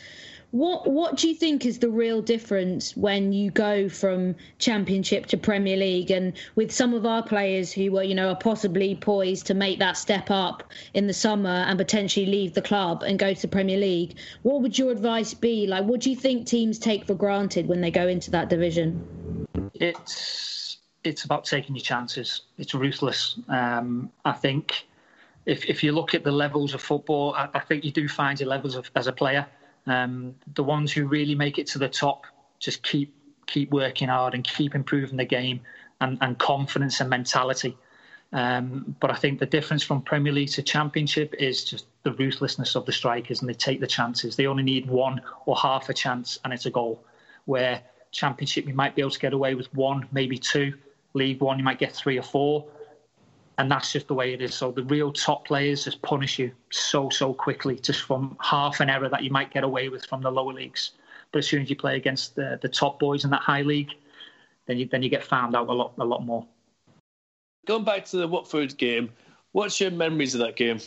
what 0.51 0.89
what 0.89 1.17
do 1.17 1.27
you 1.27 1.35
think 1.35 1.65
is 1.65 1.79
the 1.79 1.89
real 1.89 2.21
difference 2.21 2.95
when 2.95 3.33
you 3.33 3.51
go 3.51 3.87
from 3.89 4.35
Championship 4.57 5.27
to 5.27 5.37
Premier 5.37 5.77
League? 5.77 6.09
And 6.09 6.33
with 6.55 6.71
some 6.71 6.93
of 6.93 7.05
our 7.05 7.21
players 7.21 7.71
who 7.71 7.91
were, 7.91 8.03
you 8.03 8.15
know, 8.15 8.29
are 8.29 8.35
possibly 8.35 8.95
poised 8.95 9.45
to 9.47 9.53
make 9.53 9.79
that 9.79 9.97
step 9.97 10.31
up 10.31 10.63
in 10.93 11.05
the 11.07 11.13
summer 11.13 11.65
and 11.67 11.77
potentially 11.77 12.25
leave 12.25 12.53
the 12.53 12.61
club 12.61 13.03
and 13.03 13.19
go 13.19 13.33
to 13.33 13.47
Premier 13.47 13.77
League, 13.77 14.15
what 14.41 14.61
would 14.61 14.77
your 14.79 14.91
advice 14.91 15.33
be? 15.33 15.67
Like, 15.67 15.85
what 15.85 15.99
do 15.99 16.09
you 16.09 16.15
think 16.15 16.47
teams 16.47 16.79
take 16.79 17.05
for 17.05 17.13
granted 17.13 17.67
when 17.67 17.81
they 17.81 17.91
go 17.91 18.07
into 18.07 18.31
that 18.31 18.49
division? 18.49 19.05
It's 19.75 20.58
it's 21.03 21.23
about 21.23 21.45
taking 21.45 21.75
your 21.75 21.83
chances. 21.83 22.41
It's 22.57 22.73
ruthless. 22.73 23.39
Um, 23.47 24.11
I 24.25 24.33
think 24.33 24.85
if 25.45 25.65
if 25.65 25.83
you 25.83 25.91
look 25.91 26.13
at 26.13 26.23
the 26.23 26.31
levels 26.31 26.73
of 26.73 26.81
football, 26.81 27.33
I, 27.35 27.49
I 27.53 27.59
think 27.59 27.83
you 27.83 27.91
do 27.91 28.07
find 28.07 28.39
your 28.39 28.49
levels 28.49 28.75
of, 28.75 28.89
as 28.95 29.07
a 29.07 29.13
player. 29.13 29.45
Um, 29.87 30.35
the 30.55 30.63
ones 30.63 30.91
who 30.91 31.07
really 31.07 31.35
make 31.35 31.57
it 31.57 31.67
to 31.67 31.79
the 31.79 31.89
top 31.89 32.25
just 32.59 32.83
keep 32.83 33.13
keep 33.47 33.71
working 33.71 34.09
hard 34.09 34.33
and 34.33 34.43
keep 34.43 34.75
improving 34.75 35.17
the 35.17 35.25
game 35.25 35.61
and, 36.01 36.17
and 36.21 36.37
confidence 36.37 36.99
and 36.99 37.09
mentality. 37.09 37.75
Um, 38.31 38.95
but 38.99 39.09
I 39.09 39.15
think 39.15 39.39
the 39.39 39.47
difference 39.47 39.81
from 39.81 40.03
Premier 40.03 40.31
League 40.31 40.49
to 40.49 40.61
Championship 40.61 41.33
is 41.39 41.63
just 41.63 41.85
the 42.03 42.11
ruthlessness 42.11 42.75
of 42.75 42.85
the 42.85 42.91
strikers, 42.91 43.41
and 43.41 43.49
they 43.49 43.55
take 43.55 43.79
the 43.79 43.87
chances. 43.87 44.35
They 44.35 44.45
only 44.45 44.61
need 44.63 44.85
one 44.87 45.21
or 45.47 45.55
half 45.55 45.89
a 45.89 45.93
chance, 45.93 46.37
and 46.43 46.53
it's 46.53 46.67
a 46.67 46.69
goal. 46.69 47.03
Where 47.45 47.81
Championship, 48.11 48.67
you 48.67 48.75
might 48.75 48.95
be 48.95 49.01
able 49.01 49.11
to 49.11 49.19
get 49.19 49.33
away 49.33 49.55
with 49.55 49.73
one, 49.73 50.07
maybe 50.11 50.37
two. 50.37 50.75
League 51.13 51.41
One, 51.41 51.57
you 51.57 51.63
might 51.63 51.79
get 51.79 51.93
three 51.93 52.17
or 52.17 52.23
four. 52.23 52.65
And 53.57 53.69
that's 53.69 53.91
just 53.91 54.07
the 54.07 54.13
way 54.13 54.33
it 54.33 54.41
is. 54.41 54.55
So 54.55 54.71
the 54.71 54.83
real 54.83 55.11
top 55.11 55.45
players 55.45 55.83
just 55.83 56.01
punish 56.01 56.39
you 56.39 56.51
so, 56.71 57.09
so 57.09 57.33
quickly, 57.33 57.77
just 57.77 58.03
from 58.03 58.37
half 58.39 58.79
an 58.79 58.89
error 58.89 59.09
that 59.09 59.23
you 59.23 59.31
might 59.31 59.51
get 59.51 59.65
away 59.65 59.89
with 59.89 60.05
from 60.05 60.21
the 60.21 60.31
lower 60.31 60.53
leagues. 60.53 60.91
But 61.31 61.39
as 61.39 61.47
soon 61.47 61.61
as 61.63 61.69
you 61.69 61.75
play 61.75 61.97
against 61.97 62.35
the, 62.35 62.57
the 62.61 62.69
top 62.69 62.99
boys 62.99 63.25
in 63.25 63.31
that 63.31 63.41
high 63.41 63.63
league, 63.63 63.91
then 64.65 64.77
you 64.77 64.85
then 64.85 65.03
you 65.03 65.09
get 65.09 65.23
found 65.23 65.55
out 65.55 65.67
a 65.67 65.73
lot 65.73 65.93
a 65.97 66.05
lot 66.05 66.25
more. 66.25 66.45
Going 67.65 67.83
back 67.83 68.05
to 68.05 68.17
the 68.17 68.27
Watford 68.27 68.77
game, 68.77 69.09
what's 69.51 69.79
your 69.81 69.91
memories 69.91 70.35
of 70.35 70.41
that 70.41 70.55
game? 70.55 70.79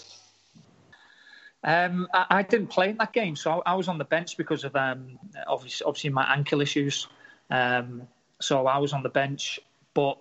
Um, 1.64 2.08
I, 2.12 2.26
I, 2.30 2.42
didn't 2.42 2.68
play 2.68 2.90
in 2.90 2.96
that 2.96 3.12
game, 3.12 3.36
so 3.36 3.62
I, 3.66 3.72
I 3.72 3.74
was 3.74 3.86
on 3.86 3.98
the 3.98 4.04
bench 4.04 4.36
because 4.36 4.64
of 4.64 4.74
um, 4.74 5.18
obviously, 5.46 5.84
obviously 5.84 6.10
my 6.10 6.24
ankle 6.24 6.60
issues. 6.60 7.06
Um, 7.50 8.08
so 8.40 8.66
I 8.66 8.78
was 8.78 8.92
on 8.92 9.04
the 9.04 9.08
bench, 9.08 9.60
but 9.94 10.18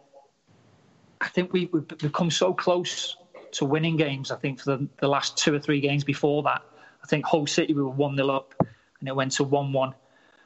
I 1.21 1.27
think 1.27 1.53
we, 1.53 1.69
we've 1.71 1.88
become 1.88 2.31
so 2.31 2.53
close 2.53 3.15
to 3.53 3.65
winning 3.65 3.97
games. 3.97 4.31
I 4.31 4.38
think 4.38 4.60
for 4.60 4.77
the, 4.77 4.88
the 4.99 5.07
last 5.07 5.38
two 5.38 5.53
or 5.53 5.60
three 5.60 5.79
games 5.79 6.03
before 6.03 6.43
that, 6.43 6.63
I 7.03 7.07
think 7.07 7.25
Hull 7.25 7.47
City 7.47 7.73
we 7.73 7.81
were 7.81 7.89
one 7.89 8.15
0 8.15 8.29
up, 8.29 8.53
and 8.99 9.07
it 9.07 9.15
went 9.15 9.31
to 9.34 9.43
one 9.43 9.71
one, 9.73 9.93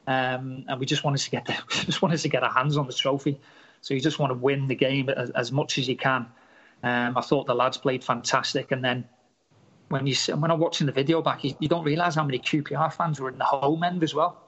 um, 0.06 0.64
and 0.68 0.78
we 0.78 0.86
just 0.86 1.04
wanted 1.04 1.18
to 1.18 1.30
get 1.30 1.46
the, 1.46 1.56
just 1.84 2.02
wanted 2.02 2.18
to 2.18 2.28
get 2.28 2.42
our 2.42 2.52
hands 2.52 2.76
on 2.76 2.86
the 2.86 2.92
trophy. 2.92 3.40
So 3.80 3.94
you 3.94 4.00
just 4.00 4.18
want 4.18 4.30
to 4.30 4.38
win 4.38 4.66
the 4.66 4.74
game 4.74 5.08
as, 5.08 5.30
as 5.30 5.52
much 5.52 5.78
as 5.78 5.88
you 5.88 5.96
can. 5.96 6.26
Um, 6.82 7.16
I 7.16 7.20
thought 7.20 7.46
the 7.46 7.54
lads 7.54 7.76
played 7.76 8.04
fantastic, 8.04 8.72
and 8.72 8.84
then 8.84 9.08
when 9.88 10.06
you 10.06 10.14
when 10.36 10.50
I'm 10.50 10.58
watching 10.58 10.86
the 10.86 10.92
video 10.92 11.22
back, 11.22 11.44
you, 11.44 11.54
you 11.58 11.68
don't 11.68 11.84
realise 11.84 12.14
how 12.16 12.24
many 12.24 12.38
QPR 12.38 12.92
fans 12.92 13.20
were 13.20 13.30
in 13.30 13.38
the 13.38 13.44
home 13.44 13.82
end 13.82 14.02
as 14.02 14.14
well. 14.14 14.42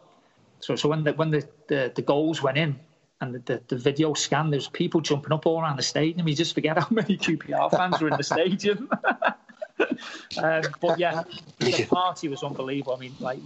So 0.61 0.77
so 0.77 0.89
when 0.89 1.05
the 1.05 1.13
when 1.13 1.31
the, 1.31 1.49
the, 1.69 1.93
the 1.95 2.03
goals 2.03 2.43
went 2.43 2.59
in 2.59 2.81
and 3.21 3.35
the, 3.35 3.61
the, 3.69 3.77
video 3.77 4.15
scan, 4.15 4.51
there's 4.51 4.69
people 4.69 5.01
jumping 5.01 5.33
up 5.33 5.45
all 5.45 5.61
around 5.61 5.77
the 5.77 5.83
stadium. 5.83 6.29
You 6.29 6.37
just 6.37 6.55
forget 6.55 6.79
how 6.79 6.87
many 6.91 7.17
QPR 7.17 7.71
fans 7.71 8.01
were 8.01 8.09
in 8.09 8.17
the 8.17 8.23
stadium. 8.23 8.89
um, 10.43 10.63
but 10.81 10.99
yeah, 10.99 11.25
the 11.59 11.87
party 11.87 12.29
was 12.29 12.43
unbelievable. 12.43 12.95
I 12.95 13.01
mean, 13.01 13.15
like 13.19 13.41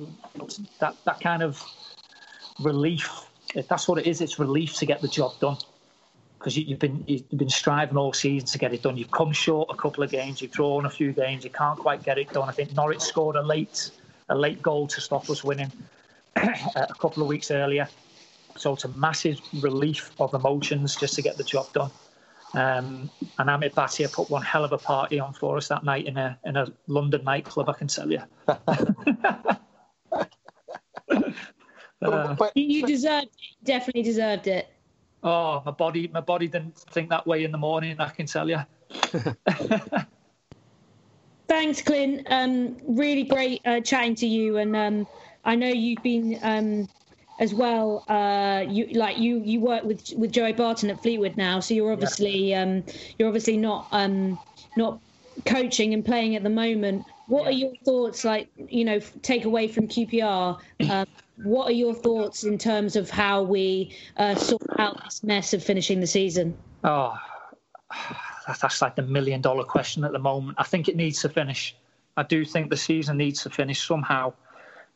that 0.79 0.97
that 1.05 1.21
kind 1.21 1.43
of 1.43 1.63
relief. 2.61 3.09
That's 3.69 3.89
what 3.89 3.99
it 3.99 4.07
is. 4.07 4.21
It's 4.21 4.39
relief 4.39 4.75
to 4.77 4.87
get 4.87 5.01
the 5.01 5.09
job 5.09 5.39
done 5.41 5.57
because 6.39 6.57
you, 6.57 6.67
have 6.71 6.79
been 6.79 7.05
you've 7.07 7.29
been 7.31 7.49
striving 7.49 7.97
all 7.97 8.13
season 8.13 8.47
to 8.49 8.59
get 8.59 8.75
it 8.75 8.83
done. 8.83 8.97
You've 8.97 9.11
come 9.11 9.33
short 9.33 9.69
a 9.71 9.77
couple 9.77 10.03
of 10.03 10.11
games. 10.11 10.43
You've 10.43 10.53
drawn 10.53 10.87
a 10.87 10.91
few 10.91 11.13
games. 11.13 11.45
You 11.45 11.51
can't 11.51 11.79
quite 11.79 12.03
get 12.03 12.19
it 12.19 12.31
done. 12.31 12.49
I 12.49 12.53
think 12.53 12.75
Norwich 12.75 13.01
scored 13.01 13.37
a 13.37 13.43
late 13.43 13.91
a 14.29 14.35
late 14.35 14.61
goal 14.61 14.87
to 14.89 15.01
stop 15.01 15.31
us 15.31 15.43
winning 15.45 15.73
a 16.37 16.95
couple 16.99 17.23
of 17.23 17.29
weeks 17.29 17.51
earlier. 17.51 17.89
So 18.57 18.75
it's 18.75 18.85
a 18.85 18.89
massive 18.89 19.41
relief 19.53 20.13
of 20.21 20.35
emotions 20.35 20.97
just 20.97 21.15
to 21.15 21.23
get 21.23 21.39
the 21.39 21.45
job 21.45 21.73
done. 21.73 21.91
Um, 22.55 23.11
and 23.39 23.49
Amit 23.49 23.75
Bhatia 23.75 24.13
put 24.13 24.29
one 24.29 24.43
hell 24.43 24.65
of 24.65 24.73
a 24.73 24.79
party 24.79 25.19
on 25.19 25.33
for 25.33 25.57
us 25.57 25.69
that 25.69 25.85
night 25.85 26.07
in 26.07 26.19
a 26.19 26.39
in 26.45 26.57
a 26.57 26.67
London 26.87 27.25
nightclub. 27.25 27.69
I 27.69 27.73
can 27.73 27.89
tell 27.89 28.11
you. 28.11 28.21
uh, 32.03 32.37
you 32.55 32.87
deserved, 32.87 33.29
definitely 33.65 34.03
deserved 34.03 34.49
it. 34.49 34.69
Oh, 35.23 35.63
my 35.65 35.71
body, 35.71 36.09
my 36.09 36.21
body 36.21 36.49
didn't 36.49 36.77
think 36.77 37.09
that 37.11 37.27
way 37.27 37.45
in 37.45 37.53
the 37.53 37.59
morning. 37.59 38.01
I 38.01 38.09
can 38.09 38.27
tell 38.27 38.51
you. 38.51 38.59
Thanks, 41.49 41.83
Clint. 41.83 42.27
Um, 42.29 42.77
really 42.87 43.25
great 43.25 43.61
uh, 43.65 43.81
chatting 43.81 44.15
to 44.17 44.27
you, 44.27 44.57
and 44.57 44.75
um, 44.75 45.07
I 45.45 45.55
know 45.55 45.69
you've 45.69 46.03
been 46.03 46.41
um, 46.43 46.89
as 47.43 47.53
well. 47.53 48.05
Uh, 48.09 48.65
you 48.69 48.87
like 48.95 49.19
you 49.19 49.43
you 49.45 49.61
work 49.61 49.83
with 49.83 50.13
with 50.17 50.31
Joey 50.31 50.53
Barton 50.53 50.91
at 50.91 51.03
Fleetwood 51.03 51.37
now, 51.37 51.59
so 51.59 51.75
you're 51.75 51.93
obviously 51.93 52.51
yeah. 52.51 52.63
Um, 52.63 52.85
you're 53.19 53.29
obviously 53.29 53.57
not 53.57 53.89
um, 53.91 54.39
not 54.77 55.01
coaching 55.45 55.93
and 55.93 56.05
playing 56.05 56.37
at 56.37 56.45
the 56.45 56.51
moment. 56.51 57.05
What 57.27 57.43
yeah. 57.43 57.49
are 57.49 57.53
your 57.53 57.73
thoughts, 57.85 58.25
like 58.25 58.49
you 58.57 58.85
know, 58.85 59.01
take 59.23 59.45
away 59.45 59.67
from 59.67 59.89
QPR? 59.89 60.59
Um, 60.89 61.07
what 61.37 61.69
are 61.69 61.73
your 61.73 61.95
thoughts 61.95 62.45
in 62.45 62.59
terms 62.59 62.95
of 62.95 63.11
how 63.11 63.43
we 63.43 63.97
uh, 64.17 64.37
sort 64.37 64.63
out 64.79 65.03
this 65.03 65.25
mess 65.25 65.53
of 65.53 65.65
finishing 65.65 65.99
the 65.99 66.07
season? 66.07 66.57
Oh, 66.85 67.19
that's 68.47 68.81
like 68.81 68.95
the 68.95 69.03
million 69.03 69.41
dollar 69.41 69.65
question 69.65 70.05
at 70.05 70.13
the 70.13 70.21
moment. 70.21 70.59
I 70.61 70.65
think 70.65 70.89
it 70.89 70.95
needs 70.95 71.21
to 71.23 71.29
finish. 71.29 71.75
I 72.17 72.23
do 72.23 72.45
think 72.45 72.71
the 72.71 72.77
season 72.77 73.17
needs 73.17 73.43
to 73.43 73.51
finish 73.51 73.85
somehow. 73.85 74.35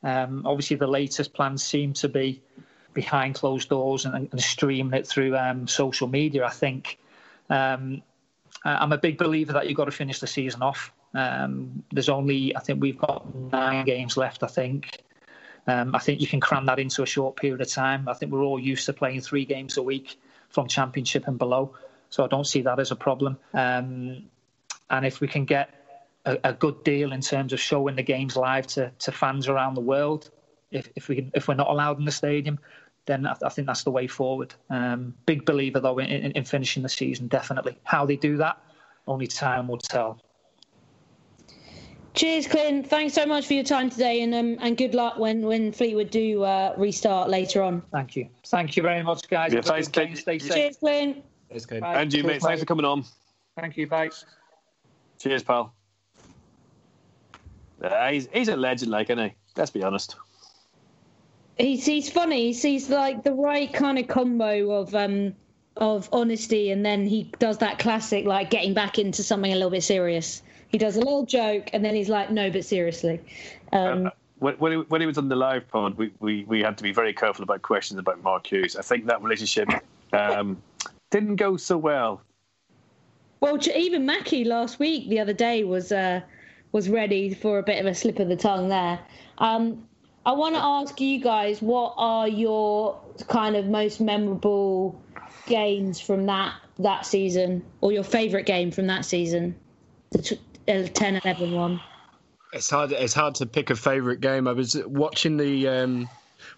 Um, 0.02 0.42
obviously, 0.46 0.76
the 0.76 0.86
latest 0.86 1.32
plans 1.32 1.62
seem 1.62 1.92
to 1.94 2.08
be 2.08 2.42
behind 2.94 3.34
closed 3.34 3.68
doors 3.68 4.04
and, 4.04 4.28
and 4.30 4.40
streaming 4.40 4.98
it 4.98 5.06
through 5.06 5.36
um, 5.36 5.66
social 5.66 6.08
media. 6.08 6.44
I 6.44 6.50
think 6.50 6.98
um, 7.50 8.02
I'm 8.64 8.92
a 8.92 8.98
big 8.98 9.18
believer 9.18 9.52
that 9.52 9.68
you've 9.68 9.76
got 9.76 9.84
to 9.84 9.90
finish 9.90 10.18
the 10.18 10.26
season 10.26 10.62
off. 10.62 10.92
Um, 11.14 11.82
there's 11.92 12.08
only, 12.08 12.54
I 12.56 12.60
think 12.60 12.80
we've 12.80 12.98
got 12.98 13.34
nine 13.34 13.84
games 13.84 14.16
left. 14.16 14.42
I 14.42 14.48
think. 14.48 15.02
Um, 15.68 15.94
I 15.96 15.98
think 15.98 16.20
you 16.20 16.28
can 16.28 16.40
cram 16.40 16.66
that 16.66 16.78
into 16.78 17.02
a 17.02 17.06
short 17.06 17.36
period 17.36 17.60
of 17.60 17.68
time. 17.68 18.08
I 18.08 18.14
think 18.14 18.30
we're 18.30 18.42
all 18.42 18.60
used 18.60 18.86
to 18.86 18.92
playing 18.92 19.20
three 19.20 19.44
games 19.44 19.76
a 19.76 19.82
week 19.82 20.16
from 20.48 20.68
Championship 20.68 21.26
and 21.26 21.38
below, 21.38 21.74
so 22.08 22.24
I 22.24 22.28
don't 22.28 22.46
see 22.46 22.62
that 22.62 22.78
as 22.78 22.92
a 22.92 22.96
problem. 22.96 23.36
Um, 23.52 24.26
and 24.90 25.04
if 25.04 25.20
we 25.20 25.26
can 25.26 25.44
get 25.44 25.85
a, 26.26 26.38
a, 26.44 26.52
good 26.52 26.82
deal 26.84 27.12
in 27.12 27.20
terms 27.20 27.52
of 27.52 27.60
showing 27.60 27.96
the 27.96 28.02
games 28.02 28.36
live 28.36 28.66
to, 28.66 28.90
to 28.98 29.12
fans 29.12 29.48
around 29.48 29.74
the 29.74 29.80
world, 29.80 30.30
if, 30.70 30.90
if 30.96 31.08
we 31.08 31.16
can, 31.16 31.30
if 31.34 31.48
we're 31.48 31.54
not 31.54 31.68
allowed 31.68 31.98
in 31.98 32.04
the 32.04 32.12
stadium, 32.12 32.58
then 33.06 33.26
I, 33.26 33.36
I 33.42 33.48
think 33.48 33.66
that's 33.66 33.84
the 33.84 33.90
way 33.90 34.06
forward. 34.06 34.54
Um, 34.68 35.14
big 35.24 35.46
believer 35.46 35.80
though 35.80 35.98
in, 35.98 36.08
in, 36.08 36.32
in 36.32 36.44
finishing 36.44 36.82
the 36.82 36.88
season, 36.88 37.28
definitely. 37.28 37.78
How 37.84 38.04
they 38.04 38.16
do 38.16 38.36
that, 38.38 38.60
only 39.06 39.26
time 39.26 39.68
will 39.68 39.78
tell. 39.78 40.20
Cheers, 42.14 42.46
Clint. 42.46 42.88
Thanks 42.88 43.12
so 43.12 43.26
much 43.26 43.46
for 43.46 43.52
your 43.52 43.62
time 43.62 43.90
today, 43.90 44.22
and 44.22 44.34
um, 44.34 44.56
and 44.60 44.74
good 44.74 44.94
luck 44.94 45.18
when 45.18 45.46
when 45.46 45.70
Fleetwood 45.70 46.08
do 46.10 46.44
uh, 46.44 46.74
restart 46.78 47.28
later 47.28 47.62
on. 47.62 47.82
Thank 47.92 48.16
you. 48.16 48.30
Thank 48.46 48.74
you 48.74 48.82
very 48.82 49.02
much, 49.02 49.28
guys. 49.28 49.52
Yeah, 49.52 49.60
thanks, 49.60 49.88
Clint. 49.88 50.16
Stay 50.16 50.38
safe. 50.38 50.54
Cheers, 50.54 50.76
Clint. 50.78 51.24
Cheers, 51.50 51.66
Clint. 51.66 51.84
And 51.84 52.10
you, 52.14 52.24
mate. 52.24 52.40
Thanks 52.40 52.60
for 52.60 52.66
coming 52.66 52.86
on. 52.86 53.04
Thank 53.60 53.76
you. 53.76 53.86
Bye. 53.86 54.08
Cheers, 55.18 55.42
pal. 55.42 55.75
Uh, 57.82 58.10
he's 58.10 58.28
he's 58.32 58.48
a 58.48 58.56
legend, 58.56 58.90
like, 58.90 59.10
isn't 59.10 59.24
he? 59.24 59.34
Let's 59.56 59.70
be 59.70 59.82
honest. 59.82 60.16
He's 61.58 61.84
he's 61.84 62.10
funny. 62.10 62.52
He's 62.52 62.90
like 62.90 63.22
the 63.22 63.32
right 63.32 63.72
kind 63.72 63.98
of 63.98 64.08
combo 64.08 64.72
of 64.72 64.94
um 64.94 65.34
of 65.76 66.08
honesty, 66.12 66.70
and 66.70 66.84
then 66.84 67.06
he 67.06 67.30
does 67.38 67.58
that 67.58 67.78
classic 67.78 68.24
like 68.24 68.50
getting 68.50 68.74
back 68.74 68.98
into 68.98 69.22
something 69.22 69.52
a 69.52 69.54
little 69.54 69.70
bit 69.70 69.82
serious. 69.82 70.42
He 70.68 70.78
does 70.78 70.96
a 70.96 71.00
little 71.00 71.26
joke, 71.26 71.70
and 71.72 71.84
then 71.84 71.94
he's 71.94 72.08
like, 72.08 72.30
"No, 72.30 72.50
but 72.50 72.64
seriously." 72.64 73.20
Um, 73.72 74.06
uh, 74.06 74.10
when, 74.38 74.72
he, 74.72 74.78
when 74.78 75.00
he 75.00 75.06
was 75.06 75.18
on 75.18 75.28
the 75.28 75.36
live 75.36 75.68
pod, 75.68 75.96
we, 75.96 76.12
we, 76.20 76.44
we 76.44 76.60
had 76.60 76.76
to 76.76 76.82
be 76.82 76.92
very 76.92 77.12
careful 77.12 77.42
about 77.42 77.62
questions 77.62 77.98
about 77.98 78.22
Mark 78.22 78.46
Hughes. 78.46 78.76
I 78.76 78.82
think 78.82 79.06
that 79.06 79.22
relationship 79.22 79.68
um, 80.12 80.62
didn't 81.10 81.36
go 81.36 81.56
so 81.56 81.78
well. 81.78 82.20
Well, 83.40 83.58
even 83.74 84.06
Mackie 84.06 84.44
last 84.44 84.78
week, 84.78 85.08
the 85.08 85.20
other 85.20 85.32
day, 85.32 85.64
was 85.64 85.92
uh, 85.92 86.20
was 86.76 86.90
ready 86.90 87.32
for 87.32 87.58
a 87.58 87.62
bit 87.62 87.80
of 87.80 87.86
a 87.86 87.94
slip 87.94 88.18
of 88.18 88.28
the 88.28 88.36
tongue 88.36 88.68
there. 88.68 89.00
Um, 89.38 89.88
I 90.26 90.32
want 90.32 90.56
to 90.56 90.60
ask 90.62 91.00
you 91.00 91.18
guys, 91.18 91.62
what 91.62 91.94
are 91.96 92.28
your 92.28 93.00
kind 93.28 93.56
of 93.56 93.64
most 93.64 93.98
memorable 93.98 95.02
games 95.46 96.02
from 96.02 96.26
that 96.26 96.52
that 96.80 97.06
season, 97.06 97.64
or 97.80 97.92
your 97.92 98.02
favourite 98.02 98.44
game 98.44 98.70
from 98.70 98.88
that 98.88 99.06
season? 99.06 99.56
The 100.10 100.36
10 100.66 101.16
11 101.16 101.52
one. 101.52 101.80
It's 102.52 102.68
hard. 102.68 102.92
It's 102.92 103.14
hard 103.14 103.36
to 103.36 103.46
pick 103.46 103.70
a 103.70 103.76
favourite 103.76 104.20
game. 104.20 104.46
I 104.46 104.52
was 104.52 104.76
watching 104.84 105.38
the 105.38 105.68
um, 105.68 106.10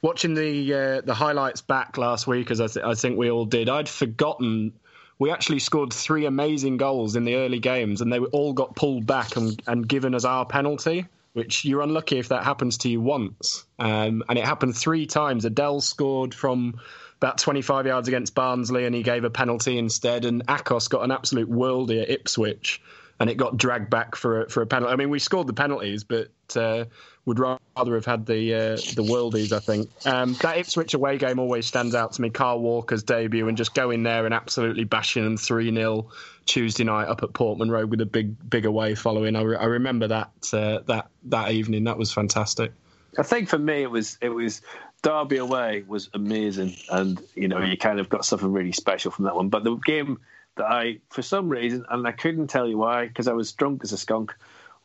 watching 0.03 0.35
the 0.35 0.75
uh, 0.75 1.01
the 1.03 1.15
highlights 1.15 1.61
back 1.61 1.97
last 1.97 2.27
week, 2.27 2.51
as 2.51 2.61
I, 2.61 2.67
th- 2.67 2.85
I 2.85 2.95
think 2.95 3.17
we 3.17 3.31
all 3.31 3.45
did. 3.45 3.69
I'd 3.69 3.89
forgotten 3.89 4.73
we 5.19 5.31
actually 5.31 5.59
scored 5.59 5.93
three 5.93 6.27
amazing 6.27 6.77
goals 6.77 7.17
in 7.17 7.25
the 7.25 7.37
early 7.37 7.59
games, 7.59 8.01
and 8.01 8.13
they 8.13 8.19
all 8.19 8.53
got 8.53 8.77
pulled 8.77 9.07
back 9.07 9.37
and, 9.37 9.61
and 9.67 9.89
given 9.89 10.15
as 10.15 10.25
our 10.25 10.47
penalty. 10.47 11.07
Which 11.35 11.65
you're 11.65 11.83
unlucky 11.83 12.19
if 12.19 12.31
that 12.31 12.43
happens 12.43 12.79
to 12.79 12.89
you 12.89 13.01
once, 13.01 13.65
um, 13.79 14.25
and 14.29 14.39
it 14.39 14.45
happened 14.45 14.77
three 14.77 15.07
times. 15.07 15.45
Adel 15.45 15.81
scored 15.81 16.35
from 16.35 16.81
about 17.19 17.39
25 17.39 17.87
yards 17.87 18.09
against 18.09 18.35
Barnsley, 18.35 18.87
and 18.87 18.95
he 18.95 19.03
gave 19.03 19.23
a 19.23 19.31
penalty 19.31 19.79
instead. 19.79 20.25
And 20.25 20.45
Akos 20.47 20.89
got 20.89 21.05
an 21.05 21.13
absolute 21.13 21.49
worldie 21.49 22.03
at 22.03 22.11
Ipswich 22.11 22.81
and 23.21 23.29
it 23.29 23.37
got 23.37 23.57
dragged 23.57 23.91
back 23.91 24.15
for 24.15 24.43
a, 24.43 24.49
for 24.49 24.63
a 24.63 24.67
penalty. 24.67 24.93
I 24.93 24.97
mean, 24.97 25.11
we 25.11 25.19
scored 25.19 25.47
the 25.47 25.53
penalties, 25.53 26.05
but 26.05 26.31
uh, 26.57 26.85
would 27.29 27.39
rather 27.39 27.95
have 27.95 28.07
had 28.07 28.25
the 28.25 28.55
uh, 28.55 28.77
the 28.97 29.05
worldies. 29.05 29.53
I 29.53 29.61
think 29.61 29.91
um, 30.07 30.33
that 30.41 30.57
Ipswich 30.57 30.95
away 30.95 31.19
game 31.19 31.39
always 31.39 31.67
stands 31.67 31.95
out 31.95 32.13
to 32.13 32.23
me. 32.23 32.31
Kyle 32.31 32.59
Walker's 32.59 33.03
debut 33.03 33.47
and 33.47 33.57
just 33.57 33.75
going 33.75 34.03
there 34.03 34.25
and 34.25 34.33
absolutely 34.33 34.85
bashing 34.85 35.25
them 35.25 35.37
three 35.37 35.73
0 35.73 36.09
Tuesday 36.47 36.85
night 36.85 37.07
up 37.07 37.23
at 37.23 37.35
Portman 37.35 37.71
Road 37.71 37.91
with 37.91 38.01
a 38.01 38.07
big 38.07 38.35
big 38.49 38.65
away 38.65 38.95
following. 38.95 39.37
I, 39.37 39.43
re- 39.43 39.57
I 39.57 39.67
remember 39.67 40.09
that 40.09 40.31
uh, 40.55 40.81
that 40.87 41.11
that 41.25 41.53
evening. 41.53 41.85
That 41.85 41.99
was 41.99 42.13
fantastic. 42.13 42.73
I 43.19 43.23
think 43.23 43.51
for 43.51 43.59
me 43.59 43.83
it 43.83 43.91
was 43.91 44.17
it 44.23 44.31
was 44.31 44.63
Derby 45.03 45.37
away 45.37 45.85
was 45.87 46.09
amazing, 46.15 46.77
and 46.91 47.21
you 47.35 47.47
know 47.47 47.61
you 47.61 47.77
kind 47.77 48.01
of 48.01 48.09
got 48.09 48.25
something 48.25 48.51
really 48.51 48.73
special 48.73 49.11
from 49.11 49.27
that 49.27 49.37
one. 49.37 49.51
But 49.51 49.65
the 49.65 49.77
game 49.77 50.19
that 50.57 50.67
I, 50.67 51.01
for 51.11 51.21
some 51.21 51.51
reason, 51.51 51.85
and 51.91 52.07
I 52.07 52.13
couldn't 52.13 52.49
tell 52.49 52.67
you 52.67 52.79
why, 52.79 53.07
because 53.07 53.29
I 53.29 53.35
was 53.35 53.53
drunk 53.53 53.83
as 53.85 53.93
a 53.93 53.99
skunk, 53.99 54.35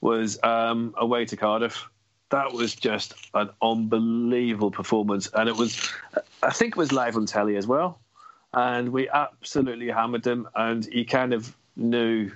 was 0.01 0.37
um, 0.43 0.93
away 0.97 1.23
to 1.25 1.37
Cardiff. 1.37 1.87
That 2.33 2.51
was 2.51 2.73
just 2.73 3.13
an 3.35 3.51
unbelievable 3.61 4.71
performance, 4.71 5.29
and 5.35 5.47
it 5.47 5.55
was, 5.55 5.93
I 6.41 6.49
think 6.49 6.71
it 6.71 6.77
was 6.77 6.91
live 6.91 7.15
on 7.15 7.27
telly 7.27 7.57
as 7.57 7.67
well, 7.67 7.99
and 8.51 8.89
we 8.89 9.07
absolutely 9.07 9.87
hammered 9.89 10.23
them, 10.23 10.49
and 10.55 10.83
he 10.83 11.05
kind 11.05 11.35
of 11.35 11.55
knew. 11.75 12.31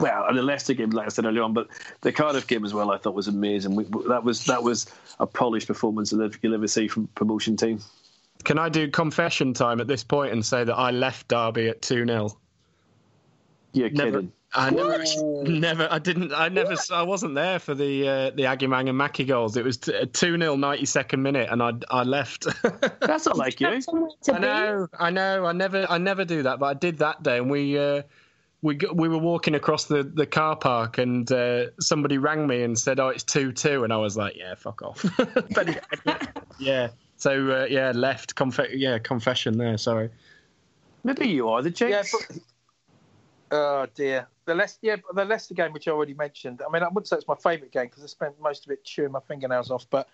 Well, 0.00 0.24
and 0.26 0.38
the 0.38 0.42
Leicester 0.42 0.72
game, 0.72 0.88
like 0.88 1.04
I 1.04 1.08
said 1.10 1.26
earlier 1.26 1.42
on, 1.42 1.52
but 1.52 1.68
the 2.00 2.10
Cardiff 2.10 2.46
game 2.46 2.64
as 2.64 2.72
well, 2.72 2.90
I 2.90 2.96
thought 2.96 3.14
was 3.14 3.28
amazing. 3.28 3.76
We, 3.76 3.84
that 4.08 4.24
was 4.24 4.46
that 4.46 4.62
was 4.62 4.86
a 5.20 5.26
polished 5.26 5.66
performance 5.66 6.08
that 6.08 6.38
you'll 6.40 6.54
ever 6.54 6.66
see 6.66 6.88
from 6.88 7.08
promotion 7.08 7.58
team. 7.58 7.80
Can 8.44 8.58
I 8.58 8.70
do 8.70 8.90
confession 8.90 9.52
time 9.52 9.78
at 9.78 9.86
this 9.86 10.02
point 10.02 10.32
and 10.32 10.42
say 10.44 10.64
that 10.64 10.74
I 10.74 10.90
left 10.90 11.28
Derby 11.28 11.68
at 11.68 11.82
2 11.82 12.06
0? 12.06 12.30
You're 13.74 13.90
Never, 13.90 14.10
kidding. 14.10 14.32
I 14.54 14.70
never, 14.70 15.04
never, 15.44 15.88
I 15.90 15.98
didn't, 15.98 16.32
I 16.32 16.48
never, 16.48 16.74
I 16.92 17.02
wasn't 17.02 17.34
there 17.34 17.58
for 17.58 17.74
the 17.74 18.08
uh, 18.08 18.30
the 18.30 18.44
Agyemang 18.44 18.88
and 18.88 18.96
Mackie 18.96 19.24
goals. 19.24 19.56
It 19.56 19.64
was 19.64 19.78
two 19.78 19.90
0 19.92 20.38
92nd 20.56 21.18
minute, 21.18 21.48
and 21.50 21.62
I 21.62 21.72
I 21.90 22.02
left. 22.04 22.46
That's 23.00 23.26
not 23.26 23.36
like 23.36 23.60
you. 23.60 23.66
Have 23.66 23.82
somewhere 23.84 24.10
to 24.22 24.34
I 24.34 24.38
be. 24.38 24.40
know, 24.46 24.88
I 24.98 25.10
know, 25.10 25.44
I 25.46 25.52
never, 25.52 25.86
I 25.90 25.98
never 25.98 26.24
do 26.24 26.42
that, 26.44 26.58
but 26.60 26.66
I 26.66 26.74
did 26.74 26.98
that 26.98 27.22
day, 27.22 27.38
and 27.38 27.50
we. 27.50 27.78
Uh, 27.78 28.02
we, 28.62 28.78
we 28.94 29.10
were 29.10 29.18
walking 29.18 29.54
across 29.54 29.84
the, 29.84 30.02
the 30.02 30.24
car 30.24 30.56
park 30.56 30.96
and 30.96 31.30
uh, 31.30 31.66
somebody 31.80 32.16
rang 32.16 32.46
me 32.46 32.62
and 32.62 32.78
said, 32.78 32.98
"Oh, 32.98 33.08
it's 33.08 33.22
two 33.22 33.52
two," 33.52 33.84
and 33.84 33.92
I 33.92 33.98
was 33.98 34.16
like, 34.16 34.36
"Yeah, 34.38 34.54
fuck 34.54 34.80
off." 34.80 35.04
but, 35.54 35.84
yeah, 36.58 36.88
so 37.18 37.50
uh, 37.50 37.66
yeah, 37.68 37.92
left. 37.94 38.36
Conf- 38.36 38.72
yeah, 38.72 38.98
confession 38.98 39.58
there. 39.58 39.76
Sorry. 39.76 40.08
Maybe 41.02 41.28
you 41.28 41.50
are 41.50 41.60
the 41.60 41.68
Yeah, 41.68 42.04
jinx. 42.04 42.14
but, 42.28 42.38
oh 43.50 43.86
dear. 43.94 44.28
The 44.46 44.54
Leicester, 44.54 44.78
yeah, 44.82 44.96
but 44.96 45.16
the 45.16 45.24
Leicester 45.24 45.54
game, 45.54 45.72
which 45.72 45.88
I 45.88 45.92
already 45.92 46.14
mentioned. 46.14 46.62
I 46.66 46.70
mean, 46.70 46.82
I 46.82 46.88
wouldn't 46.88 47.08
say 47.08 47.16
it's 47.16 47.28
my 47.28 47.34
favourite 47.34 47.72
game 47.72 47.86
because 47.86 48.02
I 48.02 48.06
spent 48.06 48.40
most 48.40 48.66
of 48.66 48.72
it 48.72 48.84
chewing 48.84 49.12
my 49.12 49.20
fingernails 49.20 49.70
off. 49.70 49.86
But 49.88 50.08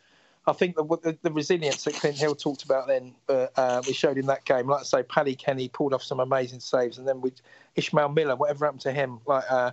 I 0.47 0.53
think 0.53 0.77
the 0.77 0.85
the, 0.85 1.19
the 1.23 1.33
resilience 1.33 1.85
that 1.85 1.95
Clint 1.95 2.17
Hill 2.17 2.35
talked 2.35 2.63
about 2.63 2.87
then, 2.87 3.15
uh, 3.29 3.49
uh, 3.57 3.83
we 3.87 3.93
showed 3.93 4.19
in 4.19 4.27
that 4.27 4.45
game. 4.45 4.69
Like 4.69 4.81
I 4.81 4.85
say, 4.85 5.03
Paddy 5.03 5.35
Kenny 5.35 5.69
pulled 5.69 5.93
off 5.93 6.03
some 6.03 6.21
amazing 6.21 6.61
saves, 6.61 6.99
and 6.99 7.07
then 7.07 7.21
we 7.21 7.33
Ishmael 7.77 8.11
Miller, 8.11 8.37
whatever 8.37 8.65
happened 8.65 8.83
to 8.83 8.93
him, 8.93 9.21
like 9.27 9.45
uh, 9.51 9.73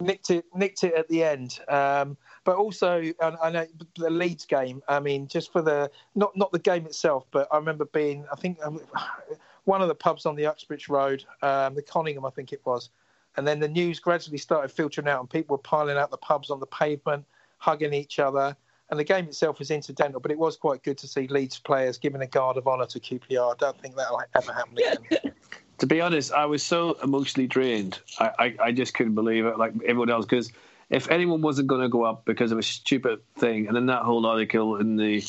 nicked 0.00 0.30
it 0.30 0.44
nicked 0.54 0.84
it 0.84 0.94
at 0.94 1.08
the 1.08 1.24
end. 1.24 1.58
Um, 1.68 2.16
but 2.44 2.56
also, 2.56 3.02
I, 3.20 3.36
I 3.42 3.50
know 3.50 3.66
the 3.96 4.10
Leeds 4.10 4.46
game. 4.46 4.82
I 4.88 5.00
mean, 5.00 5.26
just 5.26 5.52
for 5.52 5.62
the 5.62 5.90
not 6.14 6.36
not 6.36 6.52
the 6.52 6.58
game 6.58 6.86
itself, 6.86 7.26
but 7.30 7.48
I 7.50 7.56
remember 7.56 7.84
being. 7.86 8.26
I 8.32 8.36
think 8.36 8.58
um, 8.64 8.80
one 9.64 9.82
of 9.82 9.88
the 9.88 9.94
pubs 9.94 10.24
on 10.24 10.36
the 10.36 10.46
Uxbridge 10.46 10.88
Road, 10.88 11.24
um, 11.42 11.74
the 11.74 11.82
Coningham, 11.82 12.24
I 12.24 12.30
think 12.30 12.52
it 12.52 12.60
was, 12.64 12.90
and 13.36 13.46
then 13.46 13.60
the 13.60 13.68
news 13.68 14.00
gradually 14.00 14.38
started 14.38 14.70
filtering 14.70 15.08
out, 15.08 15.20
and 15.20 15.30
people 15.30 15.54
were 15.54 15.62
piling 15.62 15.96
out 15.96 16.10
the 16.10 16.16
pubs 16.16 16.50
on 16.50 16.60
the 16.60 16.66
pavement, 16.66 17.24
hugging 17.58 17.92
each 17.92 18.18
other. 18.18 18.56
And 18.90 18.98
the 18.98 19.04
game 19.04 19.26
itself 19.26 19.58
was 19.58 19.70
incidental, 19.70 20.18
but 20.18 20.30
it 20.30 20.38
was 20.38 20.56
quite 20.56 20.82
good 20.82 20.96
to 20.98 21.08
see 21.08 21.28
Leeds 21.28 21.58
players 21.58 21.98
giving 21.98 22.22
a 22.22 22.26
guard 22.26 22.56
of 22.56 22.66
honour 22.66 22.86
to 22.86 22.98
QPR. 22.98 23.54
I 23.54 23.56
don't 23.58 23.78
think 23.80 23.96
that'll 23.96 24.22
ever 24.34 24.52
happen 24.52 24.78
again. 24.78 25.32
to 25.78 25.86
be 25.86 26.00
honest, 26.00 26.32
I 26.32 26.46
was 26.46 26.62
so 26.62 26.96
emotionally 27.02 27.46
drained. 27.46 27.98
I, 28.18 28.30
I, 28.38 28.54
I 28.64 28.72
just 28.72 28.94
couldn't 28.94 29.14
believe 29.14 29.44
it, 29.44 29.58
like 29.58 29.74
everyone 29.84 30.10
else. 30.10 30.24
Because 30.24 30.50
if 30.88 31.10
anyone 31.10 31.42
wasn't 31.42 31.68
going 31.68 31.82
to 31.82 31.88
go 31.88 32.04
up 32.04 32.24
because 32.24 32.50
of 32.50 32.58
a 32.58 32.62
stupid 32.62 33.20
thing, 33.36 33.66
and 33.66 33.76
then 33.76 33.86
that 33.86 34.02
whole 34.02 34.24
article 34.26 34.76
in 34.76 34.96
the 34.96 35.24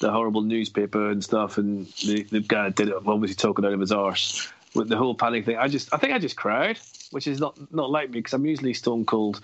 the 0.00 0.10
horrible 0.10 0.42
newspaper 0.42 1.10
and 1.10 1.24
stuff, 1.24 1.58
and 1.58 1.86
the, 2.04 2.24
the 2.24 2.40
guy 2.40 2.68
did 2.70 2.88
it 2.88 2.94
obviously 3.06 3.34
talking 3.34 3.64
out 3.64 3.72
of 3.72 3.80
his 3.80 3.92
arse 3.92 4.52
with 4.74 4.88
the 4.88 4.96
whole 4.96 5.14
panic 5.14 5.46
thing, 5.46 5.56
I 5.56 5.68
just 5.68 5.92
I 5.92 5.96
think 5.96 6.12
I 6.12 6.18
just 6.18 6.36
cried, 6.36 6.78
which 7.10 7.26
is 7.26 7.40
not 7.40 7.58
not 7.72 7.90
like 7.90 8.10
me 8.10 8.20
because 8.20 8.32
I'm 8.32 8.46
usually 8.46 8.74
stone 8.74 9.04
cold. 9.04 9.40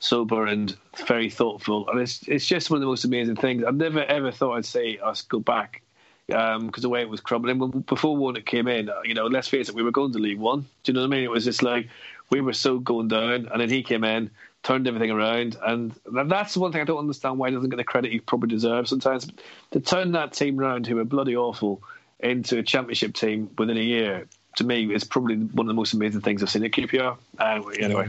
Sober 0.00 0.44
and 0.46 0.76
very 1.06 1.30
thoughtful, 1.30 1.88
and 1.88 1.98
it's 1.98 2.28
it's 2.28 2.44
just 2.44 2.68
one 2.68 2.76
of 2.76 2.80
the 2.82 2.86
most 2.86 3.04
amazing 3.06 3.36
things. 3.36 3.64
I've 3.64 3.76
never 3.76 4.04
ever 4.04 4.30
thought 4.30 4.56
I'd 4.56 4.66
say 4.66 4.98
us 4.98 5.22
go 5.22 5.38
back 5.38 5.80
because 6.26 6.82
the 6.82 6.88
way 6.88 7.00
it 7.00 7.08
was 7.08 7.20
crumbling 7.20 7.58
before 7.82 8.16
Warnock 8.16 8.44
came 8.44 8.66
in, 8.68 8.88
uh, 8.88 9.00
you 9.04 9.14
know, 9.14 9.26
let's 9.26 9.48
face 9.48 9.68
it, 9.68 9.74
we 9.74 9.82
were 9.82 9.90
going 9.90 10.12
to 10.12 10.18
League 10.18 10.38
One. 10.38 10.66
Do 10.82 10.92
you 10.92 10.94
know 10.94 11.00
what 11.00 11.06
I 11.06 11.16
mean? 11.16 11.24
It 11.24 11.30
was 11.30 11.44
just 11.44 11.62
like 11.62 11.88
we 12.30 12.40
were 12.40 12.52
so 12.52 12.78
going 12.78 13.08
down, 13.08 13.48
and 13.50 13.60
then 13.60 13.70
he 13.70 13.82
came 13.82 14.04
in, 14.04 14.30
turned 14.62 14.86
everything 14.86 15.10
around, 15.10 15.56
and 15.64 15.94
that- 16.12 16.28
that's 16.28 16.56
one 16.56 16.72
thing 16.72 16.80
I 16.80 16.84
don't 16.84 16.98
understand 16.98 17.38
why 17.38 17.48
he 17.48 17.54
doesn't 17.54 17.70
get 17.70 17.76
the 17.76 17.84
credit 17.84 18.12
he 18.12 18.20
probably 18.20 18.48
deserves 18.48 18.90
sometimes. 18.90 19.30
To 19.72 19.80
turn 19.80 20.12
that 20.12 20.32
team 20.32 20.56
round, 20.56 20.86
who 20.86 20.96
were 20.96 21.04
bloody 21.04 21.36
awful, 21.36 21.82
into 22.20 22.58
a 22.58 22.62
championship 22.62 23.14
team 23.14 23.50
within 23.58 23.76
a 23.76 23.82
year, 23.82 24.26
to 24.56 24.64
me, 24.64 24.92
is 24.94 25.04
probably 25.04 25.36
one 25.36 25.66
of 25.66 25.68
the 25.68 25.74
most 25.74 25.92
amazing 25.92 26.20
things 26.20 26.42
I've 26.42 26.50
seen 26.50 26.64
at 26.64 26.72
QPR. 26.72 27.16
Anyway, 27.40 27.76
anyway. 27.80 28.08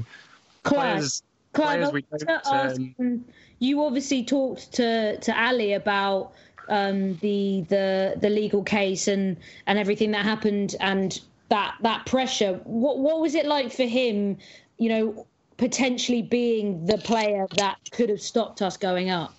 Clive, 0.63 0.97
Players, 0.97 1.23
Clive, 1.53 1.79
players 1.79 1.93
we 1.93 2.01
to 2.19 2.41
ask, 2.45 2.81
um, 2.99 3.25
you 3.59 3.83
obviously 3.83 4.23
talked 4.23 4.73
to, 4.73 5.17
to 5.17 5.41
Ali 5.41 5.73
about 5.73 6.33
um, 6.67 7.15
the 7.17 7.65
the 7.69 8.15
the 8.19 8.29
legal 8.29 8.63
case 8.63 9.07
and, 9.07 9.37
and 9.67 9.77
everything 9.77 10.11
that 10.11 10.25
happened 10.25 10.75
and 10.79 11.21
that 11.49 11.75
that 11.81 12.05
pressure. 12.05 12.59
What 12.63 12.99
what 12.99 13.19
was 13.21 13.35
it 13.35 13.45
like 13.45 13.71
for 13.71 13.83
him? 13.83 14.37
You 14.77 14.89
know, 14.89 15.27
potentially 15.57 16.21
being 16.21 16.85
the 16.85 16.97
player 16.97 17.47
that 17.57 17.77
could 17.91 18.09
have 18.09 18.21
stopped 18.21 18.61
us 18.61 18.77
going 18.77 19.09
up. 19.09 19.33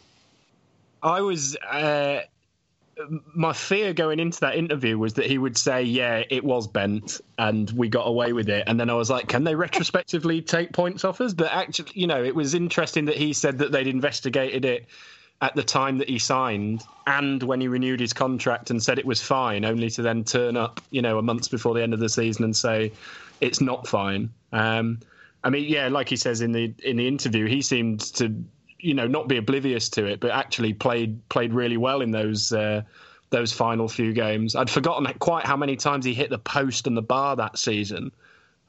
I 1.03 1.21
was. 1.21 1.57
Uh, 1.57 2.21
my 3.35 3.53
fear 3.53 3.93
going 3.93 4.21
into 4.21 4.41
that 4.41 4.57
interview 4.57 4.99
was 4.99 5.15
that 5.15 5.27
he 5.27 5.39
would 5.39 5.59
say, 5.59 5.83
"Yeah, 5.83 6.23
it 6.31 6.45
was 6.45 6.67
bent, 6.67 7.21
and 7.39 7.71
we 7.71 7.89
got 7.89 8.07
away 8.07 8.33
with 8.33 8.49
it." 8.49 8.65
And 8.67 8.81
then 8.81 8.91
I 8.91 8.95
was 8.95 9.11
like, 9.11 9.29
"Can 9.29 9.45
they 9.45 9.55
retrospectively 9.67 10.43
take 10.43 10.73
points 10.73 11.05
off 11.05 11.21
us?" 11.21 11.35
But 11.35 11.53
actually, 11.53 11.91
you 11.95 12.07
know, 12.07 12.23
it 12.23 12.35
was 12.35 12.55
interesting 12.55 13.07
that 13.07 13.17
he 13.17 13.33
said 13.33 13.59
that 13.59 13.73
they'd 13.73 13.87
investigated 13.87 14.65
it 14.65 14.87
at 15.43 15.55
the 15.55 15.63
time 15.63 15.99
that 15.99 16.09
he 16.09 16.19
signed 16.19 16.83
and 17.07 17.43
when 17.43 17.61
he 17.61 17.69
renewed 17.69 18.01
his 18.01 18.15
contract 18.15 18.71
and 18.71 18.83
said 18.83 18.99
it 18.99 19.05
was 19.05 19.21
fine, 19.21 19.65
only 19.67 19.91
to 19.91 20.01
then 20.01 20.25
turn 20.25 20.57
up, 20.57 20.81
you 20.91 21.03
know, 21.03 21.19
a 21.19 21.23
month 21.23 21.51
before 21.51 21.75
the 21.75 21.83
end 21.83 21.93
of 21.93 22.01
the 22.01 22.09
season 22.09 22.45
and 22.45 22.57
say 22.57 22.93
it's 23.41 23.61
not 23.61 23.87
fine. 23.87 24.31
Um, 24.53 25.01
I 25.45 25.51
mean, 25.51 25.65
yeah, 25.69 25.89
like 25.89 26.09
he 26.09 26.17
says 26.17 26.41
in 26.41 26.53
the 26.53 26.75
in 26.83 26.97
the 26.97 27.07
interview, 27.07 27.47
he 27.47 27.63
seemed 27.63 28.01
to, 28.15 28.45
you 28.87 28.95
know, 28.95 29.09
not 29.09 29.27
be 29.27 29.37
oblivious 29.37 29.89
to 29.91 30.07
it, 30.07 30.21
but 30.21 30.31
actually 30.31 30.73
played 30.73 31.29
played 31.29 31.53
really 31.53 31.77
well 31.77 32.03
in 32.03 32.13
those 32.13 32.53
uh, 32.53 32.83
those 33.31 33.53
final 33.53 33.89
few 33.89 34.13
games. 34.13 34.55
I'd 34.55 34.71
forgotten 34.71 35.13
quite 35.19 35.45
how 35.45 35.57
many 35.57 35.75
times 35.75 36.05
he 36.05 36.15
hit 36.15 36.31
the 36.31 36.39
post 36.39 36.87
and 36.87 36.97
the 36.97 37.03
bar 37.03 37.35
that 37.35 37.59
season. 37.59 38.13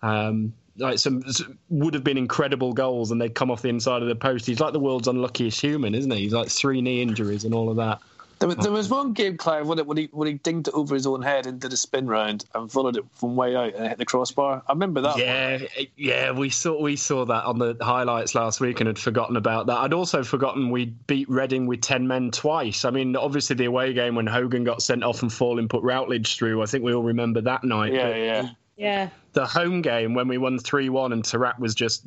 Um, 0.01 0.53
like 0.78 0.97
some 0.97 1.24
would 1.70 1.93
have 1.93 2.03
been 2.03 2.18
incredible 2.18 2.74
goals, 2.74 3.11
and 3.11 3.22
they'd 3.22 3.36
come 3.36 3.51
off 3.51 3.61
the 3.61 3.70
inside 3.70 4.01
of 4.01 4.07
the 4.07 4.15
post. 4.15 4.47
He's 4.47 4.59
like 4.59 4.74
the 4.74 4.80
world's 4.80 5.07
unluckiest 5.07 5.61
human, 5.61 5.93
isn't 5.93 6.09
he? 6.09 6.22
He's 6.22 6.34
like 6.34 6.49
three 6.49 6.82
knee 6.82 7.03
injuries 7.03 7.45
and 7.45 7.53
all 7.53 7.70
of 7.70 7.78
that. 7.78 7.99
There, 8.39 8.47
was- 8.49 8.57
there 8.57 8.71
was 8.71 8.88
one 8.89 9.13
game, 9.13 9.35
Clive, 9.38 9.67
when, 9.67 9.79
it, 9.79 9.88
when, 9.88 9.97
he, 9.97 10.09
when 10.11 10.27
he 10.27 10.35
dinged 10.35 10.67
it 10.67 10.73
over 10.75 10.93
his 10.93 11.07
own 11.07 11.21
head 11.23 11.47
and 11.47 11.59
did 11.59 11.73
a 11.73 11.77
spin 11.77 12.07
round 12.07 12.45
and 12.53 12.71
followed 12.71 12.95
it 12.97 13.03
from 13.15 13.35
way 13.35 13.55
out 13.55 13.73
and 13.73 13.88
hit 13.88 13.97
the 13.97 14.05
crossbar. 14.05 14.61
I 14.67 14.71
remember 14.73 15.01
that. 15.01 15.11
one. 15.15 15.19
Yeah, 15.19 15.59
yeah, 15.95 16.31
we 16.31 16.49
saw 16.49 16.79
we 16.79 16.95
saw 16.95 17.25
that 17.25 17.45
on 17.45 17.57
the 17.57 17.75
highlights 17.81 18.35
last 18.35 18.59
week 18.59 18.79
and 18.79 18.88
had 18.88 18.99
forgotten 18.99 19.38
about 19.38 19.67
that. 19.67 19.77
I'd 19.77 19.93
also 19.93 20.23
forgotten 20.23 20.69
we 20.69 20.85
beat 20.85 21.27
Reading 21.29 21.65
with 21.65 21.81
ten 21.81 22.07
men 22.07 22.29
twice. 22.31 22.85
I 22.85 22.91
mean, 22.91 23.15
obviously 23.15 23.55
the 23.55 23.65
away 23.65 23.93
game 23.93 24.13
when 24.15 24.27
Hogan 24.27 24.63
got 24.63 24.81
sent 24.81 25.03
off 25.03 25.21
and 25.23 25.31
Faurlin 25.31 25.67
put 25.69 25.81
Routledge 25.83 26.35
through. 26.38 26.61
I 26.61 26.65
think 26.67 26.83
we 26.83 26.93
all 26.93 27.03
remember 27.03 27.41
that 27.41 27.63
night. 27.63 27.93
Yeah, 27.93 28.07
But 28.09 28.15
yeah. 28.17 28.49
Yeah. 28.77 29.09
The 29.33 29.47
home 29.47 29.81
game 29.81 30.13
when 30.13 30.27
we 30.27 30.38
won 30.38 30.59
three 30.59 30.89
one 30.89 31.11
and 31.11 31.23
Taarabt 31.23 31.57
was 31.57 31.73
just, 31.73 32.05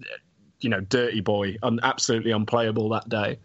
you 0.60 0.70
know, 0.70 0.80
dirty 0.80 1.20
boy, 1.20 1.56
un- 1.64 1.80
absolutely 1.82 2.30
unplayable 2.30 2.88
that 2.90 3.08
day. 3.08 3.38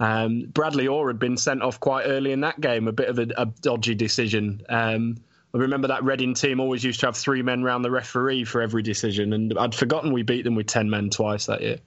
Um, 0.00 0.46
Bradley 0.52 0.88
Orr 0.88 1.08
had 1.08 1.18
been 1.18 1.36
sent 1.36 1.62
off 1.62 1.78
quite 1.78 2.04
early 2.04 2.32
in 2.32 2.40
that 2.40 2.60
game, 2.60 2.88
a 2.88 2.92
bit 2.92 3.08
of 3.08 3.18
a, 3.18 3.28
a 3.36 3.46
dodgy 3.46 3.94
decision. 3.94 4.62
Um, 4.68 5.16
I 5.54 5.58
remember 5.58 5.88
that 5.88 6.02
Reading 6.02 6.34
team 6.34 6.60
always 6.60 6.82
used 6.82 7.00
to 7.00 7.06
have 7.06 7.16
three 7.16 7.42
men 7.42 7.62
round 7.62 7.84
the 7.84 7.90
referee 7.90 8.44
for 8.44 8.62
every 8.62 8.82
decision, 8.82 9.32
and 9.32 9.56
I'd 9.58 9.74
forgotten 9.74 10.12
we 10.12 10.22
beat 10.22 10.42
them 10.42 10.54
with 10.54 10.66
ten 10.66 10.88
men 10.88 11.10
twice 11.10 11.46
that 11.46 11.60
year. 11.60 11.78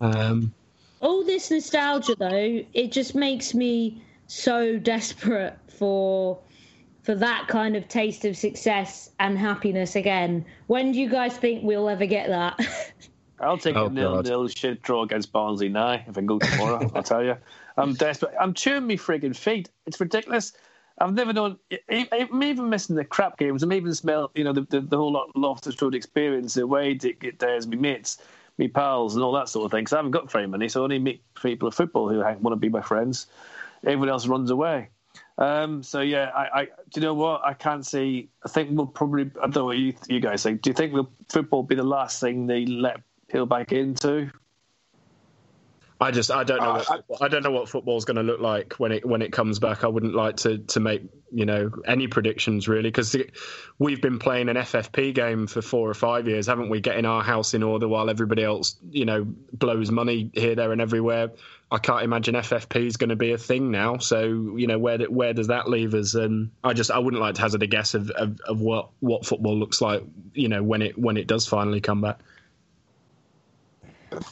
Um, 0.00 0.54
all 1.00 1.24
this 1.24 1.50
nostalgia 1.50 2.14
though 2.18 2.62
it 2.72 2.92
just 2.92 3.14
makes 3.14 3.54
me 3.54 4.02
so 4.26 4.78
desperate 4.78 5.56
for 5.78 6.38
for 7.02 7.14
that 7.14 7.46
kind 7.48 7.76
of 7.76 7.88
taste 7.88 8.24
of 8.24 8.36
success 8.36 9.10
and 9.20 9.38
happiness 9.38 9.96
again 9.96 10.44
when 10.66 10.92
do 10.92 10.98
you 10.98 11.08
guys 11.08 11.36
think 11.36 11.62
we'll 11.62 11.88
ever 11.88 12.06
get 12.06 12.28
that 12.28 12.58
I'll 13.40 13.58
take 13.58 13.76
Oh, 13.76 13.86
a 13.86 13.90
nil 13.90 14.14
God. 14.16 14.24
nil 14.24 14.48
shit 14.48 14.82
draw 14.82 15.02
against 15.02 15.32
Barnsley 15.32 15.68
now 15.68 15.92
if 15.92 16.08
I 16.08 16.12
can 16.12 16.26
go 16.26 16.38
tomorrow. 16.38 16.90
I'll 16.94 17.02
tell 17.02 17.24
you. 17.24 17.36
I'm 17.76 17.94
desperate. 17.94 18.34
I'm 18.40 18.54
chewing 18.54 18.86
me 18.86 18.96
frigging 18.96 19.36
feet. 19.36 19.70
It's 19.86 20.00
ridiculous. 20.00 20.52
I've 21.00 21.14
never 21.14 21.32
known. 21.32 21.58
I'm 21.90 22.42
even 22.42 22.68
missing 22.68 22.96
the 22.96 23.04
crap 23.04 23.38
games. 23.38 23.62
I'm 23.62 23.72
even 23.72 23.94
smell, 23.94 24.30
you 24.34 24.42
know, 24.42 24.52
the, 24.52 24.62
the, 24.62 24.80
the 24.80 24.96
whole 24.96 25.12
lot 25.12 25.30
Loftus 25.36 25.80
Road 25.80 25.94
experience, 25.94 26.54
the 26.54 26.66
way 26.66 26.94
to 26.96 27.12
get 27.12 27.40
me 27.68 27.76
mates, 27.76 28.18
me 28.58 28.66
pals, 28.66 29.14
and 29.14 29.22
all 29.22 29.32
that 29.32 29.48
sort 29.48 29.66
of 29.66 29.70
thing. 29.70 29.82
Because 29.82 29.92
I 29.92 29.96
haven't 29.96 30.10
got 30.10 30.30
very 30.30 30.48
many, 30.48 30.68
so 30.68 30.80
I 30.80 30.84
only 30.84 30.98
meet 30.98 31.22
people 31.40 31.68
of 31.68 31.74
football 31.74 32.08
who 32.08 32.18
want 32.18 32.50
to 32.52 32.56
be 32.56 32.68
my 32.68 32.82
friends. 32.82 33.28
Everyone 33.84 34.08
else 34.08 34.26
runs 34.26 34.50
away. 34.50 34.88
Um, 35.38 35.84
so 35.84 36.00
yeah, 36.00 36.32
I, 36.34 36.60
I 36.60 36.64
do 36.64 37.00
you 37.00 37.02
know 37.02 37.14
what 37.14 37.44
I 37.44 37.54
can't 37.54 37.86
see. 37.86 38.28
I 38.44 38.48
think 38.48 38.70
we'll 38.72 38.86
probably. 38.86 39.30
I 39.40 39.42
don't 39.42 39.54
know 39.54 39.64
what 39.66 39.78
you 39.78 39.94
you 40.08 40.18
guys 40.18 40.42
think. 40.42 40.62
Do 40.62 40.70
you 40.70 40.74
think 40.74 40.92
will 40.92 41.10
football 41.28 41.62
be 41.62 41.76
the 41.76 41.84
last 41.84 42.20
thing 42.20 42.48
they 42.48 42.66
let 42.66 43.00
Hill 43.28 43.46
back 43.46 43.72
into? 43.72 44.30
I 46.00 46.12
just 46.12 46.30
I 46.30 46.44
don't 46.44 46.60
know 46.60 46.70
Uh, 46.70 47.00
what, 47.08 47.22
I, 47.22 47.28
don't 47.28 47.42
know 47.42 47.50
what 47.50 47.68
football's 47.68 48.04
going 48.04 48.18
to 48.18 48.22
look 48.22 48.40
like 48.40 48.74
when 48.74 48.92
it 48.92 49.04
when 49.04 49.20
it 49.20 49.32
comes 49.32 49.58
back. 49.58 49.82
I 49.82 49.88
wouldn't 49.88 50.14
like 50.14 50.36
to 50.38 50.58
to 50.58 50.80
make 50.80 51.02
you 51.32 51.44
know 51.44 51.72
any 51.86 52.06
predictions 52.06 52.68
really 52.68 52.88
because 52.88 53.16
we've 53.80 54.00
been 54.00 54.20
playing 54.20 54.48
an 54.48 54.56
FFP 54.56 55.12
game 55.12 55.48
for 55.48 55.60
four 55.60 55.90
or 55.90 55.94
five 55.94 56.28
years, 56.28 56.46
haven't 56.46 56.68
we? 56.68 56.80
Getting 56.80 57.04
our 57.04 57.22
house 57.22 57.52
in 57.52 57.64
order 57.64 57.88
while 57.88 58.10
everybody 58.10 58.44
else 58.44 58.76
you 58.90 59.04
know 59.04 59.26
blows 59.54 59.90
money 59.90 60.30
here, 60.34 60.54
there, 60.54 60.70
and 60.70 60.80
everywhere. 60.80 61.32
I 61.72 61.78
can't 61.78 62.04
imagine 62.04 62.34
FFP 62.36 62.86
is 62.86 62.96
going 62.96 63.10
to 63.10 63.16
be 63.16 63.32
a 63.32 63.38
thing 63.38 63.72
now. 63.72 63.98
So 63.98 64.22
you 64.56 64.68
know 64.68 64.78
where 64.78 64.98
where 64.98 65.32
does 65.32 65.48
that 65.48 65.68
leave 65.68 65.94
us? 65.94 66.14
And 66.14 66.52
I 66.62 66.74
just 66.74 66.92
I 66.92 66.98
wouldn't 67.00 67.20
like 67.20 67.34
to 67.34 67.40
hazard 67.40 67.64
a 67.64 67.66
guess 67.66 67.94
of, 67.94 68.08
of, 68.10 68.40
of 68.42 68.60
what 68.60 68.90
what 69.00 69.26
football 69.26 69.58
looks 69.58 69.80
like. 69.80 70.04
You 70.32 70.48
know 70.48 70.62
when 70.62 70.80
it 70.80 70.96
when 70.96 71.16
it 71.16 71.26
does 71.26 71.44
finally 71.44 71.80
come 71.80 72.02
back. 72.02 72.20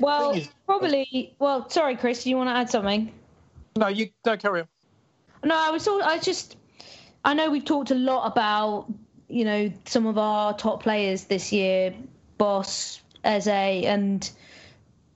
Well, 0.01 0.33
is- 0.33 0.49
probably. 0.67 1.35
Well, 1.39 1.69
sorry, 1.69 1.97
Chris. 1.97 2.25
Do 2.25 2.31
you 2.31 2.37
want 2.37 2.49
to 2.49 2.55
add 2.55 2.71
something? 2.71 3.13
No, 3.77 3.89
you 3.89 4.11
don't 4.25 4.41
carry 4.41 4.61
on. 4.63 4.69
No, 5.45 5.55
I 5.57 5.71
was. 5.71 5.87
all- 5.89 6.03
I 6.03 6.19
just. 6.19 6.57
I 7.25 7.35
know 7.35 7.51
we've 7.51 7.65
talked 7.65 7.91
a 7.91 7.95
lot 7.97 8.31
about 8.31 8.87
you 9.29 9.45
know 9.45 9.73
some 9.85 10.07
of 10.07 10.19
our 10.19 10.55
top 10.57 10.83
players 10.83 11.25
this 11.25 11.53
year, 11.53 11.95
Boss, 12.39 13.01
Eze, 13.25 13.49
and 13.49 14.29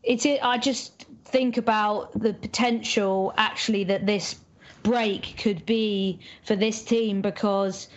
it's. 0.02 0.26
It, 0.26 0.40
I 0.42 0.58
just 0.58 1.06
think 1.24 1.56
about 1.56 2.12
the 2.20 2.34
potential 2.34 3.32
actually 3.36 3.84
that 3.84 4.04
this 4.06 4.36
break 4.82 5.36
could 5.38 5.64
be 5.66 6.18
for 6.44 6.56
this 6.56 6.82
team 6.82 7.20
because 7.20 7.88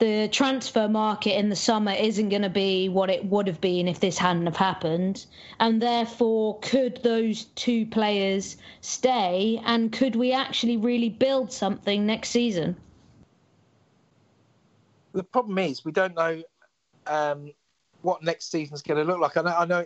the 0.00 0.28
transfer 0.32 0.88
market 0.88 1.38
in 1.38 1.50
the 1.50 1.56
summer 1.56 1.92
isn't 1.92 2.30
going 2.30 2.42
to 2.42 2.50
be 2.50 2.88
what 2.88 3.10
it 3.10 3.24
would 3.26 3.46
have 3.46 3.60
been 3.60 3.86
if 3.86 4.00
this 4.00 4.18
hadn't 4.18 4.46
have 4.46 4.56
happened 4.56 5.26
and 5.60 5.80
therefore 5.80 6.58
could 6.60 7.00
those 7.02 7.44
two 7.54 7.86
players 7.86 8.56
stay 8.80 9.60
and 9.66 9.92
could 9.92 10.16
we 10.16 10.32
actually 10.32 10.76
really 10.78 11.10
build 11.10 11.52
something 11.52 12.06
next 12.06 12.30
season 12.30 12.76
The 15.12 15.22
problem 15.22 15.58
is 15.58 15.84
we 15.84 15.92
don't 15.92 16.14
know 16.14 16.42
um, 17.06 17.52
what 18.02 18.22
next 18.22 18.50
season's 18.50 18.82
going 18.82 18.98
to 18.98 19.04
look 19.04 19.20
like. 19.20 19.36
I 19.36 19.42
know, 19.42 19.56
I 19.56 19.64
know, 19.66 19.84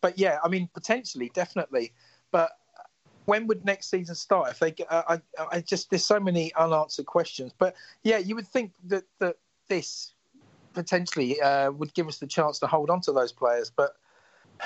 but 0.00 0.18
yeah, 0.18 0.38
I 0.42 0.48
mean 0.48 0.68
potentially, 0.74 1.30
definitely. 1.34 1.92
But 2.32 2.50
when 3.26 3.46
would 3.46 3.64
next 3.64 3.90
season 3.90 4.14
start? 4.14 4.50
If 4.50 4.58
they, 4.58 4.74
I, 4.90 5.20
I, 5.38 5.46
I 5.52 5.60
just 5.60 5.90
there's 5.90 6.04
so 6.04 6.18
many 6.18 6.52
unanswered 6.54 7.06
questions. 7.06 7.52
But 7.56 7.76
yeah, 8.02 8.18
you 8.18 8.34
would 8.34 8.48
think 8.48 8.72
that 8.86 9.04
that 9.20 9.36
this 9.72 10.12
potentially 10.74 11.40
uh, 11.40 11.70
would 11.70 11.94
give 11.94 12.06
us 12.06 12.18
the 12.18 12.26
chance 12.26 12.58
to 12.58 12.66
hold 12.66 12.90
on 12.90 13.00
to 13.00 13.12
those 13.12 13.32
players, 13.32 13.72
but 13.74 13.92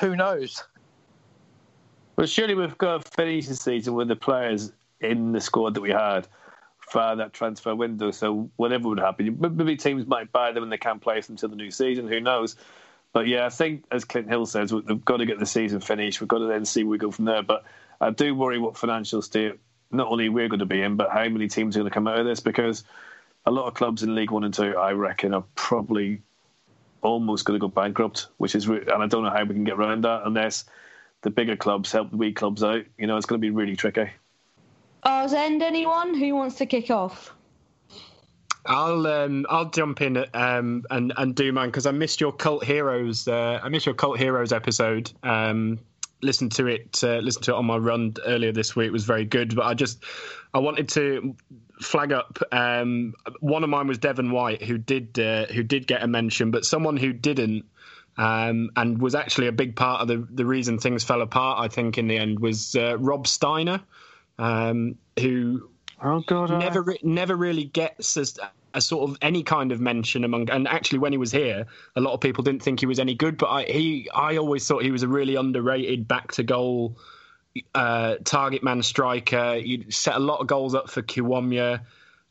who 0.00 0.16
knows? 0.16 0.64
Well, 2.16 2.26
surely 2.26 2.54
we've 2.54 2.76
got 2.76 3.04
to 3.04 3.10
finish 3.10 3.46
the 3.46 3.54
season 3.54 3.94
with 3.94 4.08
the 4.08 4.16
players 4.16 4.72
in 5.00 5.32
the 5.32 5.40
squad 5.40 5.74
that 5.74 5.80
we 5.80 5.90
had 5.90 6.26
for 6.80 7.14
that 7.16 7.32
transfer 7.32 7.74
window. 7.74 8.10
So 8.10 8.50
whatever 8.56 8.88
would 8.88 8.98
happen, 8.98 9.36
maybe 9.38 9.76
teams 9.76 10.06
might 10.06 10.32
buy 10.32 10.52
them 10.52 10.62
and 10.62 10.72
they 10.72 10.78
can't 10.78 11.00
play 11.00 11.20
them 11.20 11.34
until 11.34 11.50
the 11.50 11.56
new 11.56 11.70
season. 11.70 12.08
Who 12.08 12.20
knows? 12.20 12.56
But 13.12 13.28
yeah, 13.28 13.46
I 13.46 13.50
think 13.50 13.84
as 13.92 14.04
Clint 14.04 14.28
Hill 14.28 14.46
says, 14.46 14.72
we've 14.72 15.04
got 15.04 15.18
to 15.18 15.26
get 15.26 15.38
the 15.38 15.46
season 15.46 15.80
finished. 15.80 16.20
We've 16.20 16.28
got 16.28 16.38
to 16.38 16.46
then 16.46 16.64
see 16.64 16.82
where 16.82 16.92
we 16.92 16.98
go 16.98 17.10
from 17.10 17.26
there. 17.26 17.42
But 17.42 17.64
I 18.00 18.10
do 18.10 18.34
worry 18.34 18.58
what 18.58 18.76
financial 18.76 19.22
state 19.22 19.58
not 19.90 20.08
only 20.08 20.28
we're 20.28 20.48
going 20.48 20.60
to 20.60 20.66
be 20.66 20.82
in, 20.82 20.96
but 20.96 21.10
how 21.10 21.28
many 21.28 21.48
teams 21.48 21.76
are 21.76 21.80
going 21.80 21.90
to 21.90 21.94
come 21.94 22.08
out 22.08 22.18
of 22.18 22.26
this 22.26 22.40
because 22.40 22.82
a 23.46 23.50
lot 23.50 23.66
of 23.66 23.74
clubs 23.74 24.02
in 24.02 24.14
League 24.14 24.30
One 24.30 24.44
and 24.44 24.52
Two, 24.52 24.76
I 24.76 24.92
reckon, 24.92 25.34
are 25.34 25.44
probably 25.54 26.22
almost 27.02 27.44
going 27.44 27.58
to 27.58 27.64
go 27.64 27.68
bankrupt. 27.68 28.28
Which 28.38 28.54
is, 28.54 28.68
re- 28.68 28.80
and 28.80 29.02
I 29.02 29.06
don't 29.06 29.22
know 29.22 29.30
how 29.30 29.44
we 29.44 29.54
can 29.54 29.64
get 29.64 29.74
around 29.74 30.04
that 30.04 30.22
unless 30.24 30.64
the 31.22 31.30
bigger 31.30 31.56
clubs 31.56 31.92
help 31.92 32.10
the 32.10 32.16
weak 32.16 32.36
clubs 32.36 32.62
out. 32.62 32.84
You 32.98 33.06
know, 33.06 33.16
it's 33.16 33.26
going 33.26 33.40
to 33.40 33.44
be 33.44 33.50
really 33.50 33.76
tricky. 33.76 34.10
R's 35.02 35.32
end 35.32 35.62
anyone 35.62 36.14
who 36.14 36.34
wants 36.34 36.56
to 36.56 36.66
kick 36.66 36.90
off 36.90 37.32
I'll 38.68 39.06
um, 39.06 39.46
I'll 39.48 39.70
jump 39.70 40.00
in 40.02 40.24
um, 40.34 40.84
and 40.90 41.12
and 41.16 41.34
do 41.34 41.52
mine 41.52 41.68
because 41.68 41.86
I 41.86 41.92
missed 41.92 42.20
your 42.20 42.32
cult 42.32 42.64
heroes. 42.64 43.28
Uh, 43.28 43.60
I 43.62 43.68
missed 43.68 43.86
your 43.86 43.94
cult 43.94 44.18
heroes 44.18 44.52
episode. 44.52 45.12
Um, 45.22 45.78
listened 46.22 46.52
to 46.52 46.66
it. 46.66 47.00
Uh, 47.02 47.18
listened 47.18 47.44
to 47.44 47.52
it 47.52 47.56
on 47.56 47.66
my 47.66 47.76
run 47.76 48.14
earlier 48.26 48.52
this 48.52 48.74
week. 48.74 48.88
It 48.88 48.92
was 48.92 49.04
very 49.04 49.24
good. 49.24 49.54
But 49.54 49.66
I 49.66 49.74
just 49.74 50.04
I 50.54 50.58
wanted 50.58 50.88
to 50.90 51.34
flag 51.80 52.12
up. 52.12 52.38
Um, 52.52 53.14
one 53.40 53.64
of 53.64 53.70
mine 53.70 53.86
was 53.86 53.98
Devon 53.98 54.30
White, 54.30 54.62
who 54.62 54.78
did 54.78 55.18
uh, 55.18 55.46
who 55.46 55.62
did 55.62 55.86
get 55.86 56.02
a 56.02 56.06
mention, 56.06 56.50
but 56.50 56.64
someone 56.64 56.96
who 56.96 57.12
didn't. 57.12 57.64
Um, 58.18 58.70
and 58.76 58.98
was 58.98 59.14
actually 59.14 59.48
a 59.48 59.52
big 59.52 59.76
part 59.76 60.00
of 60.00 60.08
the 60.08 60.26
the 60.30 60.46
reason 60.46 60.78
things 60.78 61.04
fell 61.04 61.20
apart. 61.20 61.60
I 61.60 61.68
think 61.68 61.98
in 61.98 62.08
the 62.08 62.16
end 62.16 62.40
was 62.40 62.74
uh, 62.74 62.96
Rob 62.96 63.26
Steiner, 63.26 63.78
um, 64.38 64.96
who 65.20 65.68
Oh 66.02 66.20
God! 66.20 66.50
never 66.50 66.80
re- 66.80 67.00
never 67.02 67.36
really 67.36 67.64
gets 67.64 68.16
as 68.16 68.38
a 68.76 68.80
sort 68.80 69.10
of 69.10 69.16
any 69.22 69.42
kind 69.42 69.72
of 69.72 69.80
mention 69.80 70.22
among 70.22 70.48
and 70.50 70.68
actually 70.68 70.98
when 70.98 71.10
he 71.10 71.18
was 71.18 71.32
here 71.32 71.66
a 71.96 72.00
lot 72.00 72.12
of 72.12 72.20
people 72.20 72.44
didn't 72.44 72.62
think 72.62 72.78
he 72.78 72.86
was 72.86 73.00
any 73.00 73.14
good 73.14 73.36
but 73.36 73.48
I 73.48 73.62
he 73.64 74.08
I 74.14 74.36
always 74.36 74.66
thought 74.68 74.82
he 74.84 74.92
was 74.92 75.02
a 75.02 75.08
really 75.08 75.34
underrated 75.34 76.06
back 76.06 76.32
to 76.32 76.42
goal 76.42 76.96
uh, 77.74 78.16
target 78.24 78.62
man 78.62 78.82
striker. 78.82 79.54
He 79.54 79.86
set 79.90 80.14
a 80.14 80.18
lot 80.18 80.40
of 80.40 80.46
goals 80.46 80.74
up 80.74 80.90
for 80.90 81.02
Kiwomya 81.02 81.80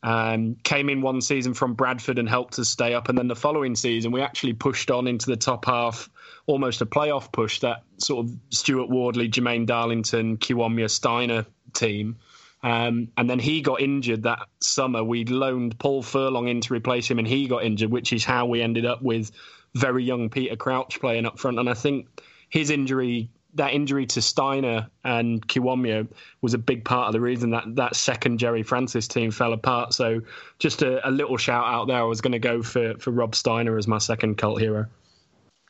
um, 0.04 0.56
came 0.64 0.90
in 0.90 1.02
one 1.02 1.20
season 1.20 1.56
from 1.56 1.74
Bradford 1.74 2.20
and 2.20 2.30
helped 2.30 2.60
us 2.60 2.70
stay 2.70 2.94
up. 2.94 3.10
And 3.10 3.18
then 3.18 3.28
the 3.28 3.36
following 3.36 3.76
season 3.76 4.12
we 4.12 4.22
actually 4.22 4.54
pushed 4.54 4.92
on 4.92 5.08
into 5.08 5.26
the 5.28 5.36
top 5.36 5.66
half 5.66 6.10
almost 6.46 6.82
a 6.82 6.86
playoff 6.86 7.32
push 7.32 7.62
that 7.62 7.84
sort 7.98 8.26
of 8.26 8.36
Stuart 8.52 8.90
Wardley 8.90 9.30
Jermaine 9.30 9.66
Darlington 9.66 10.38
Kiwomya 10.38 10.90
Steiner 10.90 11.46
team 11.74 12.18
um, 12.66 13.10
and 13.16 13.30
then 13.30 13.38
he 13.38 13.62
got 13.62 13.80
injured 13.80 14.24
that 14.24 14.48
summer. 14.60 15.04
We'd 15.04 15.30
loaned 15.30 15.78
Paul 15.78 16.02
Furlong 16.02 16.48
in 16.48 16.62
to 16.62 16.74
replace 16.74 17.08
him, 17.08 17.20
and 17.20 17.28
he 17.28 17.48
got 17.48 17.64
injured, 17.64 17.92
which 17.92 18.12
is 18.12 18.26
how 18.26 18.48
we 18.48 18.64
ended 18.64 18.88
up 18.88 19.04
with 19.04 19.32
very 19.76 20.04
young 20.04 20.32
Peter 20.32 20.56
Crouch 20.56 21.00
playing 21.00 21.28
up 21.28 21.38
front. 21.38 21.60
And 21.60 21.70
I 21.70 21.76
think 21.76 22.08
his 22.50 22.72
injury, 22.72 23.30
that 23.54 23.74
injury 23.74 24.08
to 24.08 24.22
Steiner 24.22 24.90
and 25.04 25.48
Kiwomya, 25.48 26.08
was 26.42 26.56
a 26.56 26.58
big 26.58 26.84
part 26.84 27.06
of 27.06 27.14
the 27.14 27.22
reason 27.22 27.52
that 27.52 27.76
that 27.76 27.96
second 27.96 28.40
Gerry 28.40 28.64
Francis 28.64 29.08
team 29.08 29.30
fell 29.30 29.54
apart. 29.54 29.94
So 29.94 30.22
just 30.58 30.82
a, 30.82 31.08
a 31.08 31.12
little 31.12 31.38
shout 31.38 31.68
out 31.68 31.86
there. 31.86 32.00
I 32.00 32.06
was 32.06 32.20
going 32.20 32.34
to 32.34 32.40
go 32.40 32.64
for 32.64 32.96
for 32.98 33.12
Rob 33.12 33.36
Steiner 33.36 33.78
as 33.78 33.88
my 33.88 34.00
second 34.00 34.40
cult 34.40 34.60
hero. 34.60 34.88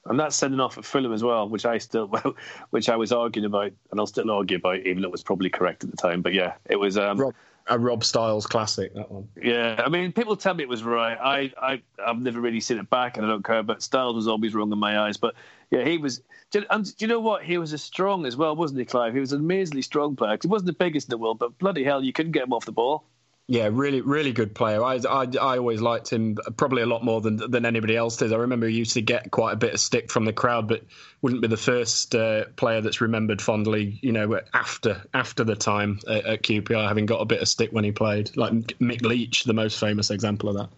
And 0.05 0.19
that's 0.19 0.35
sending 0.35 0.59
off 0.59 0.77
at 0.77 0.85
Fulham 0.85 1.13
as 1.13 1.23
well, 1.23 1.47
which 1.49 1.65
I 1.65 1.77
still, 1.77 2.07
well, 2.11 2.35
which 2.69 2.89
I 2.89 2.95
was 2.95 3.11
arguing 3.11 3.45
about, 3.45 3.71
and 3.91 3.99
I'll 3.99 4.07
still 4.07 4.29
argue 4.31 4.57
about, 4.57 4.79
even 4.79 5.01
though 5.01 5.07
it 5.09 5.11
was 5.11 5.23
probably 5.23 5.49
correct 5.49 5.83
at 5.83 5.91
the 5.91 5.97
time. 5.97 6.21
But 6.21 6.33
yeah, 6.33 6.53
it 6.69 6.77
was. 6.77 6.97
Um, 6.97 7.17
Rob, 7.19 7.33
a 7.67 7.79
Rob 7.79 8.03
Styles 8.03 8.45
classic, 8.45 8.93
that 8.93 9.09
one. 9.11 9.27
Yeah, 9.41 9.81
I 9.83 9.89
mean, 9.89 10.11
people 10.11 10.35
tell 10.35 10.53
me 10.53 10.61
it 10.63 10.69
was 10.69 10.83
right. 10.83 11.17
I, 11.19 11.51
I, 11.59 11.81
I've 12.05 12.19
never 12.19 12.39
really 12.39 12.59
seen 12.59 12.77
it 12.77 12.89
back, 12.91 13.17
and 13.17 13.25
I 13.25 13.29
don't 13.29 13.43
care. 13.43 13.63
But 13.63 13.81
Styles 13.81 14.15
was 14.15 14.27
always 14.27 14.53
wrong 14.53 14.71
in 14.71 14.77
my 14.77 14.99
eyes. 14.99 15.17
But 15.17 15.33
yeah, 15.71 15.83
he 15.83 15.97
was. 15.97 16.21
you- 16.53 16.65
And 16.69 16.85
do 16.85 17.03
you 17.05 17.07
know 17.07 17.19
what? 17.19 17.43
He 17.43 17.57
was 17.57 17.73
as 17.73 17.81
strong 17.81 18.25
as 18.27 18.37
well, 18.37 18.55
wasn't 18.55 18.79
he, 18.79 18.85
Clive? 18.85 19.13
He 19.15 19.19
was 19.19 19.31
an 19.33 19.39
amazingly 19.39 19.81
strong 19.81 20.15
player. 20.15 20.37
He 20.39 20.47
wasn't 20.47 20.67
the 20.67 20.73
biggest 20.73 21.07
in 21.07 21.11
the 21.11 21.17
world, 21.17 21.39
but 21.39 21.57
bloody 21.57 21.83
hell, 21.83 22.03
you 22.03 22.13
couldn't 22.13 22.33
get 22.33 22.43
him 22.43 22.53
off 22.53 22.65
the 22.65 22.71
ball. 22.71 23.03
Yeah, 23.47 23.69
really, 23.71 24.01
really 24.01 24.31
good 24.31 24.55
player. 24.55 24.83
I, 24.83 24.95
I, 25.07 25.27
I 25.39 25.57
always 25.59 25.79
liked 25.79 26.11
him 26.11 26.35
probably 26.57 26.81
a 26.81 26.87
lot 26.87 27.03
more 27.03 27.21
than 27.21 27.37
than 27.51 27.63
anybody 27.63 27.95
else 27.95 28.17
did. 28.17 28.33
I 28.33 28.37
remember 28.37 28.67
he 28.67 28.75
used 28.75 28.93
to 28.93 29.03
get 29.03 29.29
quite 29.29 29.53
a 29.53 29.55
bit 29.55 29.75
of 29.75 29.79
stick 29.79 30.11
from 30.11 30.25
the 30.25 30.33
crowd, 30.33 30.67
but 30.67 30.81
wouldn't 31.21 31.43
be 31.43 31.47
the 31.47 31.55
first 31.55 32.15
uh, 32.15 32.45
player 32.55 32.81
that's 32.81 33.01
remembered 33.01 33.39
fondly. 33.39 33.99
You 34.01 34.13
know, 34.13 34.39
after 34.55 35.03
after 35.13 35.43
the 35.43 35.55
time 35.55 35.99
at, 36.07 36.25
at 36.25 36.41
QPR, 36.41 36.87
having 36.87 37.05
got 37.05 37.21
a 37.21 37.25
bit 37.25 37.39
of 37.39 37.47
stick 37.47 37.71
when 37.71 37.83
he 37.83 37.91
played, 37.91 38.35
like 38.35 38.51
Mick 38.51 39.03
Leach, 39.03 39.43
the 39.43 39.53
most 39.53 39.79
famous 39.79 40.09
example 40.09 40.49
of 40.49 40.55
that. 40.55 40.69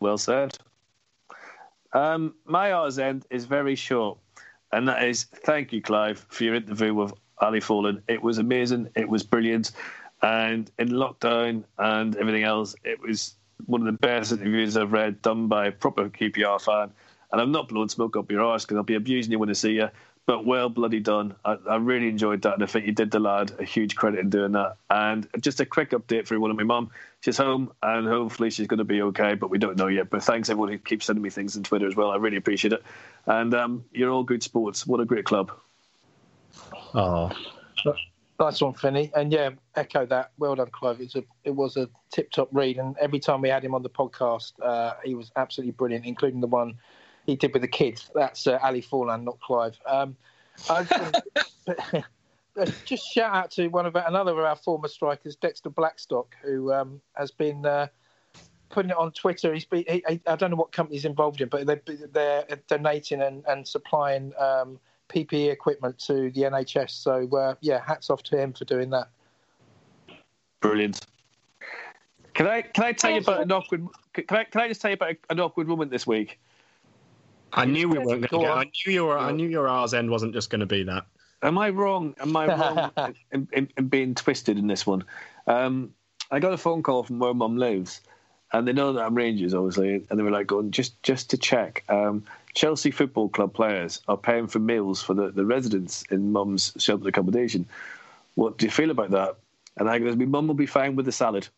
Well 0.00 0.18
said. 0.18 0.58
Um, 1.92 2.34
my 2.44 2.72
R's 2.72 2.98
end 2.98 3.24
is 3.30 3.44
very 3.44 3.76
short, 3.76 4.18
and 4.72 4.88
that 4.88 5.04
is 5.04 5.24
thank 5.24 5.72
you, 5.72 5.80
Clive, 5.80 6.26
for 6.28 6.42
your 6.42 6.56
interview 6.56 6.92
with 6.92 7.12
Ali 7.38 7.60
Faurlin. 7.60 8.02
It 8.08 8.20
was 8.20 8.38
amazing. 8.38 8.88
It 8.96 9.08
was 9.08 9.22
brilliant. 9.22 9.70
And 10.22 10.70
in 10.78 10.90
lockdown 10.90 11.64
and 11.78 12.16
everything 12.16 12.42
else, 12.42 12.74
it 12.84 13.00
was 13.00 13.34
one 13.66 13.80
of 13.80 13.86
the 13.86 13.92
best 13.92 14.32
interviews 14.32 14.76
I've 14.76 14.92
read 14.92 15.22
done 15.22 15.48
by 15.48 15.66
a 15.66 15.72
proper 15.72 16.08
QPR 16.08 16.60
fan. 16.60 16.90
And 17.32 17.40
I'm 17.40 17.52
not 17.52 17.68
blowing 17.68 17.88
smoke 17.88 18.16
up 18.16 18.30
your 18.30 18.42
arse 18.42 18.64
because 18.64 18.76
I'll 18.76 18.82
be 18.82 18.96
abusing 18.96 19.32
you 19.32 19.38
when 19.38 19.50
I 19.50 19.54
see 19.54 19.72
you. 19.72 19.88
But 20.26 20.44
well 20.44 20.68
bloody 20.68 21.00
done. 21.00 21.34
I, 21.44 21.56
I 21.68 21.76
really 21.76 22.08
enjoyed 22.08 22.42
that. 22.42 22.54
And 22.54 22.62
I 22.62 22.66
think 22.66 22.86
you 22.86 22.92
did 22.92 23.10
the 23.10 23.18
lad 23.18 23.52
a 23.58 23.64
huge 23.64 23.96
credit 23.96 24.20
in 24.20 24.30
doing 24.30 24.52
that. 24.52 24.76
And 24.90 25.26
just 25.40 25.60
a 25.60 25.66
quick 25.66 25.90
update 25.90 26.26
for 26.26 26.38
one 26.38 26.50
of 26.50 26.56
my 26.56 26.64
mum. 26.64 26.90
She's 27.20 27.36
home 27.36 27.72
and 27.82 28.06
hopefully 28.06 28.50
she's 28.50 28.66
going 28.66 28.78
to 28.78 28.84
be 28.84 29.02
okay, 29.02 29.34
but 29.34 29.50
we 29.50 29.58
don't 29.58 29.76
know 29.76 29.88
yet. 29.88 30.10
But 30.10 30.22
thanks 30.22 30.48
everyone 30.48 30.70
who 30.70 30.78
keeps 30.78 31.06
sending 31.06 31.22
me 31.22 31.30
things 31.30 31.56
on 31.56 31.62
Twitter 31.62 31.86
as 31.86 31.96
well. 31.96 32.10
I 32.10 32.16
really 32.16 32.36
appreciate 32.36 32.72
it. 32.72 32.82
And 33.26 33.54
um, 33.54 33.84
you're 33.92 34.10
all 34.10 34.24
good 34.24 34.42
sports. 34.42 34.86
What 34.86 35.00
a 35.00 35.04
great 35.04 35.24
club. 35.24 35.52
Oh, 36.94 37.30
Nice 38.40 38.62
one, 38.62 38.72
Finney. 38.72 39.12
And 39.14 39.30
yeah, 39.30 39.50
echo 39.76 40.06
that. 40.06 40.32
Well 40.38 40.54
done, 40.54 40.70
Clive. 40.72 41.02
It's 41.02 41.14
a, 41.14 41.22
it 41.44 41.54
was 41.54 41.76
a 41.76 41.90
tip 42.10 42.30
top 42.30 42.48
read. 42.52 42.78
And 42.78 42.96
every 42.96 43.18
time 43.20 43.42
we 43.42 43.50
had 43.50 43.62
him 43.62 43.74
on 43.74 43.82
the 43.82 43.90
podcast, 43.90 44.52
uh, 44.62 44.94
he 45.04 45.14
was 45.14 45.30
absolutely 45.36 45.72
brilliant, 45.72 46.06
including 46.06 46.40
the 46.40 46.46
one 46.46 46.78
he 47.26 47.36
did 47.36 47.52
with 47.52 47.60
the 47.60 47.68
kids. 47.68 48.10
That's 48.14 48.46
uh, 48.46 48.58
Ali 48.62 48.80
Faurlin, 48.80 49.24
not 49.24 49.38
Clive. 49.40 49.78
Um, 49.84 50.16
I 50.70 50.84
just, 50.84 52.06
just 52.86 53.12
shout 53.12 53.34
out 53.34 53.50
to 53.52 53.68
one 53.68 53.84
of 53.84 53.94
our, 53.94 54.08
another 54.08 54.32
of 54.32 54.38
our 54.38 54.56
former 54.56 54.88
strikers, 54.88 55.36
Dexter 55.36 55.68
Blackstock, 55.68 56.34
who 56.42 56.72
um, 56.72 56.98
has 57.16 57.30
been 57.30 57.66
uh, 57.66 57.88
putting 58.70 58.90
it 58.90 58.96
on 58.96 59.12
Twitter. 59.12 59.52
He's 59.52 59.66
been, 59.66 59.84
he, 59.86 60.02
he, 60.08 60.20
I 60.26 60.36
don't 60.36 60.50
know 60.50 60.56
what 60.56 60.72
company's 60.72 61.04
involved 61.04 61.42
in, 61.42 61.50
but 61.50 61.66
they, 61.66 61.78
they're 62.10 62.46
donating 62.68 63.20
and, 63.20 63.44
and 63.46 63.68
supplying 63.68 64.32
um, 64.38 64.78
PPE 65.10 65.50
equipment 65.52 65.98
to 66.00 66.30
the 66.30 66.42
NHS. 66.42 66.90
So 66.90 67.28
uh, 67.36 67.54
yeah, 67.60 67.80
hats 67.86 68.10
off 68.10 68.22
to 68.24 68.40
him 68.40 68.52
for 68.52 68.64
doing 68.64 68.90
that. 68.90 69.08
Brilliant. 70.60 71.00
Can 72.34 72.46
I 72.46 72.62
can 72.62 72.84
I 72.84 72.92
tell 72.92 73.10
you 73.10 73.18
about 73.18 73.42
an 73.42 73.52
awkward? 73.52 73.86
Can 74.12 74.24
I 74.36 74.44
can 74.44 74.60
I 74.62 74.68
just 74.68 74.80
tell 74.80 74.90
you 74.90 74.94
about 74.94 75.16
an 75.28 75.40
awkward 75.40 75.68
moment 75.68 75.90
this 75.90 76.06
week? 76.06 76.38
I 77.52 77.64
knew 77.64 77.88
we 77.88 77.98
weren't 77.98 78.08
going 78.08 78.22
to 78.22 78.38
get. 78.38 78.50
I 78.50 78.64
knew 78.64 78.92
your. 78.92 79.18
I 79.18 79.32
knew 79.32 79.48
your 79.48 79.68
R's 79.68 79.94
end 79.94 80.10
wasn't 80.10 80.32
just 80.32 80.50
going 80.50 80.60
to 80.60 80.66
be 80.66 80.84
that. 80.84 81.06
Am 81.42 81.58
I 81.58 81.70
wrong? 81.70 82.14
Am 82.20 82.36
I 82.36 82.46
wrong 82.46 82.92
in, 83.32 83.48
in, 83.52 83.68
in 83.76 83.88
being 83.88 84.14
twisted 84.14 84.58
in 84.58 84.66
this 84.66 84.86
one? 84.86 85.04
Um, 85.46 85.92
I 86.30 86.38
got 86.38 86.52
a 86.52 86.58
phone 86.58 86.82
call 86.82 87.02
from 87.02 87.18
where 87.18 87.34
Mum 87.34 87.56
lives, 87.56 88.00
and 88.52 88.68
they 88.68 88.72
know 88.72 88.92
that 88.92 89.04
I'm 89.04 89.14
Rangers, 89.14 89.54
obviously, 89.54 90.06
and 90.08 90.18
they 90.18 90.22
were 90.22 90.30
like, 90.30 90.46
"Going 90.46 90.70
just 90.70 91.02
just 91.02 91.30
to 91.30 91.38
check." 91.38 91.84
Um, 91.88 92.24
Chelsea 92.54 92.90
Football 92.90 93.28
Club 93.28 93.54
players 93.54 94.02
are 94.08 94.16
paying 94.16 94.46
for 94.46 94.58
meals 94.58 95.02
for 95.02 95.14
the, 95.14 95.30
the 95.30 95.44
residents 95.44 96.02
in 96.10 96.32
Mum's 96.32 96.72
sheltered 96.78 97.06
accommodation. 97.06 97.66
What 98.34 98.58
do 98.58 98.66
you 98.66 98.72
feel 98.72 98.90
about 98.90 99.10
that? 99.10 99.36
And 99.76 99.88
I 99.88 99.98
goes, 99.98 100.16
"My 100.16 100.24
mum 100.24 100.46
will 100.46 100.54
be 100.54 100.66
fine 100.66 100.96
with 100.96 101.06
the 101.06 101.12
salad." 101.12 101.48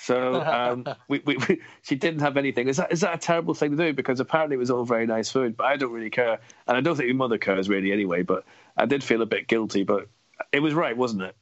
So 0.00 0.40
um, 0.40 0.86
we, 1.08 1.20
we, 1.24 1.36
we, 1.36 1.60
she 1.82 1.94
didn't 1.94 2.20
have 2.20 2.36
anything. 2.36 2.68
Is 2.68 2.78
that 2.78 2.92
is 2.92 3.00
that 3.02 3.14
a 3.14 3.18
terrible 3.18 3.54
thing 3.54 3.76
to 3.76 3.76
do? 3.76 3.92
Because 3.92 4.18
apparently 4.18 4.54
it 4.54 4.58
was 4.58 4.70
all 4.70 4.84
very 4.84 5.06
nice 5.06 5.30
food, 5.30 5.56
but 5.56 5.64
I 5.64 5.76
don't 5.76 5.92
really 5.92 6.10
care, 6.10 6.38
and 6.66 6.76
I 6.76 6.80
don't 6.80 6.96
think 6.96 7.06
your 7.06 7.16
mother 7.16 7.38
cares 7.38 7.68
really 7.68 7.92
anyway. 7.92 8.22
But 8.22 8.44
I 8.76 8.86
did 8.86 9.04
feel 9.04 9.22
a 9.22 9.26
bit 9.26 9.46
guilty, 9.46 9.84
but 9.84 10.08
it 10.52 10.60
was 10.60 10.72
right, 10.74 10.96
wasn't 10.96 11.22
it? 11.22 11.36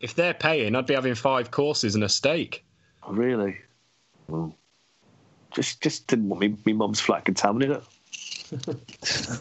If 0.00 0.14
they're 0.14 0.34
paying, 0.34 0.74
I'd 0.74 0.86
be 0.86 0.94
having 0.94 1.14
five 1.14 1.50
courses 1.50 1.94
and 1.94 2.04
a 2.04 2.08
steak. 2.08 2.64
Really? 3.06 3.58
Well, 4.28 4.54
just 5.52 5.80
just 5.80 6.06
didn't 6.06 6.28
want 6.28 6.40
me 6.40 6.56
my 6.66 6.72
mum's 6.72 7.00
flat 7.00 7.24
contaminated. 7.24 7.82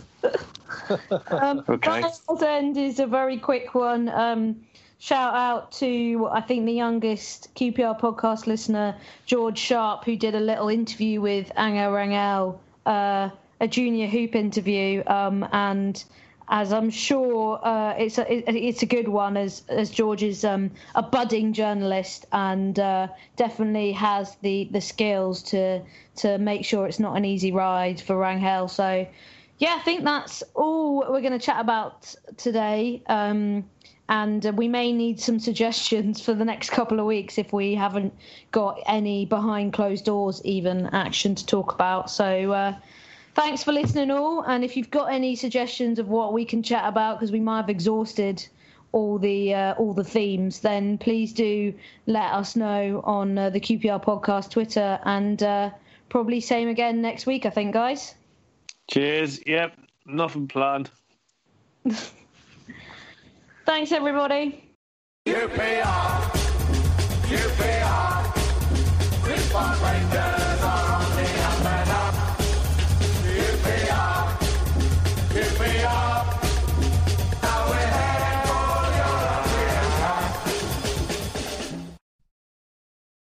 Um, 1.29 1.63
Okay. 1.67 2.01
Miles 2.01 2.41
End 2.41 2.77
is 2.77 2.99
a 2.99 3.07
very 3.07 3.37
quick 3.37 3.75
one. 3.75 4.09
Um, 4.09 4.63
shout 4.99 5.35
out 5.35 5.71
to 5.73 6.27
I 6.31 6.41
think 6.41 6.65
the 6.65 6.73
youngest 6.73 7.53
QPR 7.55 7.99
podcast 7.99 8.47
listener, 8.47 8.95
George 9.25 9.57
Sharp, 9.57 10.05
who 10.05 10.15
did 10.15 10.35
a 10.35 10.39
little 10.39 10.69
interview 10.69 11.19
with 11.21 11.51
Angel 11.57 11.91
Rangel, 11.91 12.59
uh, 12.85 13.29
a 13.59 13.67
junior 13.67 14.07
hoop 14.07 14.35
interview, 14.35 15.03
um, 15.07 15.47
and 15.51 16.03
as 16.49 16.71
I'm 16.71 16.89
sure 16.89 17.59
uh, 17.65 17.93
it's 17.97 18.17
a 18.17 18.31
it, 18.31 18.55
it's 18.55 18.81
a 18.81 18.85
good 18.85 19.07
one 19.07 19.35
as 19.35 19.63
as 19.67 19.89
George 19.89 20.23
is 20.23 20.45
um, 20.45 20.71
a 20.95 21.03
budding 21.03 21.53
journalist 21.53 22.25
and 22.31 22.79
uh, 22.79 23.07
definitely 23.35 23.91
has 23.93 24.35
the 24.41 24.69
the 24.71 24.81
skills 24.81 25.43
to 25.43 25.81
to 26.17 26.37
make 26.37 26.63
sure 26.63 26.87
it's 26.87 26.99
not 26.99 27.17
an 27.17 27.25
easy 27.25 27.51
ride 27.51 27.99
for 27.99 28.15
Rangel. 28.15 28.69
So 28.69 29.07
yeah, 29.59 29.75
I 29.79 29.83
think 29.83 30.03
that's 30.03 30.43
all 30.53 30.99
we're 30.99 31.21
going 31.21 31.37
to 31.37 31.39
chat 31.39 31.59
about 31.59 32.13
today. 32.37 33.01
Um, 33.07 33.65
and 34.09 34.45
we 34.55 34.69
may 34.69 34.93
need 34.93 35.19
some 35.19 35.39
suggestions 35.39 36.21
for 36.21 36.33
the 36.33 36.45
next 36.45 36.69
couple 36.69 36.99
of 36.99 37.05
weeks 37.05 37.37
if 37.37 37.51
we 37.51 37.75
haven't 37.75 38.13
got 38.51 38.81
any 38.87 39.25
behind 39.25 39.73
closed 39.73 40.05
doors 40.05 40.41
even 40.45 40.85
action 40.87 41.35
to 41.35 41.45
talk 41.45 41.73
about. 41.73 42.09
So 42.09 42.51
uh, 42.53 42.75
thanks 43.37 43.63
for 43.63 43.71
listening 43.71 44.09
all. 44.11 44.41
And 44.41 44.63
if 44.65 44.75
you've 44.75 44.89
got 44.89 45.13
any 45.13 45.35
suggestions 45.35 45.99
of 45.99 46.09
what 46.09 46.33
we 46.33 46.43
can 46.43 46.63
chat 46.63 46.83
about, 46.85 47.19
because 47.19 47.31
we 47.31 47.39
might 47.39 47.57
have 47.57 47.69
exhausted 47.69 48.45
all 48.91 49.19
the 49.19 49.53
uh, 49.53 49.73
all 49.75 49.93
the 49.93 50.03
themes, 50.03 50.59
then 50.59 50.97
please 50.97 51.33
do 51.33 51.73
let 52.07 52.33
us 52.33 52.55
know 52.55 53.01
on 53.05 53.37
uh, 53.37 53.51
the 53.51 53.59
QPR 53.59 54.03
podcast 54.03 54.49
Twitter 54.49 54.99
and 55.05 55.43
uh, 55.43 55.69
probably 56.09 56.41
same 56.41 56.67
again 56.67 57.01
next 57.01 57.27
week. 57.27 57.45
I 57.45 57.51
think, 57.51 57.73
guys. 57.73 58.15
Cheers. 58.89 59.39
Yep. 59.45 59.77
Nothing 60.07 60.47
planned. 60.47 60.89
Thanks, 63.65 63.91
everybody. 63.91 64.63
QPR, 65.27 66.31
QPR. 67.27 67.97